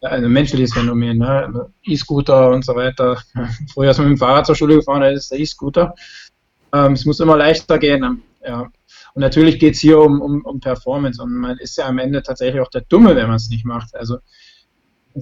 ein 0.00 0.30
menschliches 0.30 0.72
Phänomen, 0.72 1.18
ne? 1.18 1.70
E-Scooter 1.84 2.50
und 2.50 2.64
so 2.64 2.74
weiter. 2.74 3.20
Früher 3.74 3.90
ist 3.90 3.98
man 3.98 4.08
mit 4.08 4.16
dem 4.16 4.20
Fahrrad 4.20 4.46
zur 4.46 4.54
Schule 4.54 4.76
gefahren, 4.76 5.00
da 5.02 5.08
ist 5.08 5.30
der 5.30 5.38
E-Scooter. 5.38 5.94
Ähm, 6.72 6.92
es 6.92 7.04
muss 7.04 7.20
immer 7.20 7.36
leichter 7.36 7.78
gehen. 7.78 8.00
Ne? 8.00 8.18
Ja. 8.46 8.60
Und 9.14 9.20
natürlich 9.20 9.58
geht 9.58 9.74
es 9.74 9.80
hier 9.80 9.98
um, 9.98 10.20
um, 10.22 10.44
um 10.44 10.60
Performance 10.60 11.20
und 11.22 11.34
man 11.34 11.58
ist 11.58 11.76
ja 11.76 11.86
am 11.86 11.98
Ende 11.98 12.22
tatsächlich 12.22 12.62
auch 12.62 12.70
der 12.70 12.82
Dumme, 12.82 13.16
wenn 13.16 13.26
man 13.26 13.36
es 13.36 13.50
nicht 13.50 13.64
macht. 13.64 13.94
Also 13.94 14.18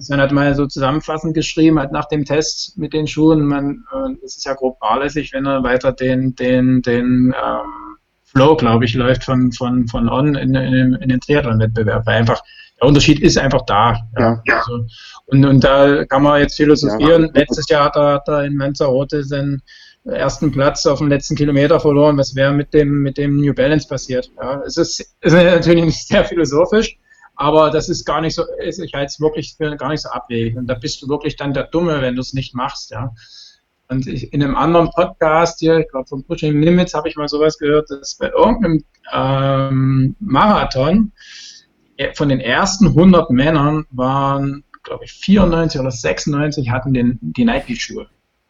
Sven 0.01 0.21
hat 0.21 0.31
mal 0.31 0.55
so 0.55 0.65
zusammenfassend 0.65 1.33
geschrieben, 1.33 1.79
halt 1.79 1.91
nach 1.91 2.05
dem 2.05 2.25
Test 2.25 2.77
mit 2.77 2.93
den 2.93 3.07
Schuhen, 3.07 3.45
man, 3.45 3.83
äh, 3.93 4.25
es 4.25 4.37
ist 4.37 4.45
ja 4.45 4.53
grob 4.53 4.79
fahrlässig, 4.79 5.33
wenn 5.33 5.45
er 5.45 5.63
weiter 5.63 5.91
den, 5.91 6.35
den, 6.35 6.81
den 6.81 7.33
ähm, 7.35 7.97
Flow, 8.23 8.55
glaube 8.55 8.85
ich, 8.85 8.93
läuft 8.93 9.23
von, 9.23 9.51
von, 9.51 9.87
von 9.87 10.09
On 10.09 10.35
in, 10.35 10.53
in, 10.55 10.93
in 10.93 11.09
den 11.09 11.19
Triathlon-Wettbewerb, 11.19 12.05
weil 12.05 12.17
einfach 12.17 12.41
der 12.79 12.87
Unterschied 12.87 13.19
ist 13.21 13.37
einfach 13.37 13.63
da. 13.65 13.97
Ja. 14.17 14.41
ja. 14.45 14.57
Also, 14.57 14.85
und, 15.25 15.45
und 15.45 15.63
da 15.63 16.05
kann 16.05 16.23
man 16.23 16.41
jetzt 16.41 16.57
philosophieren. 16.57 17.23
Ja. 17.23 17.31
Letztes 17.33 17.67
Jahr 17.69 17.85
hat 17.85 17.95
er, 17.95 18.13
hat 18.13 18.27
er 18.27 18.43
in 18.45 18.57
Lanzarote 18.57 19.23
seinen 19.23 19.61
ersten 20.05 20.51
Platz 20.51 20.85
auf 20.85 20.99
dem 20.99 21.07
letzten 21.07 21.35
Kilometer 21.35 21.79
verloren. 21.79 22.17
Was 22.17 22.35
wäre 22.35 22.53
mit 22.53 22.73
dem, 22.73 23.01
mit 23.01 23.17
dem 23.17 23.37
New 23.37 23.53
Balance 23.53 23.87
passiert? 23.87 24.29
Ja, 24.41 24.61
es 24.65 24.77
ist, 24.77 24.99
es 24.99 25.33
ist 25.33 25.43
natürlich 25.43 25.85
nicht 25.85 26.07
sehr 26.07 26.23
philosophisch, 26.23 26.97
aber 27.37 27.69
das 27.69 27.87
ist 27.87 28.03
gar 28.03 28.19
nicht 28.19 28.33
so, 28.33 28.43
ich 28.59 28.93
halte 28.93 29.05
es 29.05 29.19
wirklich 29.19 29.55
für 29.55 29.75
gar 29.77 29.89
nicht 29.89 30.01
so 30.01 30.09
abwegig. 30.09 30.57
Und 30.57 30.67
da 30.67 30.73
bist 30.73 31.01
du 31.01 31.07
wirklich 31.07 31.35
dann 31.35 31.53
der 31.53 31.65
Dumme, 31.65 32.01
wenn 32.01 32.15
du 32.15 32.21
es 32.21 32.33
nicht 32.33 32.55
machst, 32.55 32.89
ja. 32.91 33.13
Und 33.89 34.05
ich, 34.05 34.33
in 34.33 34.43
einem 34.43 34.55
anderen 34.55 34.89
Podcast 34.89 35.59
hier, 35.59 35.77
ich 35.77 35.87
glaube 35.89 36.07
vom 36.07 36.23
Pushing 36.25 36.61
Limits 36.61 36.93
habe 36.93 37.07
ich 37.07 37.15
mal 37.15 37.29
sowas 37.29 37.57
gehört, 37.57 37.89
dass 37.89 38.15
bei 38.15 38.29
irgendeinem 38.29 38.83
ähm, 39.13 40.15
Marathon 40.19 41.13
von 42.13 42.29
den 42.29 42.41
ersten 42.41 42.87
100 42.87 43.29
Männern 43.29 43.85
waren, 43.91 44.63
glaube 44.83 45.05
ich, 45.05 45.13
94 45.13 45.79
oder 45.79 45.91
96 45.91 46.69
hatten 46.69 46.93
den, 46.93 47.17
die 47.21 47.45
Nike-Schuhe. 47.45 48.07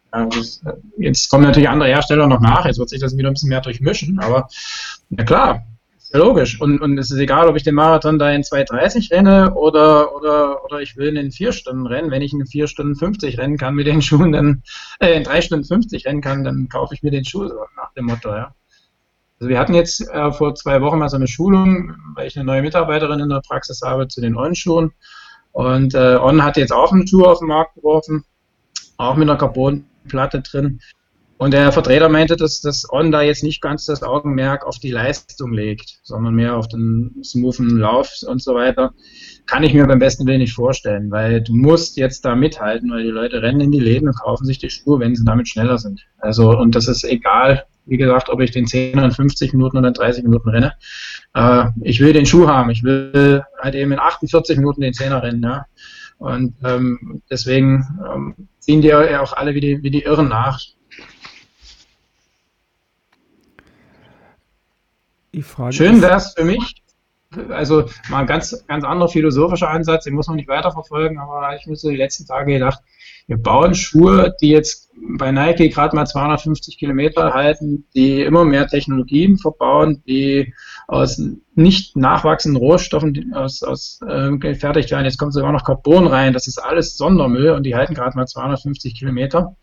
Also 0.09 0.61
jetzt 0.97 1.29
kommen 1.29 1.43
natürlich 1.43 1.69
andere 1.69 1.89
Hersteller 1.89 2.27
noch 2.27 2.39
nach, 2.39 2.65
jetzt 2.65 2.79
wird 2.79 2.89
sich 2.89 3.01
das 3.01 3.15
wieder 3.15 3.29
ein 3.29 3.33
bisschen 3.33 3.49
mehr 3.49 3.61
durchmischen, 3.61 4.19
aber 4.19 4.47
na 5.09 5.23
klar, 5.23 5.67
ist 6.07 6.13
ja 6.13 6.19
logisch. 6.19 6.61
Und, 6.61 6.81
und 6.81 6.97
es 6.97 7.11
ist 7.11 7.17
egal, 7.17 7.49
ob 7.49 7.57
ich 7.57 7.63
den 7.63 7.75
Marathon 7.75 8.17
da 8.17 8.31
in 8.31 8.41
2,30 8.41 9.11
renne 9.11 9.53
oder, 9.55 10.15
oder, 10.15 10.63
oder 10.63 10.79
ich 10.79 10.95
will 10.95 11.17
in 11.17 11.31
4 11.31 11.51
Stunden 11.51 11.85
rennen. 11.85 12.11
Wenn 12.11 12.21
ich 12.21 12.31
in 12.31 12.45
4 12.45 12.67
Stunden 12.67 12.95
50 12.95 13.37
rennen 13.37 13.57
kann 13.57 13.75
mit 13.75 13.87
den 13.87 14.01
Schuhen, 14.01 14.31
dann 14.31 14.63
äh, 14.99 15.13
in 15.13 15.23
3 15.23 15.41
Stunden 15.41 15.65
50 15.65 16.05
rennen 16.05 16.21
kann, 16.21 16.45
dann 16.45 16.69
kaufe 16.69 16.93
ich 16.93 17.03
mir 17.03 17.11
den 17.11 17.25
Schuh 17.25 17.49
nach 17.75 17.93
dem 17.93 18.05
Motto, 18.05 18.29
ja. 18.29 18.53
Also 19.39 19.49
wir 19.49 19.59
hatten 19.59 19.75
jetzt 19.75 20.01
äh, 20.09 20.31
vor 20.31 20.55
zwei 20.55 20.81
Wochen 20.81 20.97
mal 20.97 21.09
so 21.09 21.17
eine 21.17 21.27
Schulung, 21.27 21.95
weil 22.15 22.27
ich 22.27 22.37
eine 22.37 22.45
neue 22.45 22.63
Mitarbeiterin 22.63 23.19
in 23.19 23.29
der 23.29 23.41
Praxis 23.45 23.81
habe 23.83 24.07
zu 24.07 24.21
den 24.21 24.35
On-Schuhen. 24.35 24.93
Und 25.51 25.93
äh, 25.93 26.17
On 26.19 26.43
hat 26.43 26.57
jetzt 26.57 26.71
auch 26.71 26.91
eine 26.91 27.05
Schuh 27.07 27.25
auf 27.25 27.39
den 27.39 27.49
Markt 27.49 27.75
geworfen, 27.75 28.23
auch 28.95 29.15
mit 29.15 29.29
einer 29.29 29.37
Carbonplatte 29.37 30.41
drin. 30.41 30.79
Und 31.37 31.53
der 31.53 31.71
Vertreter 31.71 32.09
meinte, 32.09 32.35
dass 32.35 32.61
das 32.61 32.91
On 32.91 33.11
da 33.11 33.21
jetzt 33.21 33.43
nicht 33.43 33.61
ganz 33.61 33.85
das 33.85 34.01
Augenmerk 34.01 34.65
auf 34.65 34.79
die 34.79 34.89
Leistung 34.89 35.53
legt, 35.53 35.99
sondern 36.01 36.33
mehr 36.33 36.57
auf 36.57 36.67
den 36.67 37.15
smoothen 37.23 37.77
Lauf 37.77 38.11
und 38.27 38.41
so 38.41 38.55
weiter. 38.55 38.93
Kann 39.45 39.63
ich 39.63 39.73
mir 39.73 39.85
beim 39.85 39.99
besten 39.99 40.25
Willen 40.25 40.39
nicht 40.39 40.53
vorstellen, 40.53 41.11
weil 41.11 41.41
du 41.41 41.53
musst 41.53 41.95
jetzt 41.95 42.25
da 42.25 42.35
mithalten, 42.35 42.89
weil 42.89 43.03
die 43.03 43.09
Leute 43.09 43.41
rennen 43.43 43.61
in 43.61 43.71
die 43.71 43.79
Läden 43.79 44.07
und 44.07 44.19
kaufen 44.19 44.45
sich 44.45 44.57
die 44.57 44.71
Schuhe, 44.71 44.99
wenn 44.99 45.15
sie 45.15 45.25
damit 45.25 45.47
schneller 45.47 45.77
sind. 45.77 46.01
Also, 46.17 46.57
und 46.57 46.75
das 46.75 46.87
ist 46.87 47.03
egal, 47.03 47.65
wie 47.85 47.97
gesagt, 47.97 48.29
ob 48.29 48.41
ich 48.41 48.51
den 48.51 48.65
10 48.65 48.97
in 48.97 49.11
50 49.11 49.53
Minuten 49.53 49.77
oder 49.77 49.89
in 49.89 49.93
30 49.93 50.23
Minuten 50.23 50.49
renne. 50.49 50.73
Äh, 51.35 51.65
ich 51.83 51.99
will 51.99 52.13
den 52.13 52.25
Schuh 52.25 52.47
haben. 52.47 52.71
Ich 52.71 52.83
will 52.83 53.43
halt 53.61 53.75
eben 53.75 53.91
in 53.91 53.99
48 53.99 54.57
Minuten 54.57 54.81
den 54.81 54.93
10er 54.93 55.21
rennen. 55.21 55.43
Ja. 55.43 55.65
Und 56.17 56.55
ähm, 56.65 57.21
deswegen 57.29 57.85
ähm, 58.11 58.35
ziehen 58.59 58.81
die 58.81 58.87
ja 58.87 59.21
auch 59.21 59.33
alle 59.33 59.53
wie 59.53 59.61
die, 59.61 59.83
wie 59.83 59.91
die 59.91 60.03
Irren 60.03 60.29
nach. 60.29 60.59
Schön 65.71 66.01
wäre 66.01 66.17
es 66.17 66.33
für 66.35 66.43
mich, 66.45 66.83
also 67.49 67.89
mal 68.09 68.19
ein 68.19 68.27
ganz, 68.27 68.65
ganz 68.67 68.83
anderer 68.83 69.09
philosophischer 69.09 69.69
Ansatz, 69.69 70.05
den 70.05 70.13
muss 70.13 70.27
man 70.27 70.37
nicht 70.37 70.47
weiterverfolgen, 70.47 71.19
aber 71.19 71.55
ich 71.55 71.67
so 71.79 71.89
die 71.89 71.97
letzten 71.97 72.25
Tage 72.25 72.53
gedacht, 72.53 72.79
wir 73.27 73.37
bauen 73.37 73.75
Schuhe, 73.75 74.33
die 74.41 74.49
jetzt 74.49 74.89
bei 75.17 75.33
Nike 75.33 75.69
gerade 75.69 75.93
mal 75.95 76.05
250 76.05 76.77
Kilometer 76.77 77.33
halten, 77.33 77.85
die 77.93 78.21
immer 78.21 78.45
mehr 78.45 78.67
Technologien 78.67 79.37
verbauen, 79.37 80.01
die 80.07 80.53
aus 80.87 81.21
nicht 81.53 81.97
nachwachsenden 81.97 82.61
Rohstoffen 82.61 83.33
aus, 83.33 83.63
aus 83.63 83.99
äh, 84.07 84.31
gefertigt 84.37 84.91
werden. 84.91 85.03
Jetzt 85.03 85.17
kommt 85.17 85.33
sogar 85.33 85.51
noch 85.51 85.65
Carbon 85.65 86.07
rein, 86.07 86.31
das 86.31 86.47
ist 86.47 86.57
alles 86.57 86.95
Sondermüll 86.95 87.49
und 87.49 87.63
die 87.63 87.75
halten 87.75 87.93
gerade 87.93 88.15
mal 88.15 88.27
250 88.27 88.97
Kilometer. 88.97 89.57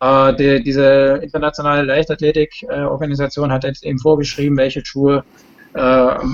Äh, 0.00 0.34
die, 0.36 0.62
diese 0.62 1.20
internationale 1.22 1.82
Leichtathletik-Organisation 1.82 3.52
hat 3.52 3.64
jetzt 3.64 3.84
eben 3.84 3.98
vorgeschrieben, 3.98 4.56
welche 4.56 4.84
Schuhe 4.84 5.24
äh, 5.74 5.80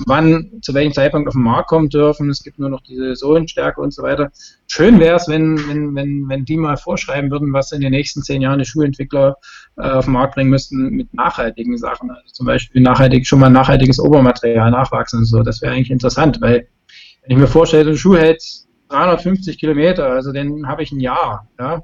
wann, 0.07 0.51
zu 0.63 0.73
welchem 0.73 0.95
Zeitpunkt 0.95 1.29
auf 1.29 1.35
den 1.35 1.43
Markt 1.43 1.69
kommen 1.69 1.89
dürfen. 1.91 2.31
Es 2.31 2.43
gibt 2.43 2.59
nur 2.59 2.71
noch 2.71 2.81
diese 2.81 3.17
Sohlenstärke 3.17 3.81
und 3.81 3.93
so 3.93 4.03
weiter. 4.03 4.31
Schön 4.67 4.99
wäre 4.99 5.17
es, 5.17 5.29
wenn, 5.29 5.59
wenn, 5.69 5.95
wenn, 5.95 6.29
wenn 6.29 6.45
die 6.45 6.57
mal 6.57 6.77
vorschreiben 6.77 7.31
würden, 7.31 7.53
was 7.53 7.73
in 7.73 7.81
den 7.81 7.91
nächsten 7.91 8.23
zehn 8.23 8.41
Jahren 8.41 8.59
die 8.59 8.65
Schuhentwickler 8.65 9.37
äh, 9.77 9.83
auf 9.83 10.07
den 10.07 10.15
Markt 10.15 10.35
bringen 10.35 10.51
müssten 10.51 10.91
mit 10.91 11.13
nachhaltigen 11.13 11.77
Sachen. 11.77 12.11
Also 12.11 12.29
zum 12.33 12.47
Beispiel 12.47 12.81
nachhaltig, 12.81 13.27
schon 13.27 13.41
mal 13.41 13.51
nachhaltiges 13.51 13.99
Obermaterial 13.99 14.71
nachwachsen 14.71 15.21
und 15.21 15.27
so. 15.27 15.43
Das 15.43 15.61
wäre 15.61 15.73
eigentlich 15.73 15.91
interessant, 15.91 16.41
weil 16.41 16.69
wenn 17.23 17.37
ich 17.37 17.37
mir 17.37 17.49
vorstelle, 17.49 17.85
so 17.85 17.91
ein 17.91 17.99
Schuh 17.99 18.17
hält 18.17 18.43
350 18.89 19.59
Kilometer, 19.59 20.09
also 20.11 20.33
den 20.33 20.67
habe 20.67 20.83
ich 20.83 20.93
ein 20.93 21.01
Jahr. 21.01 21.49
Ja? 21.59 21.83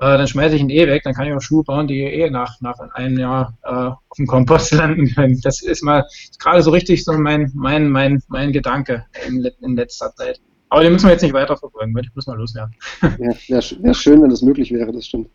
Äh, 0.00 0.18
dann 0.18 0.26
schmeiße 0.26 0.56
ich 0.56 0.62
ihn 0.62 0.70
eh 0.70 0.86
weg, 0.86 1.02
dann 1.04 1.14
kann 1.14 1.26
ich 1.26 1.34
auch 1.34 1.40
Schuhe 1.40 1.64
bauen, 1.64 1.86
die 1.86 2.00
eh 2.00 2.30
nach, 2.30 2.60
nach 2.60 2.78
einem 2.94 3.18
Jahr 3.18 3.56
äh, 3.62 3.68
auf 3.68 4.16
dem 4.16 4.26
Kompost 4.26 4.72
landen 4.72 5.12
können. 5.14 5.40
Das 5.42 5.62
ist 5.62 5.82
mal 5.82 6.06
gerade 6.38 6.62
so 6.62 6.70
richtig 6.70 7.04
so 7.04 7.12
mein, 7.12 7.50
mein, 7.54 7.88
mein, 7.88 8.22
mein 8.28 8.52
Gedanke 8.52 9.04
in, 9.26 9.48
in 9.60 9.76
letzter 9.76 10.14
Zeit. 10.14 10.40
Aber 10.70 10.82
den 10.82 10.92
müssen 10.92 11.06
wir 11.06 11.12
jetzt 11.12 11.22
nicht 11.22 11.34
weiter 11.34 11.56
verfolgen, 11.56 11.94
weil 11.94 12.04
ich 12.04 12.14
muss 12.14 12.26
mal 12.26 12.36
loswerden. 12.36 12.74
Ja, 13.02 13.34
wäre 13.48 13.62
wär 13.82 13.94
schön, 13.94 14.22
wenn 14.22 14.30
das 14.30 14.42
möglich 14.42 14.72
wäre, 14.72 14.90
das 14.90 15.06
stimmt. 15.06 15.28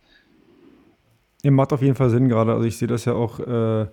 Ja, 1.43 1.51
macht 1.51 1.71
auf 1.71 1.81
jeden 1.81 1.95
Fall 1.95 2.09
Sinn 2.09 2.27
gerade. 2.27 2.53
Also 2.53 2.65
ich 2.65 2.77
sehe 2.77 2.87
das 2.87 3.05
ja 3.05 3.13
auch, 3.13 3.39
äh, 3.39 3.85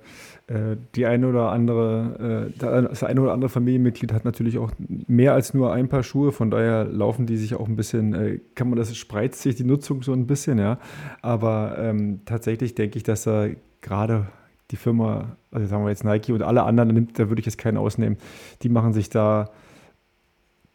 die 0.94 1.06
eine 1.06 1.26
oder 1.26 1.50
andere, 1.50 2.52
äh, 2.58 2.58
das 2.58 3.02
eine 3.02 3.22
oder 3.22 3.32
andere 3.32 3.48
Familienmitglied 3.48 4.12
hat 4.12 4.26
natürlich 4.26 4.58
auch 4.58 4.72
mehr 4.78 5.32
als 5.32 5.54
nur 5.54 5.72
ein 5.72 5.88
paar 5.88 6.02
Schuhe, 6.02 6.32
von 6.32 6.50
daher 6.50 6.84
laufen 6.84 7.24
die 7.24 7.38
sich 7.38 7.54
auch 7.54 7.66
ein 7.66 7.76
bisschen, 7.76 8.14
äh, 8.14 8.40
kann 8.54 8.68
man 8.68 8.78
das, 8.78 8.94
spreizt 8.94 9.40
sich 9.40 9.54
die 9.54 9.64
Nutzung 9.64 10.02
so 10.02 10.12
ein 10.12 10.26
bisschen, 10.26 10.58
ja. 10.58 10.78
Aber 11.22 11.76
ähm, 11.78 12.20
tatsächlich 12.26 12.74
denke 12.74 12.98
ich, 12.98 13.04
dass 13.04 13.24
da 13.24 13.48
gerade 13.80 14.26
die 14.70 14.76
Firma, 14.76 15.36
also 15.50 15.66
sagen 15.66 15.84
wir 15.84 15.90
jetzt 15.90 16.04
Nike 16.04 16.32
und 16.32 16.42
alle 16.42 16.64
anderen, 16.64 17.08
da 17.14 17.30
würde 17.30 17.40
ich 17.40 17.46
jetzt 17.46 17.58
keinen 17.58 17.78
ausnehmen, 17.78 18.18
die 18.62 18.68
machen 18.68 18.92
sich 18.92 19.08
da 19.08 19.50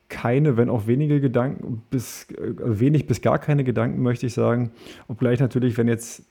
keine, 0.09 0.57
wenn 0.57 0.69
auch 0.69 0.87
wenige 0.87 1.21
Gedanken, 1.21 1.83
bis 1.91 2.27
also 2.59 2.79
wenig 2.79 3.05
bis 3.05 3.21
gar 3.21 3.37
keine 3.37 3.63
Gedanken, 3.63 4.01
möchte 4.01 4.25
ich 4.25 4.33
sagen. 4.33 4.71
Obgleich 5.07 5.39
natürlich, 5.39 5.77
wenn 5.77 5.87
jetzt, 5.87 6.23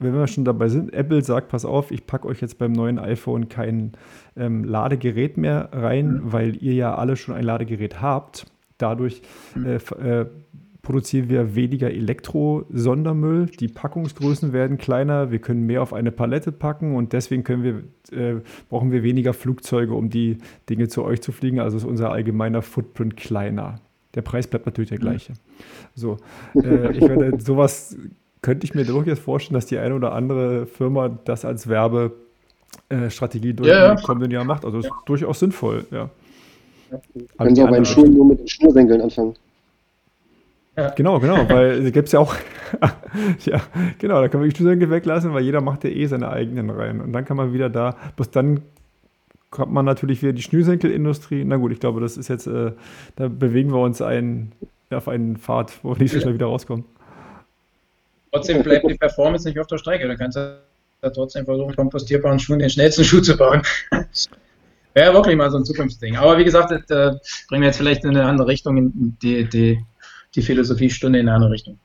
wenn 0.00 0.14
wir 0.14 0.26
schon 0.26 0.44
dabei 0.44 0.68
sind, 0.68 0.92
Apple 0.92 1.22
sagt, 1.22 1.48
pass 1.48 1.64
auf, 1.64 1.90
ich 1.90 2.06
packe 2.06 2.26
euch 2.26 2.40
jetzt 2.40 2.58
beim 2.58 2.72
neuen 2.72 2.98
iPhone 2.98 3.48
kein 3.48 3.92
ähm, 4.36 4.64
Ladegerät 4.64 5.36
mehr 5.36 5.68
rein, 5.72 6.14
mhm. 6.14 6.32
weil 6.32 6.62
ihr 6.62 6.72
ja 6.72 6.94
alle 6.94 7.16
schon 7.16 7.34
ein 7.34 7.44
Ladegerät 7.44 8.00
habt. 8.00 8.46
Dadurch 8.78 9.22
mhm. 9.54 9.66
äh, 9.66 10.20
äh, 10.20 10.26
produzieren 10.80 11.28
wir 11.28 11.54
weniger 11.54 11.90
Elektro-Sondermüll. 11.90 13.46
Die 13.46 13.68
Packungsgrößen 13.68 14.54
werden 14.54 14.78
kleiner, 14.78 15.30
wir 15.30 15.38
können 15.38 15.66
mehr 15.66 15.82
auf 15.82 15.92
eine 15.92 16.10
Palette 16.10 16.50
packen 16.50 16.96
und 16.96 17.12
deswegen 17.12 17.44
wir, 17.62 17.82
äh, 18.10 18.40
brauchen 18.70 18.90
wir 18.90 19.02
weniger 19.02 19.34
Flugzeuge, 19.34 19.94
um 19.94 20.08
die 20.08 20.38
Dinge 20.70 20.88
zu 20.88 21.04
euch 21.04 21.20
zu 21.20 21.32
fliegen. 21.32 21.60
Also 21.60 21.76
ist 21.76 21.84
unser 21.84 22.10
allgemeiner 22.10 22.62
Footprint 22.62 23.18
kleiner. 23.18 23.76
Der 24.14 24.22
Preis 24.22 24.46
bleibt 24.48 24.66
natürlich 24.66 24.88
der 24.90 24.98
gleiche. 24.98 25.34
So, 25.94 26.16
äh, 26.56 26.92
ich 26.96 27.02
werde 27.02 27.38
sowas 27.40 27.96
könnte 28.42 28.64
ich 28.64 28.74
mir 28.74 28.84
durchaus 28.84 29.18
vorstellen, 29.18 29.54
dass 29.54 29.66
die 29.66 29.78
eine 29.78 29.94
oder 29.94 30.12
andere 30.12 30.66
Firma 30.66 31.08
das 31.08 31.44
als 31.44 31.68
Werbestrategie 31.68 33.54
durch 33.54 33.68
ja, 33.68 33.94
ja. 33.94 33.96
kommenden 33.96 34.30
Jahr 34.30 34.44
macht. 34.44 34.64
Also 34.64 34.78
ist 34.78 34.90
durchaus 35.06 35.40
sinnvoll, 35.40 35.86
ja. 35.90 36.10
Können 37.38 37.54
Sie 37.54 37.62
auch 37.62 37.68
bei 37.68 37.76
den 37.76 37.84
Schulen 37.84 38.14
nur 38.14 38.26
mit 38.26 38.40
den 38.40 38.48
Schnürsenkeln 38.48 39.00
anfangen. 39.00 39.34
Ja. 40.76 40.90
Genau, 40.90 41.20
genau, 41.20 41.48
weil 41.48 41.86
es 41.86 41.92
gibt 41.92 42.08
es 42.08 42.12
ja 42.12 42.20
auch, 42.20 42.34
ja, 43.44 43.60
genau, 43.98 44.20
da 44.20 44.28
kann 44.28 44.40
man 44.40 44.48
die 44.48 44.56
Schnürsenkel 44.56 44.90
weglassen, 44.90 45.34
weil 45.34 45.42
jeder 45.42 45.60
macht 45.60 45.84
ja 45.84 45.90
eh 45.90 46.06
seine 46.06 46.30
eigenen 46.30 46.70
rein. 46.70 47.00
Und 47.00 47.12
dann 47.12 47.24
kann 47.24 47.36
man 47.36 47.52
wieder 47.52 47.68
da, 47.68 47.96
bis 48.16 48.30
dann 48.30 48.62
kommt 49.50 49.72
man 49.72 49.84
natürlich 49.84 50.22
wieder 50.22 50.32
die 50.32 50.42
Schnürsenkelindustrie. 50.42 51.44
Na 51.44 51.56
gut, 51.56 51.72
ich 51.72 51.80
glaube, 51.80 52.00
das 52.00 52.16
ist 52.16 52.28
jetzt, 52.28 52.46
äh, 52.46 52.72
da 53.16 53.28
bewegen 53.28 53.72
wir 53.72 53.80
uns 53.80 54.00
ein, 54.00 54.52
auf 54.90 55.08
einen 55.08 55.36
Pfad, 55.36 55.80
wo 55.82 55.90
wir 55.90 55.98
nicht 55.98 56.12
so 56.12 56.20
schnell 56.20 56.34
wieder 56.34 56.46
rauskommen. 56.46 56.84
Trotzdem 58.32 58.62
bleibt 58.62 58.88
die 58.88 58.94
Performance 58.94 59.48
nicht 59.48 59.58
auf 59.58 59.66
der 59.66 59.78
Strecke. 59.78 60.06
Du 60.06 60.16
kannst 60.16 60.36
ja 60.36 60.58
trotzdem 61.14 61.44
versuchen, 61.44 61.74
kompostierbaren 61.74 62.38
Schuh 62.38 62.56
den 62.56 62.70
schnellsten 62.70 63.04
Schuh 63.04 63.20
zu 63.20 63.36
bauen. 63.36 63.62
Wäre 64.94 65.14
wirklich 65.14 65.36
mal 65.36 65.50
so 65.50 65.58
ein 65.58 65.64
Zukunftsding. 65.64 66.16
Aber 66.16 66.38
wie 66.38 66.44
gesagt, 66.44 66.70
das 66.70 66.90
äh, 66.90 67.16
bringen 67.48 67.62
wir 67.62 67.68
jetzt 67.68 67.78
vielleicht 67.78 68.04
in 68.04 68.10
eine 68.10 68.24
andere 68.24 68.48
Richtung. 68.48 69.16
Die, 69.22 69.48
die 69.48 69.84
die 70.34 70.42
Philosophiestunde 70.42 71.18
in 71.18 71.28
eine 71.28 71.36
andere 71.36 71.52
Richtung. 71.52 71.78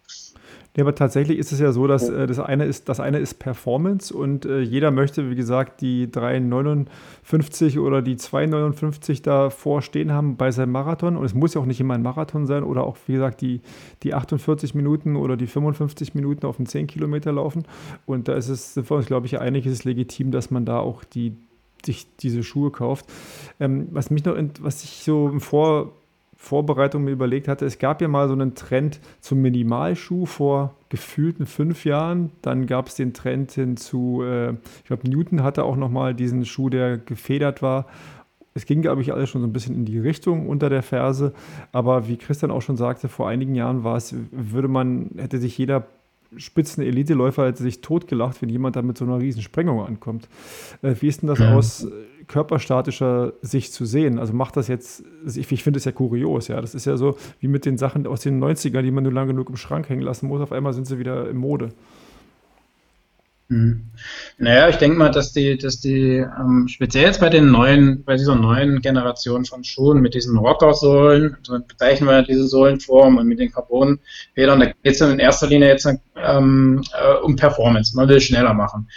Ja, 0.75 0.83
aber 0.83 0.93
tatsächlich 0.93 1.37
ist 1.37 1.53
es 1.53 1.59
ja 1.61 1.71
so, 1.71 1.87
dass 1.87 2.09
äh, 2.09 2.27
das, 2.27 2.39
eine 2.39 2.65
ist, 2.65 2.89
das 2.89 2.99
eine 2.99 3.19
ist 3.19 3.35
Performance 3.35 4.13
und 4.13 4.45
äh, 4.45 4.59
jeder 4.59 4.91
möchte, 4.91 5.29
wie 5.29 5.35
gesagt, 5.35 5.79
die 5.79 6.07
3,59 6.07 7.79
oder 7.79 8.01
die 8.01 8.17
2,59 8.17 9.23
davor 9.23 9.81
stehen 9.81 10.11
haben 10.11 10.35
bei 10.35 10.51
seinem 10.51 10.73
Marathon. 10.73 11.15
Und 11.15 11.23
es 11.23 11.33
muss 11.33 11.53
ja 11.53 11.61
auch 11.61 11.65
nicht 11.65 11.79
immer 11.79 11.93
ein 11.93 12.01
Marathon 12.01 12.45
sein 12.45 12.63
oder 12.63 12.83
auch, 12.83 12.97
wie 13.07 13.13
gesagt, 13.13 13.39
die, 13.39 13.61
die 14.03 14.13
48 14.13 14.75
Minuten 14.75 15.15
oder 15.15 15.37
die 15.37 15.47
55 15.47 16.13
Minuten 16.13 16.45
auf 16.45 16.57
den 16.57 16.65
10 16.65 16.87
Kilometer 16.87 17.31
laufen. 17.31 17.63
Und 18.05 18.27
da 18.27 18.33
ist 18.33 18.49
es, 18.49 18.73
sind 18.73 18.89
wir 18.89 18.97
uns, 18.97 19.05
glaube 19.05 19.27
ich, 19.27 19.39
einig, 19.39 19.65
ist 19.65 19.73
es 19.73 19.83
legitim, 19.85 20.31
dass 20.31 20.51
man 20.51 20.65
da 20.65 20.79
auch 20.79 21.05
die, 21.05 21.37
sich 21.85 22.05
diese 22.17 22.43
Schuhe 22.43 22.71
kauft. 22.71 23.05
Ähm, 23.61 23.87
was 23.91 24.09
mich 24.09 24.25
noch, 24.25 24.35
was 24.59 24.83
ich 24.83 25.03
so 25.05 25.29
im 25.29 25.39
Vor 25.39 25.93
Vorbereitung 26.35 27.03
mir 27.03 27.11
überlegt 27.11 27.47
hatte, 27.47 27.65
es 27.65 27.79
gab 27.79 28.01
ja 28.01 28.07
mal 28.07 28.27
so 28.27 28.33
einen 28.33 28.55
Trend 28.55 28.99
zum 29.19 29.41
Minimalschuh 29.41 30.25
vor 30.25 30.75
gefühlten 30.89 31.45
fünf 31.45 31.85
Jahren. 31.85 32.31
Dann 32.41 32.67
gab 32.67 32.87
es 32.87 32.95
den 32.95 33.13
Trend 33.13 33.51
hin 33.51 33.77
zu, 33.77 34.21
äh, 34.23 34.51
ich 34.51 34.85
glaube, 34.85 35.09
Newton 35.09 35.43
hatte 35.43 35.63
auch 35.63 35.75
nochmal 35.75 36.13
diesen 36.13 36.45
Schuh, 36.45 36.69
der 36.69 36.97
gefedert 36.97 37.61
war. 37.61 37.87
Es 38.53 38.65
ging, 38.65 38.81
glaube 38.81 39.01
ich, 39.01 39.11
alles 39.11 39.29
schon 39.29 39.41
so 39.41 39.47
ein 39.47 39.53
bisschen 39.53 39.75
in 39.75 39.85
die 39.85 39.99
Richtung 39.99 40.47
unter 40.47 40.69
der 40.69 40.83
Ferse. 40.83 41.33
Aber 41.71 42.07
wie 42.07 42.17
Christian 42.17 42.51
auch 42.51 42.61
schon 42.61 42.77
sagte, 42.77 43.09
vor 43.09 43.27
einigen 43.27 43.55
Jahren 43.55 43.83
war 43.83 43.97
es, 43.97 44.15
würde 44.31 44.67
man, 44.67 45.11
hätte 45.17 45.39
sich 45.39 45.57
jeder 45.57 45.87
spitzen 46.37 46.83
Eliteläufer 46.83 47.47
hätte 47.47 47.63
sich 47.63 47.81
totgelacht, 47.81 48.41
wenn 48.41 48.49
jemand 48.49 48.75
da 48.75 48.81
mit 48.81 48.97
so 48.97 49.05
einer 49.05 49.19
riesen 49.19 49.41
Sprengung 49.41 49.85
ankommt. 49.85 50.27
Äh, 50.81 50.95
wie 50.99 51.07
ist 51.07 51.21
denn 51.21 51.27
das 51.27 51.39
mhm. 51.39 51.45
aus 51.47 51.87
körperstatischer 52.27 53.33
Sicht 53.41 53.73
zu 53.73 53.85
sehen. 53.85 54.19
Also 54.19 54.33
macht 54.33 54.57
das 54.57 54.67
jetzt, 54.67 55.03
ich, 55.25 55.51
ich 55.51 55.63
finde 55.63 55.77
es 55.77 55.85
ja 55.85 55.91
kurios, 55.91 56.47
ja. 56.47 56.59
Das 56.59 56.75
ist 56.75 56.85
ja 56.85 56.97
so 56.97 57.17
wie 57.39 57.47
mit 57.47 57.65
den 57.65 57.77
Sachen 57.77 58.07
aus 58.07 58.21
den 58.21 58.43
90ern, 58.43 58.81
die 58.81 58.91
man 58.91 59.03
nur 59.03 59.13
lange 59.13 59.33
genug 59.33 59.49
im 59.49 59.57
Schrank 59.57 59.89
hängen 59.89 60.01
lassen 60.01 60.27
muss, 60.27 60.41
auf 60.41 60.51
einmal 60.51 60.73
sind 60.73 60.85
sie 60.85 60.99
wieder 60.99 61.29
in 61.29 61.37
Mode. 61.37 61.69
Hm. 63.47 63.91
Naja, 64.39 64.69
ich 64.69 64.77
denke 64.77 64.97
mal, 64.97 65.11
dass 65.11 65.31
die, 65.31 65.55
dass 65.57 65.79
die, 65.79 66.17
ähm, 66.17 66.67
speziell 66.67 67.05
jetzt 67.05 67.19
bei 67.19 67.29
den 67.29 67.51
neuen, 67.51 68.03
bei 68.03 68.15
dieser 68.15 68.35
neuen 68.35 68.81
Generation 68.81 69.45
von 69.45 69.63
Schuhen 69.63 70.01
mit 70.01 70.15
diesen 70.15 70.37
Rockersohlen, 70.37 71.37
so 71.43 71.59
bezeichnen 71.59 72.09
wir 72.09 72.23
diese 72.23 72.47
Sohlenform 72.47 73.17
und 73.17 73.27
mit 73.27 73.39
den 73.39 73.51
Carbonfedern, 73.51 74.59
da 74.59 74.65
geht 74.65 74.75
es 74.83 75.01
in 75.01 75.19
erster 75.19 75.45
Linie 75.45 75.67
jetzt 75.67 75.87
ähm, 76.15 76.83
äh, 76.93 77.13
um 77.23 77.35
Performance. 77.35 77.95
Man 77.95 78.09
will 78.09 78.19
schneller 78.19 78.55
machen 78.55 78.87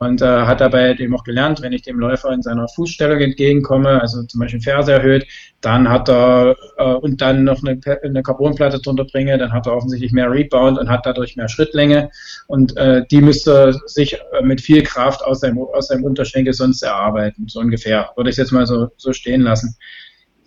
und 0.00 0.22
äh, 0.22 0.24
hat 0.24 0.62
dabei 0.62 0.94
eben 0.94 1.14
auch 1.14 1.24
gelernt, 1.24 1.60
wenn 1.60 1.74
ich 1.74 1.82
dem 1.82 2.00
Läufer 2.00 2.32
in 2.32 2.40
seiner 2.40 2.66
Fußstellung 2.68 3.20
entgegenkomme, 3.20 4.00
also 4.00 4.22
zum 4.22 4.40
Beispiel 4.40 4.62
Ferse 4.62 4.92
erhöht, 4.92 5.26
dann 5.60 5.90
hat 5.90 6.08
er 6.08 6.56
äh, 6.78 6.94
und 6.94 7.20
dann 7.20 7.44
noch 7.44 7.62
eine, 7.62 7.78
eine 8.02 8.22
Carbonplatte 8.22 8.80
drunter 8.80 9.04
bringe, 9.04 9.36
dann 9.36 9.52
hat 9.52 9.66
er 9.66 9.74
offensichtlich 9.74 10.12
mehr 10.12 10.30
Rebound 10.30 10.78
und 10.78 10.88
hat 10.88 11.04
dadurch 11.04 11.36
mehr 11.36 11.50
Schrittlänge 11.50 12.10
und 12.46 12.74
äh, 12.78 13.04
die 13.10 13.20
müsste 13.20 13.78
sich 13.84 14.14
äh, 14.14 14.42
mit 14.42 14.62
viel 14.62 14.82
Kraft 14.82 15.22
aus 15.22 15.40
seinem, 15.40 15.58
aus 15.58 15.88
seinem 15.88 16.04
Unterschenkel 16.04 16.54
sonst 16.54 16.82
erarbeiten, 16.82 17.46
so 17.46 17.60
ungefähr. 17.60 18.10
Würde 18.16 18.30
ich 18.30 18.38
jetzt 18.38 18.52
mal 18.52 18.66
so, 18.66 18.88
so 18.96 19.12
stehen 19.12 19.42
lassen. 19.42 19.76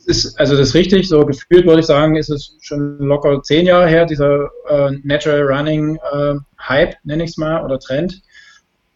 Ist, 0.08 0.38
also 0.39 0.58
das 0.58 0.70
ist 0.70 0.74
richtig, 0.74 1.08
so 1.08 1.24
gefühlt 1.28 1.68
würde 1.68 1.82
ich 1.82 1.86
sagen, 1.86 2.16
ist 2.16 2.30
es 2.30 2.58
schon 2.62 2.97
locker 2.97 3.43
zehn 3.43 3.68
Jahre 3.68 3.88
her, 3.88 4.08
dieser 4.08 4.49
äh, 4.68 4.91
Natural 5.04 5.43
Running 5.43 5.99
äh, 6.12 6.34
Hype, 6.60 6.95
nenne 7.04 7.24
ich 7.24 7.30
es 7.30 7.38
mal, 7.38 7.64
oder 7.64 7.78
Trend 7.78 8.20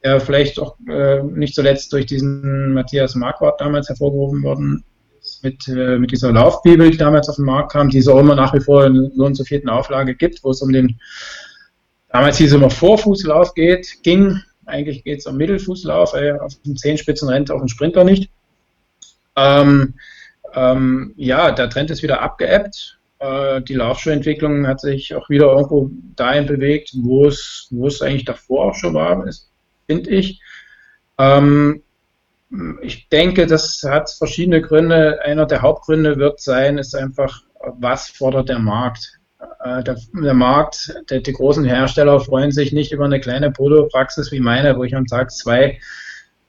der 0.08 0.22
vielleicht 0.22 0.60
auch 0.60 0.78
äh, 0.88 1.22
nicht 1.22 1.54
zuletzt 1.54 1.92
durch 1.92 2.06
diesen 2.06 2.74
Matthias 2.74 3.16
Marquardt 3.16 3.60
damals 3.60 3.90
hervorgerufen 3.90 4.42
worden 4.42 4.84
ist, 5.22 5.44
mit, 5.44 5.68
äh, 5.68 5.98
mit 5.98 6.12
dieser 6.12 6.32
Laufbibel, 6.32 6.90
die 6.90 6.98
damals 6.98 7.28
auf 7.28 7.36
den 7.36 7.46
Markt 7.46 7.74
kam, 7.74 7.90
die 7.90 7.98
es 7.98 8.08
auch 8.08 8.20
immer 8.20 8.36
nach 8.36 8.54
wie 8.54 8.62
vor 8.62 8.86
in 8.86 9.12
so 9.14 9.26
und 9.26 9.36
so 9.36 9.44
vierten 9.44 9.70
Auflage 9.70 10.16
gibt, 10.16 10.44
wo 10.44 10.52
es 10.52 10.62
um 10.62 10.72
den, 10.72 10.98
damals 12.10 12.38
hieß 12.38 12.48
es 12.50 12.56
immer 12.56 12.70
Vorfußlauf 12.70 13.54
geht, 13.54 14.02
ging, 14.04 14.40
eigentlich 14.66 15.04
geht 15.04 15.20
es 15.20 15.26
um 15.26 15.36
Mittelfußlauf, 15.36 16.14
äh, 16.14 16.32
auf 16.32 16.54
den 16.66 16.78
Zehenspitzen 16.78 17.28
rennt 17.28 17.52
auch 17.52 17.62
ein 17.62 17.68
Sprinter 17.68 18.06
nicht. 18.06 18.32
Ähm, 19.36 19.96
ähm, 20.54 21.14
ja, 21.18 21.52
der 21.52 21.70
Trend 21.70 21.92
ist 21.92 22.02
wieder 22.02 22.22
abgeebbt. 22.22 22.98
Äh, 23.20 23.62
die 23.62 23.76
Laufschuhentwicklung 23.76 24.68
hat 24.68 24.80
sich 24.80 25.14
auch 25.16 25.30
wieder 25.30 25.48
irgendwo 25.52 25.92
dahin 26.16 26.46
bewegt, 26.46 26.92
wo 26.96 27.26
es, 27.26 27.68
wo 27.72 27.88
es 27.88 28.02
eigentlich 28.02 28.26
davor 28.26 28.68
auch 28.68 28.76
schon 28.76 28.94
war. 28.94 29.28
Es 29.28 29.50
finde 29.88 30.10
ich. 30.12 30.42
Ähm, 31.18 31.82
ich 32.82 33.10
denke, 33.10 33.46
das 33.48 33.84
hat 33.84 34.10
verschiedene 34.12 34.62
Gründe. 34.62 35.20
Einer 35.24 35.46
der 35.46 35.62
Hauptgründe 35.62 36.18
wird 36.18 36.40
sein, 36.40 36.78
ist 36.78 36.96
einfach, 36.96 37.42
was 37.80 38.10
fordert 38.10 38.50
der 38.50 38.60
Markt? 38.60 39.20
Äh, 39.64 39.84
der, 39.84 39.98
der, 40.14 40.34
Markt, 40.34 40.94
der, 41.10 41.22
die 41.22 41.34
großen 41.34 41.66
Hersteller 41.66 42.20
freuen 42.20 42.52
sich 42.52 42.72
nicht 42.72 42.92
über 42.92 43.06
eine 43.06 43.20
kleine 43.20 43.52
Polo-Praxis 43.52 44.32
wie 44.32 44.40
meine, 44.40 44.78
wo 44.78 44.84
ich 44.84 44.96
am 44.96 45.06
Tag 45.06 45.32
zwei 45.32 45.80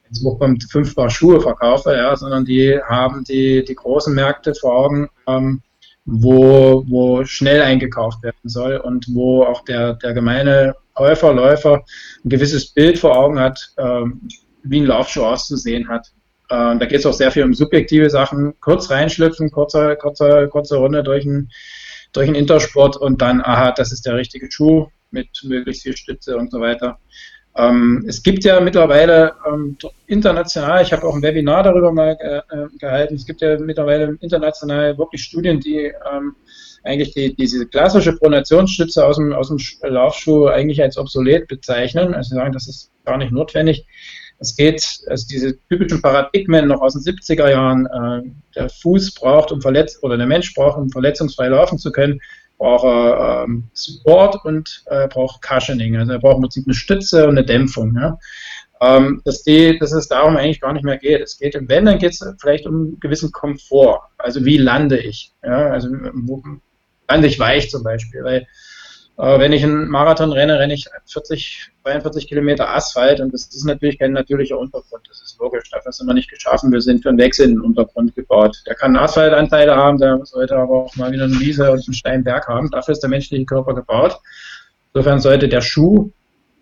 jetzt 0.09 0.25
auch 0.25 0.39
beim 0.39 0.59
fünf 0.59 0.95
Paar 0.95 1.09
Schuhe 1.09 1.41
verkaufe, 1.41 1.93
ja, 1.93 2.15
sondern 2.15 2.45
die 2.45 2.79
haben 2.81 3.23
die, 3.23 3.63
die 3.63 3.75
großen 3.75 4.13
Märkte 4.13 4.55
vor 4.55 4.73
Augen, 4.73 5.09
ähm, 5.27 5.61
wo, 6.05 6.83
wo 6.87 7.23
schnell 7.25 7.61
eingekauft 7.61 8.23
werden 8.23 8.37
soll 8.49 8.77
und 8.77 9.05
wo 9.13 9.43
auch 9.43 9.63
der, 9.65 9.93
der 9.93 10.13
gemeine 10.13 10.75
Käufer, 10.99 11.33
Läufer 11.33 11.85
ein 12.25 12.29
gewisses 12.29 12.73
Bild 12.73 12.99
vor 12.99 13.17
Augen 13.17 13.39
hat, 13.39 13.71
ähm, 13.77 14.19
wie 14.63 14.81
ein 14.81 14.85
Laufschuh 14.85 15.23
auszusehen 15.23 15.87
hat. 15.87 16.07
Äh, 16.49 16.77
da 16.77 16.85
geht 16.85 16.99
es 16.99 17.05
auch 17.05 17.13
sehr 17.13 17.31
viel 17.31 17.43
um 17.43 17.53
subjektive 17.53 18.09
Sachen. 18.09 18.53
Kurz 18.59 18.89
reinschlüpfen, 18.89 19.49
kurze, 19.49 19.95
kurze, 19.95 20.49
kurze 20.49 20.75
Runde 20.75 21.01
durch 21.01 21.25
einen 21.25 21.49
durch 22.11 22.27
Intersport 22.27 22.97
und 22.97 23.21
dann, 23.21 23.39
aha, 23.39 23.71
das 23.71 23.93
ist 23.93 24.05
der 24.05 24.15
richtige 24.15 24.51
Schuh 24.51 24.87
mit 25.11 25.29
möglichst 25.43 25.83
viel 25.83 25.95
Stütze 25.95 26.35
und 26.35 26.51
so 26.51 26.59
weiter. 26.59 26.99
Ähm, 27.55 28.03
es 28.05 28.21
gibt 28.21 28.43
ja 28.43 28.59
mittlerweile 28.59 29.35
ähm, 29.47 29.77
international, 30.07 30.81
ich 30.81 30.91
habe 30.91 31.07
auch 31.07 31.15
ein 31.15 31.21
Webinar 31.21 31.63
darüber 31.63 31.93
mal 31.93 32.17
äh, 32.19 32.77
gehalten, 32.77 33.15
es 33.15 33.25
gibt 33.25 33.41
ja 33.41 33.57
mittlerweile 33.57 34.17
international 34.19 34.97
wirklich 34.97 35.23
Studien, 35.23 35.59
die 35.59 35.93
ähm, 36.11 36.35
eigentlich 36.83 37.13
die, 37.13 37.35
diese 37.35 37.65
klassische 37.67 38.13
Pronationsstütze 38.13 39.05
aus 39.05 39.17
dem, 39.17 39.33
aus 39.33 39.49
dem 39.49 39.57
Laufschuh 39.81 40.47
eigentlich 40.47 40.81
als 40.81 40.97
obsolet 40.97 41.47
bezeichnen. 41.47 42.13
Also 42.13 42.35
sagen, 42.35 42.53
das 42.53 42.67
ist 42.67 42.91
gar 43.05 43.17
nicht 43.17 43.31
notwendig. 43.31 43.85
Es 44.39 44.55
geht, 44.55 45.01
also 45.07 45.27
diese 45.29 45.57
typischen 45.67 46.01
Paradigmen 46.01 46.67
noch 46.67 46.81
aus 46.81 46.93
den 46.93 47.01
70er 47.01 47.49
Jahren, 47.49 47.85
äh, 47.85 48.29
der 48.55 48.69
Fuß 48.69 49.15
braucht, 49.15 49.51
um 49.51 49.61
verletzt, 49.61 50.01
oder 50.01 50.17
der 50.17 50.27
Mensch 50.27 50.53
braucht, 50.53 50.77
um 50.77 50.89
verletzungsfrei 50.89 51.49
laufen 51.49 51.77
zu 51.77 51.91
können, 51.91 52.21
braucht 52.57 52.85
er 52.85 53.43
ähm, 53.45 53.69
Support 53.73 54.43
und 54.45 54.83
äh, 54.87 55.07
braucht 55.07 55.41
Cushioning. 55.41 55.97
Also 55.97 56.13
er 56.13 56.19
braucht 56.19 56.35
im 56.35 56.41
Prinzip 56.43 56.65
eine 56.67 56.73
Stütze 56.73 57.23
und 57.23 57.37
eine 57.37 57.45
Dämpfung. 57.45 57.95
Ja? 57.95 58.17
ähm, 58.81 59.21
dass, 59.25 59.43
die, 59.43 59.77
dass 59.77 59.91
es 59.91 60.07
darum 60.07 60.37
eigentlich 60.37 60.61
gar 60.61 60.73
nicht 60.73 60.85
mehr 60.85 60.97
geht. 60.97 61.21
Es 61.21 61.37
geht, 61.37 61.57
wenn, 61.59 61.85
dann 61.85 61.99
geht 61.99 62.11
es 62.11 62.25
vielleicht 62.39 62.65
um 62.65 62.75
einen 62.75 62.99
gewissen 62.99 63.31
Komfort. 63.31 64.01
Also 64.17 64.45
wie 64.45 64.57
lande 64.57 64.97
ich? 64.97 65.33
Ja, 65.43 65.69
also 65.69 65.89
wo 66.13 66.41
lande 67.09 67.27
ich 67.27 67.39
weich 67.39 67.69
zum 67.69 67.83
Beispiel, 67.83 68.23
weil 68.23 68.47
äh, 69.17 69.39
wenn 69.39 69.51
ich 69.51 69.63
einen 69.63 69.89
Marathon 69.89 70.31
renne, 70.31 70.59
renne 70.59 70.73
ich 70.73 70.87
40, 71.07 71.71
42 71.83 72.27
Kilometer 72.27 72.73
Asphalt 72.73 73.19
und 73.19 73.33
das 73.33 73.47
ist 73.47 73.65
natürlich 73.65 73.99
kein 73.99 74.13
natürlicher 74.13 74.57
Untergrund. 74.57 75.07
Das 75.09 75.21
ist 75.21 75.37
logisch. 75.39 75.69
Dafür 75.69 75.91
sind 75.91 76.07
wir 76.07 76.13
nicht 76.13 76.29
geschaffen. 76.29 76.71
Wir 76.71 76.81
sind 76.81 77.03
für 77.03 77.09
einen 77.09 77.17
Wechsel 77.17 77.49
in 77.49 77.55
den 77.55 77.61
Untergrund 77.61 78.15
gebaut. 78.15 78.61
Der 78.65 78.75
kann 78.75 78.95
Asphaltanteile 78.95 79.75
haben, 79.75 79.97
der 79.97 80.25
sollte 80.25 80.55
aber 80.55 80.85
auch 80.85 80.95
mal 80.95 81.11
wieder 81.11 81.25
eine 81.25 81.39
Wiese 81.39 81.69
und 81.69 81.85
einen 81.85 81.93
Steinberg 81.93 82.47
haben. 82.47 82.69
Dafür 82.69 82.93
ist 82.93 83.01
der 83.01 83.09
menschliche 83.09 83.45
Körper 83.45 83.73
gebaut. 83.73 84.17
Insofern 84.93 85.19
sollte 85.19 85.49
der 85.49 85.61
Schuh 85.61 86.11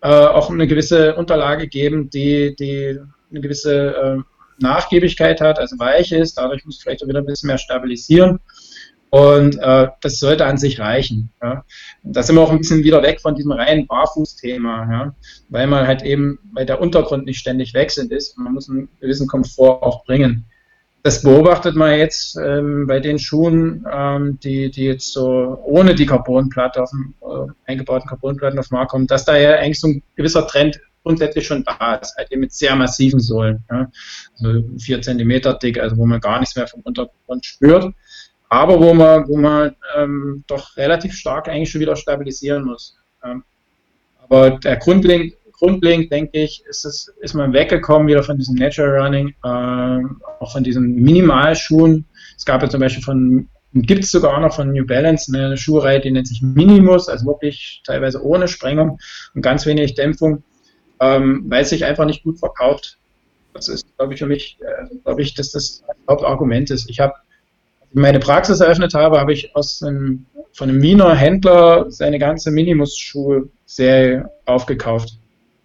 äh, 0.00 0.08
auch 0.08 0.50
eine 0.50 0.66
gewisse 0.66 1.14
Unterlage 1.14 1.68
geben, 1.68 2.10
die, 2.10 2.56
die 2.56 2.98
eine 3.30 3.40
gewisse 3.40 3.94
äh, 3.94 4.18
Nachgiebigkeit 4.60 5.40
hat, 5.40 5.58
also 5.58 5.78
weich 5.78 6.10
ist. 6.10 6.38
Dadurch 6.38 6.64
muss 6.64 6.82
vielleicht 6.82 7.04
auch 7.04 7.08
wieder 7.08 7.20
ein 7.20 7.26
bisschen 7.26 7.48
mehr 7.48 7.58
stabilisieren. 7.58 8.40
Und 9.10 9.58
äh, 9.58 9.88
das 10.02 10.18
sollte 10.18 10.44
an 10.44 10.58
sich 10.58 10.80
reichen. 10.80 11.30
Ja. 11.42 11.64
Da 12.02 12.22
sind 12.22 12.36
wir 12.36 12.42
auch 12.42 12.50
ein 12.50 12.58
bisschen 12.58 12.84
wieder 12.84 13.02
weg 13.02 13.20
von 13.20 13.34
diesem 13.34 13.52
reinen 13.52 13.86
Barfuß-Thema, 13.86 14.90
ja. 14.90 15.14
weil 15.48 15.66
man 15.66 15.86
halt 15.86 16.02
eben, 16.02 16.38
weil 16.52 16.66
der 16.66 16.80
Untergrund 16.80 17.24
nicht 17.24 17.38
ständig 17.38 17.74
wechselnd 17.74 18.12
ist 18.12 18.36
man 18.36 18.52
muss 18.52 18.68
einen 18.68 18.88
gewissen 19.00 19.26
Komfort 19.26 19.82
auch 19.82 20.04
bringen. 20.04 20.44
Das 21.02 21.22
beobachtet 21.22 21.76
man 21.76 21.96
jetzt 21.96 22.36
ähm, 22.36 22.86
bei 22.86 23.00
den 23.00 23.18
Schuhen, 23.18 23.86
ähm, 23.90 24.38
die, 24.42 24.70
die 24.70 24.84
jetzt 24.84 25.12
so 25.12 25.58
ohne 25.64 25.94
die 25.94 26.06
Carbonplatte 26.06 26.82
auf 26.82 26.90
dem 26.90 27.14
äh, 27.22 27.70
eingebauten 27.70 28.08
Carbonplatten 28.08 28.58
auf 28.58 28.68
den 28.68 28.74
Markt 28.74 28.90
kommen, 28.90 29.06
dass 29.06 29.24
da 29.24 29.36
ja 29.36 29.54
eigentlich 29.54 29.80
so 29.80 29.88
ein 29.88 30.02
gewisser 30.16 30.46
Trend 30.46 30.80
grundsätzlich 31.04 31.46
schon 31.46 31.64
da 31.64 31.94
ist, 31.94 32.16
halt 32.16 32.30
eben 32.30 32.40
mit 32.40 32.52
sehr 32.52 32.74
massiven 32.76 33.20
Sohlen. 33.20 33.64
Ja. 33.70 33.90
Also 34.38 34.64
vier 34.78 35.00
Zentimeter 35.00 35.54
dick, 35.54 35.78
also 35.78 35.96
wo 35.96 36.04
man 36.04 36.20
gar 36.20 36.40
nichts 36.40 36.56
mehr 36.56 36.66
vom 36.66 36.80
Untergrund 36.82 37.46
spürt 37.46 37.94
aber 38.48 38.80
wo 38.80 38.94
man, 38.94 39.28
wo 39.28 39.36
man 39.36 39.76
ähm, 39.96 40.44
doch 40.46 40.76
relativ 40.76 41.14
stark 41.14 41.48
eigentlich 41.48 41.70
schon 41.70 41.80
wieder 41.80 41.96
stabilisieren 41.96 42.64
muss. 42.64 42.96
Ähm, 43.24 43.42
aber 44.18 44.50
der 44.50 44.76
grundlegend, 44.76 45.34
grundlegend 45.52 46.10
denke 46.12 46.38
ich, 46.38 46.64
ist, 46.68 46.84
es, 46.84 47.12
ist 47.20 47.34
man 47.34 47.52
weggekommen 47.52 48.08
wieder 48.08 48.22
von 48.22 48.38
diesem 48.38 48.54
Natural 48.54 49.00
Running, 49.00 49.28
äh, 49.44 50.08
auch 50.40 50.52
von 50.52 50.64
diesen 50.64 50.94
Minimalschuhen. 50.94 52.06
Es 52.36 52.44
gab 52.44 52.62
ja 52.62 52.70
zum 52.70 52.80
Beispiel 52.80 53.02
von, 53.02 53.48
gibt 53.74 54.04
es 54.04 54.10
sogar 54.10 54.40
noch 54.40 54.54
von 54.54 54.72
New 54.72 54.86
Balance 54.86 55.32
eine 55.34 55.56
Schuhreihe, 55.56 56.00
die 56.00 56.10
nennt 56.10 56.28
sich 56.28 56.42
Minimus, 56.42 57.08
also 57.08 57.26
wirklich 57.26 57.82
teilweise 57.84 58.22
ohne 58.24 58.48
Sprengung 58.48 58.98
und 59.34 59.42
ganz 59.42 59.66
wenig 59.66 59.94
Dämpfung, 59.94 60.42
ähm, 61.00 61.44
weil 61.48 61.62
es 61.62 61.70
sich 61.70 61.84
einfach 61.84 62.06
nicht 62.06 62.22
gut 62.22 62.38
verkauft. 62.38 62.98
Das 63.52 63.68
ist, 63.68 63.84
glaube 63.96 64.14
ich, 64.14 64.20
für 64.20 64.26
mich, 64.26 64.58
äh, 64.60 64.94
glaube 65.04 65.22
ich, 65.22 65.34
dass 65.34 65.50
das 65.50 65.82
Hauptargument 66.08 66.70
ist. 66.70 66.88
Ich 66.88 67.00
habe 67.00 67.14
meine 67.92 68.18
Praxis 68.18 68.60
eröffnet 68.60 68.94
habe, 68.94 69.18
habe 69.20 69.32
ich 69.32 69.54
aus 69.56 69.82
einem, 69.82 70.26
von 70.52 70.68
einem 70.68 70.82
Wiener 70.82 71.14
Händler 71.14 71.86
seine 71.90 72.18
ganze 72.18 72.50
Minimus-Schuhe-Serie 72.50 74.30
aufgekauft. 74.44 75.18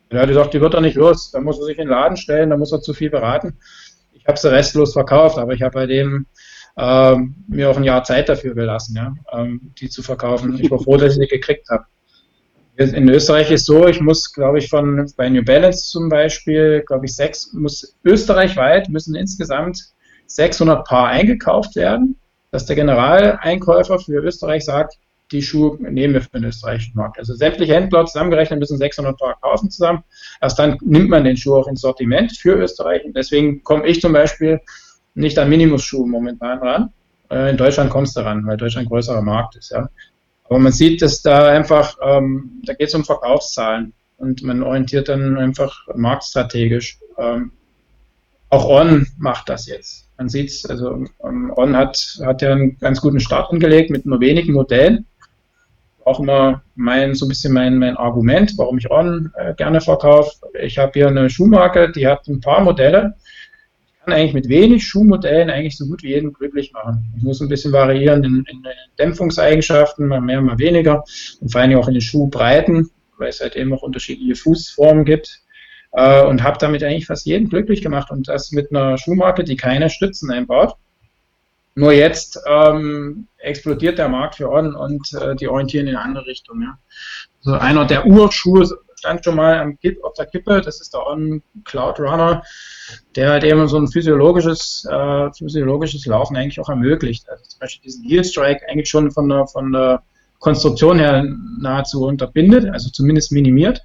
Er 0.10 0.22
hat 0.22 0.28
gesagt, 0.28 0.54
die 0.54 0.62
wird 0.62 0.74
er 0.74 0.82
nicht 0.82 0.96
los. 0.96 1.32
Da 1.32 1.42
muss 1.42 1.60
er 1.60 1.66
sich 1.66 1.78
in 1.78 1.86
den 1.86 1.92
Laden 1.92 2.18
stellen, 2.18 2.52
da 2.52 2.58
muss 2.58 2.72
er 2.72 2.82
zu 2.82 2.94
viel 2.94 3.10
beraten. 3.10 3.58
Ich 4.14 4.26
habe 4.28 4.38
sie 4.38 4.52
restlos 4.52 4.94
verkauft, 4.94 5.38
aber 5.38 5.54
ich 5.54 5.62
habe 5.62 5.74
bei 5.74 5.86
dem 5.88 6.28
ähm, 6.78 7.36
mir 7.48 7.70
auch 7.70 7.78
ein 7.78 7.84
Jahr 7.84 8.04
Zeit 8.04 8.30
dafür 8.30 8.56
gelassen, 8.56 8.96
ja, 8.96 9.14
ähm, 9.32 9.74
die 9.80 9.90
zu 9.90 10.02
verkaufen. 10.02 10.60
Ich 10.60 10.72
war 10.72 10.80
froh, 10.80 10.98
dass 10.98 11.14
ich 11.14 11.20
sie 11.20 11.28
gekriegt 11.28 11.70
habe. 11.70 11.86
In 12.76 13.08
Österreich 13.08 13.52
ist 13.52 13.68
so, 13.68 13.88
ich 13.88 14.02
muss, 14.02 14.34
glaube 14.34 14.58
ich, 14.58 14.68
von 14.68 15.12
bei 15.16 15.30
New 15.30 15.44
Balance 15.44 15.92
zum 15.92 16.10
Beispiel, 16.10 16.84
glaube 16.88 17.06
ich, 17.06 17.16
sechs, 17.16 17.54
muss 17.54 17.96
österreichweit 18.04 18.90
müssen 18.90 19.14
insgesamt 19.14 19.93
600 20.34 20.86
Paar 20.86 21.10
eingekauft 21.10 21.76
werden, 21.76 22.18
dass 22.52 22.66
der 22.66 22.76
Generaleinkäufer 22.76 24.00
für 24.00 24.20
Österreich 24.24 24.66
sagt, 24.66 24.98
die 25.32 25.42
Schuhe 25.42 25.78
nehmen 25.80 26.14
wir 26.14 26.22
für 26.22 26.30
den 26.30 26.46
österreichischen 26.46 26.96
Markt. 26.96 27.18
Also 27.18 27.34
sämtliche 27.34 27.74
Händler 27.74 28.06
zusammengerechnet 28.06 28.60
müssen 28.60 28.78
600 28.78 29.18
Paar 29.18 29.40
kaufen 29.42 29.70
zusammen. 29.72 30.04
Erst 30.42 30.60
dann 30.60 30.78
nimmt 30.82 31.10
man 31.10 31.24
den 31.24 31.38
Schuh 31.38 31.56
auch 31.56 31.68
ins 31.68 31.82
Sortiment 31.82 32.38
für 32.38 32.54
Österreich. 32.54 33.04
Und 33.06 33.16
deswegen 33.16 33.64
komme 33.64 33.88
ich 33.88 34.02
zum 34.02 34.14
Beispiel 34.14 34.60
nicht 35.16 35.38
an 35.40 35.50
Minimus-Schuhe 35.50 36.08
momentan 36.08 36.60
ran. 36.60 36.94
Äh, 37.30 37.52
in 37.52 37.58
Deutschland 37.58 37.90
kommst 37.90 38.16
du 38.16 38.22
ran, 38.22 38.46
weil 38.46 38.58
Deutschland 38.58 38.88
ein 38.88 38.90
größerer 38.90 39.22
Markt 39.22 39.56
ist. 39.56 39.72
Ja. 39.72 39.90
Aber 40.46 40.60
man 40.60 40.72
sieht, 40.72 41.02
dass 41.02 41.22
da 41.22 41.48
einfach, 41.48 41.98
ähm, 42.04 42.62
da 42.66 42.74
geht 42.74 42.90
es 42.90 42.96
um 42.96 43.04
Verkaufszahlen 43.04 43.94
und 44.18 44.44
man 44.44 44.62
orientiert 44.62 45.10
dann 45.10 45.38
einfach 45.38 45.88
marktstrategisch. 45.96 47.00
Ähm, 47.18 47.52
auch 48.50 48.68
On 48.68 49.08
macht 49.18 49.50
das 49.50 49.68
jetzt. 49.68 50.03
Man 50.18 50.30
sieht 50.30 50.50
es, 50.50 50.66
also 50.66 51.06
ähm, 51.24 51.52
On 51.56 51.76
hat, 51.76 52.20
hat 52.24 52.42
ja 52.42 52.52
einen 52.52 52.78
ganz 52.78 53.02
guten 53.02 53.20
Start 53.20 53.50
hingelegt 53.50 53.90
mit 53.90 54.06
nur 54.06 54.20
wenigen 54.20 54.54
Modellen. 54.54 55.06
Auch 56.06 56.20
immer 56.20 56.62
mein, 56.76 57.16
so 57.16 57.26
ein 57.26 57.30
bisschen 57.30 57.54
mein, 57.54 57.78
mein 57.78 57.98
Argument, 57.98 58.54
warum 58.58 58.78
ich 58.78 58.92
On 58.92 59.32
äh, 59.36 59.54
gerne 59.56 59.82
verkaufe. 59.82 60.32
Ich 60.62 60.78
habe 60.78 60.92
hier 60.94 61.08
eine 61.08 61.30
Schuhmarke, 61.30 61.92
die 61.92 62.08
hat 62.08 62.28
ein 62.28 62.42
paar 62.42 62.62
Modelle. 62.62 63.16
Ich 63.94 64.06
kann 64.06 64.14
eigentlich 64.14 64.34
mit 64.34 64.50
wenig 64.50 64.86
Schuhmodellen 64.86 65.50
eigentlich 65.50 65.78
so 65.78 65.86
gut 65.86 66.04
wie 66.04 66.10
jeden 66.10 66.34
glücklich 66.34 66.74
machen. 66.74 67.14
Ich 67.18 67.24
muss 67.24 67.42
ein 67.42 67.48
bisschen 67.48 67.72
variieren 67.72 68.24
in, 68.24 68.46
in 68.50 68.64
den 68.64 68.74
Dämpfungseigenschaften, 69.00 70.08
mal 70.08 70.20
mehr, 70.20 70.42
mal 70.42 70.60
weniger. 70.60 71.06
Und 71.40 71.52
vor 71.52 71.62
allem 71.62 71.78
auch 71.78 71.88
in 71.88 71.94
den 71.94 72.02
Schuhbreiten, 72.02 72.90
weil 73.18 73.30
es 73.30 73.40
halt 73.40 73.56
eben 73.56 73.74
auch 73.74 73.82
unterschiedliche 73.82 74.36
Fußformen 74.36 75.06
gibt 75.06 75.43
äh, 75.94 76.24
und 76.26 76.44
habe 76.44 76.58
damit 76.60 76.84
eigentlich 76.84 77.06
fast 77.06 77.26
jeden 77.26 77.50
glücklich 77.50 77.82
gemacht 77.82 78.12
und 78.12 78.28
das 78.28 78.52
mit 78.52 78.72
einer 78.72 78.98
Schuhmarke, 78.98 79.44
die 79.44 79.56
keine 79.56 79.90
Stützen 79.90 80.32
einbaut. 80.32 80.76
Nur 81.76 81.92
jetzt 81.92 82.40
ähm, 82.48 83.28
explodiert 83.40 83.98
der 83.98 84.10
Markt 84.10 84.36
für 84.36 84.52
On 84.52 84.76
und 84.76 85.12
äh, 85.14 85.36
die 85.36 85.48
orientieren 85.48 85.88
in 85.88 85.96
eine 85.96 86.06
andere 86.06 86.28
Richtung. 86.28 86.62
Ja. 86.62 86.78
Also 87.44 87.58
einer 87.58 87.86
der 87.86 88.06
Urschuhe 88.06 88.68
stand 88.96 89.26
schon 89.26 89.36
mal 89.36 89.76
auf 90.04 90.14
der 90.14 90.26
Kippe, 90.28 90.62
das 90.62 90.80
ist 90.80 90.94
der 90.94 91.06
On 91.06 91.42
Cloud 91.66 92.00
Runner, 92.00 92.44
der 93.16 93.32
halt 93.32 93.44
eben 93.44 93.68
so 93.68 93.78
ein 93.78 93.88
physiologisches, 93.88 94.88
äh, 94.90 95.30
physiologisches 95.34 96.06
Laufen 96.06 96.38
eigentlich 96.38 96.60
auch 96.60 96.70
ermöglicht. 96.70 97.28
Also 97.30 97.44
zum 97.44 97.60
Beispiel 97.60 97.84
diesen 97.84 98.08
Heel 98.08 98.24
Strike 98.24 98.62
eigentlich 98.70 98.90
schon 98.90 99.12
von 99.12 99.28
der, 99.28 99.48
von 99.48 99.74
der 99.74 100.04
Konstruktion 100.40 101.00
her 101.00 101.26
nahezu 101.60 102.06
unterbindet, 102.06 102.70
also 102.72 102.90
zumindest 102.92 103.32
minimiert. 103.32 103.82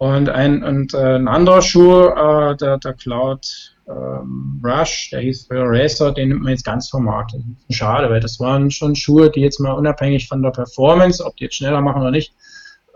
Und 0.00 0.30
ein, 0.30 0.62
und, 0.62 0.94
äh, 0.94 1.16
ein 1.16 1.28
anderer 1.28 1.60
Schuh, 1.60 2.06
äh, 2.06 2.56
der, 2.56 2.78
der 2.78 2.94
Cloud 2.94 3.74
ähm, 3.86 4.58
Rush, 4.64 5.10
der 5.10 5.20
hieß 5.20 5.46
früher 5.46 5.66
Racer, 5.66 6.10
den 6.10 6.30
nimmt 6.30 6.40
man 6.42 6.52
jetzt 6.52 6.64
ganz 6.64 6.88
vom 6.88 7.04
Markt. 7.04 7.34
Schade, 7.68 8.08
weil 8.08 8.20
das 8.20 8.40
waren 8.40 8.70
schon 8.70 8.96
Schuhe, 8.96 9.30
die 9.30 9.40
jetzt 9.40 9.60
mal 9.60 9.72
unabhängig 9.72 10.26
von 10.26 10.42
der 10.42 10.52
Performance, 10.52 11.22
ob 11.22 11.36
die 11.36 11.44
jetzt 11.44 11.56
schneller 11.56 11.82
machen 11.82 12.00
oder 12.00 12.12
nicht, 12.12 12.32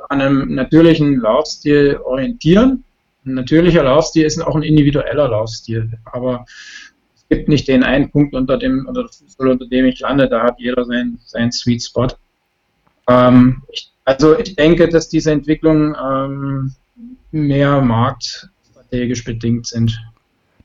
an 0.09 0.23
einem 0.23 0.55
natürlichen 0.55 1.21
Laufstil 1.21 1.99
orientieren. 2.03 2.85
Ein 3.27 3.35
natürlicher 3.35 3.83
Laufstil 3.83 4.25
ist 4.25 4.41
auch 4.41 4.57
ein 4.57 4.63
individueller 4.63 5.29
Laufstil, 5.29 5.93
aber 6.07 6.47
es 7.17 7.29
gibt 7.29 7.51
nicht 7.51 7.69
den 7.69 7.83
einen 7.83 8.11
Punkt, 8.11 8.35
unter 8.35 8.57
dem, 8.57 8.87
unter, 8.87 9.05
unter 9.37 9.67
dem 9.67 9.85
ich 9.85 10.01
lande, 10.01 10.27
da 10.27 10.43
hat 10.43 10.59
jeder 10.59 10.87
seinen, 10.87 11.21
seinen 11.27 11.53
Sweet 11.53 11.83
Spot. 11.83 12.09
Ähm, 13.11 13.63
ich, 13.71 13.93
also 14.07 14.39
ich 14.39 14.57
denke, 14.57 14.89
dass 14.89 15.11
diese 15.11 15.33
Entwicklung 15.33 15.95
ähm, 16.03 16.75
mehr 17.35 17.81
marktstrategisch 17.81 19.25
bedingt 19.25 19.67
sind. 19.67 20.01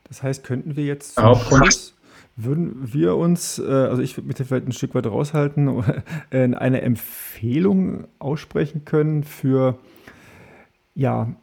Das 0.04 0.24
heißt, 0.24 0.44
könnten 0.44 0.76
wir 0.76 0.86
jetzt 0.86 1.16
zum 1.16 1.36
Schluss, 1.36 1.94
würden 2.36 2.94
wir 2.94 3.16
uns, 3.16 3.60
äh, 3.60 3.64
also 3.64 4.02
ich 4.02 4.16
würde 4.16 4.28
mich 4.28 4.38
vielleicht 4.38 4.68
ein 4.68 4.72
Stück 4.72 4.96
weit 4.96 5.06
raushalten, 5.06 5.84
äh, 6.32 6.56
eine 6.56 6.82
Empfehlung 6.82 8.06
aussprechen 8.18 8.86
können 8.86 9.24
für, 9.24 9.78
ja, 10.96 11.34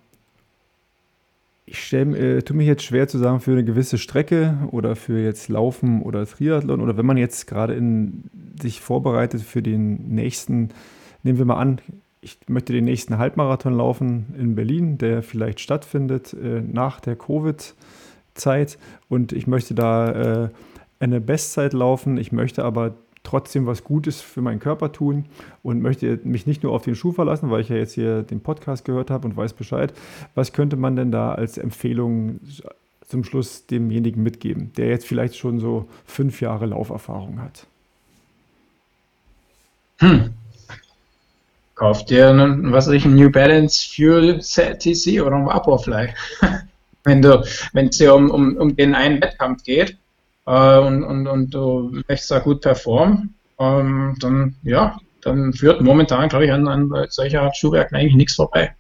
ich 1.66 1.84
stelle, 1.84 2.38
äh, 2.38 2.42
tue 2.42 2.56
mich 2.56 2.66
jetzt 2.66 2.84
schwer 2.84 3.08
zu 3.08 3.18
sagen, 3.18 3.40
für 3.40 3.52
eine 3.52 3.64
gewisse 3.64 3.98
Strecke 3.98 4.56
oder 4.70 4.94
für 4.96 5.18
jetzt 5.18 5.48
Laufen 5.48 6.00
oder 6.02 6.24
Triathlon 6.24 6.80
oder 6.80 6.96
wenn 6.96 7.06
man 7.06 7.16
jetzt 7.16 7.46
gerade 7.46 7.74
in, 7.74 8.24
sich 8.60 8.80
vorbereitet 8.80 9.42
für 9.42 9.62
den 9.62 10.14
nächsten, 10.14 10.70
nehmen 11.24 11.38
wir 11.38 11.44
mal 11.44 11.56
an, 11.56 11.80
ich 12.26 12.38
möchte 12.48 12.72
den 12.72 12.84
nächsten 12.84 13.18
Halbmarathon 13.18 13.72
laufen 13.72 14.34
in 14.36 14.56
Berlin, 14.56 14.98
der 14.98 15.22
vielleicht 15.22 15.60
stattfindet 15.60 16.34
äh, 16.34 16.60
nach 16.60 16.98
der 16.98 17.14
Covid-Zeit. 17.14 18.78
Und 19.08 19.32
ich 19.32 19.46
möchte 19.46 19.76
da 19.76 20.10
äh, 20.44 20.48
eine 20.98 21.20
Bestzeit 21.20 21.72
laufen. 21.72 22.16
Ich 22.16 22.32
möchte 22.32 22.64
aber 22.64 22.96
trotzdem 23.22 23.66
was 23.66 23.84
Gutes 23.84 24.20
für 24.20 24.40
meinen 24.40 24.58
Körper 24.58 24.90
tun 24.90 25.26
und 25.62 25.80
möchte 25.82 26.18
mich 26.24 26.48
nicht 26.48 26.64
nur 26.64 26.72
auf 26.72 26.82
den 26.82 26.96
Schuh 26.96 27.12
verlassen, 27.12 27.50
weil 27.50 27.60
ich 27.60 27.68
ja 27.68 27.76
jetzt 27.76 27.92
hier 27.92 28.24
den 28.24 28.40
Podcast 28.40 28.84
gehört 28.84 29.08
habe 29.08 29.28
und 29.28 29.36
weiß 29.36 29.52
Bescheid. 29.52 29.94
Was 30.34 30.52
könnte 30.52 30.76
man 30.76 30.96
denn 30.96 31.12
da 31.12 31.32
als 31.32 31.58
Empfehlung 31.58 32.40
zum 33.06 33.22
Schluss 33.22 33.68
demjenigen 33.68 34.24
mitgeben, 34.24 34.72
der 34.76 34.88
jetzt 34.88 35.06
vielleicht 35.06 35.36
schon 35.36 35.60
so 35.60 35.86
fünf 36.04 36.40
Jahre 36.40 36.66
Lauferfahrung 36.66 37.40
hat? 37.40 37.68
Hm. 39.98 40.34
Kauf 41.76 42.06
dir 42.06 42.30
einen, 42.30 42.72
was 42.72 42.88
weiß 42.88 42.94
ich, 42.94 43.04
einen 43.04 43.16
New 43.16 43.30
Balance 43.30 43.86
Fuel 43.94 44.40
TC 44.40 45.20
oder 45.20 45.36
ein 45.36 45.46
Vaporfly. 45.46 46.08
wenn 47.04 47.22
du, 47.22 47.44
wenn 47.72 47.88
es 47.88 47.98
dir 47.98 48.14
um, 48.14 48.30
um, 48.30 48.56
um 48.56 48.74
den 48.74 48.94
einen 48.94 49.22
Wettkampf 49.22 49.62
geht 49.62 49.96
äh, 50.46 50.78
und, 50.78 51.04
und, 51.04 51.26
und 51.26 51.54
du 51.54 52.02
möchtest 52.08 52.30
da 52.30 52.40
gut 52.40 52.62
performen, 52.62 53.34
ähm, 53.60 54.16
dann 54.20 54.56
ja, 54.62 54.98
dann 55.22 55.52
führt 55.52 55.82
momentan, 55.82 56.28
glaube 56.28 56.46
ich, 56.46 56.52
an, 56.52 56.66
an 56.66 56.90
solcher 57.08 57.52
Schuhwerken 57.54 57.96
eigentlich 57.96 58.16
nichts 58.16 58.34
vorbei. 58.34 58.74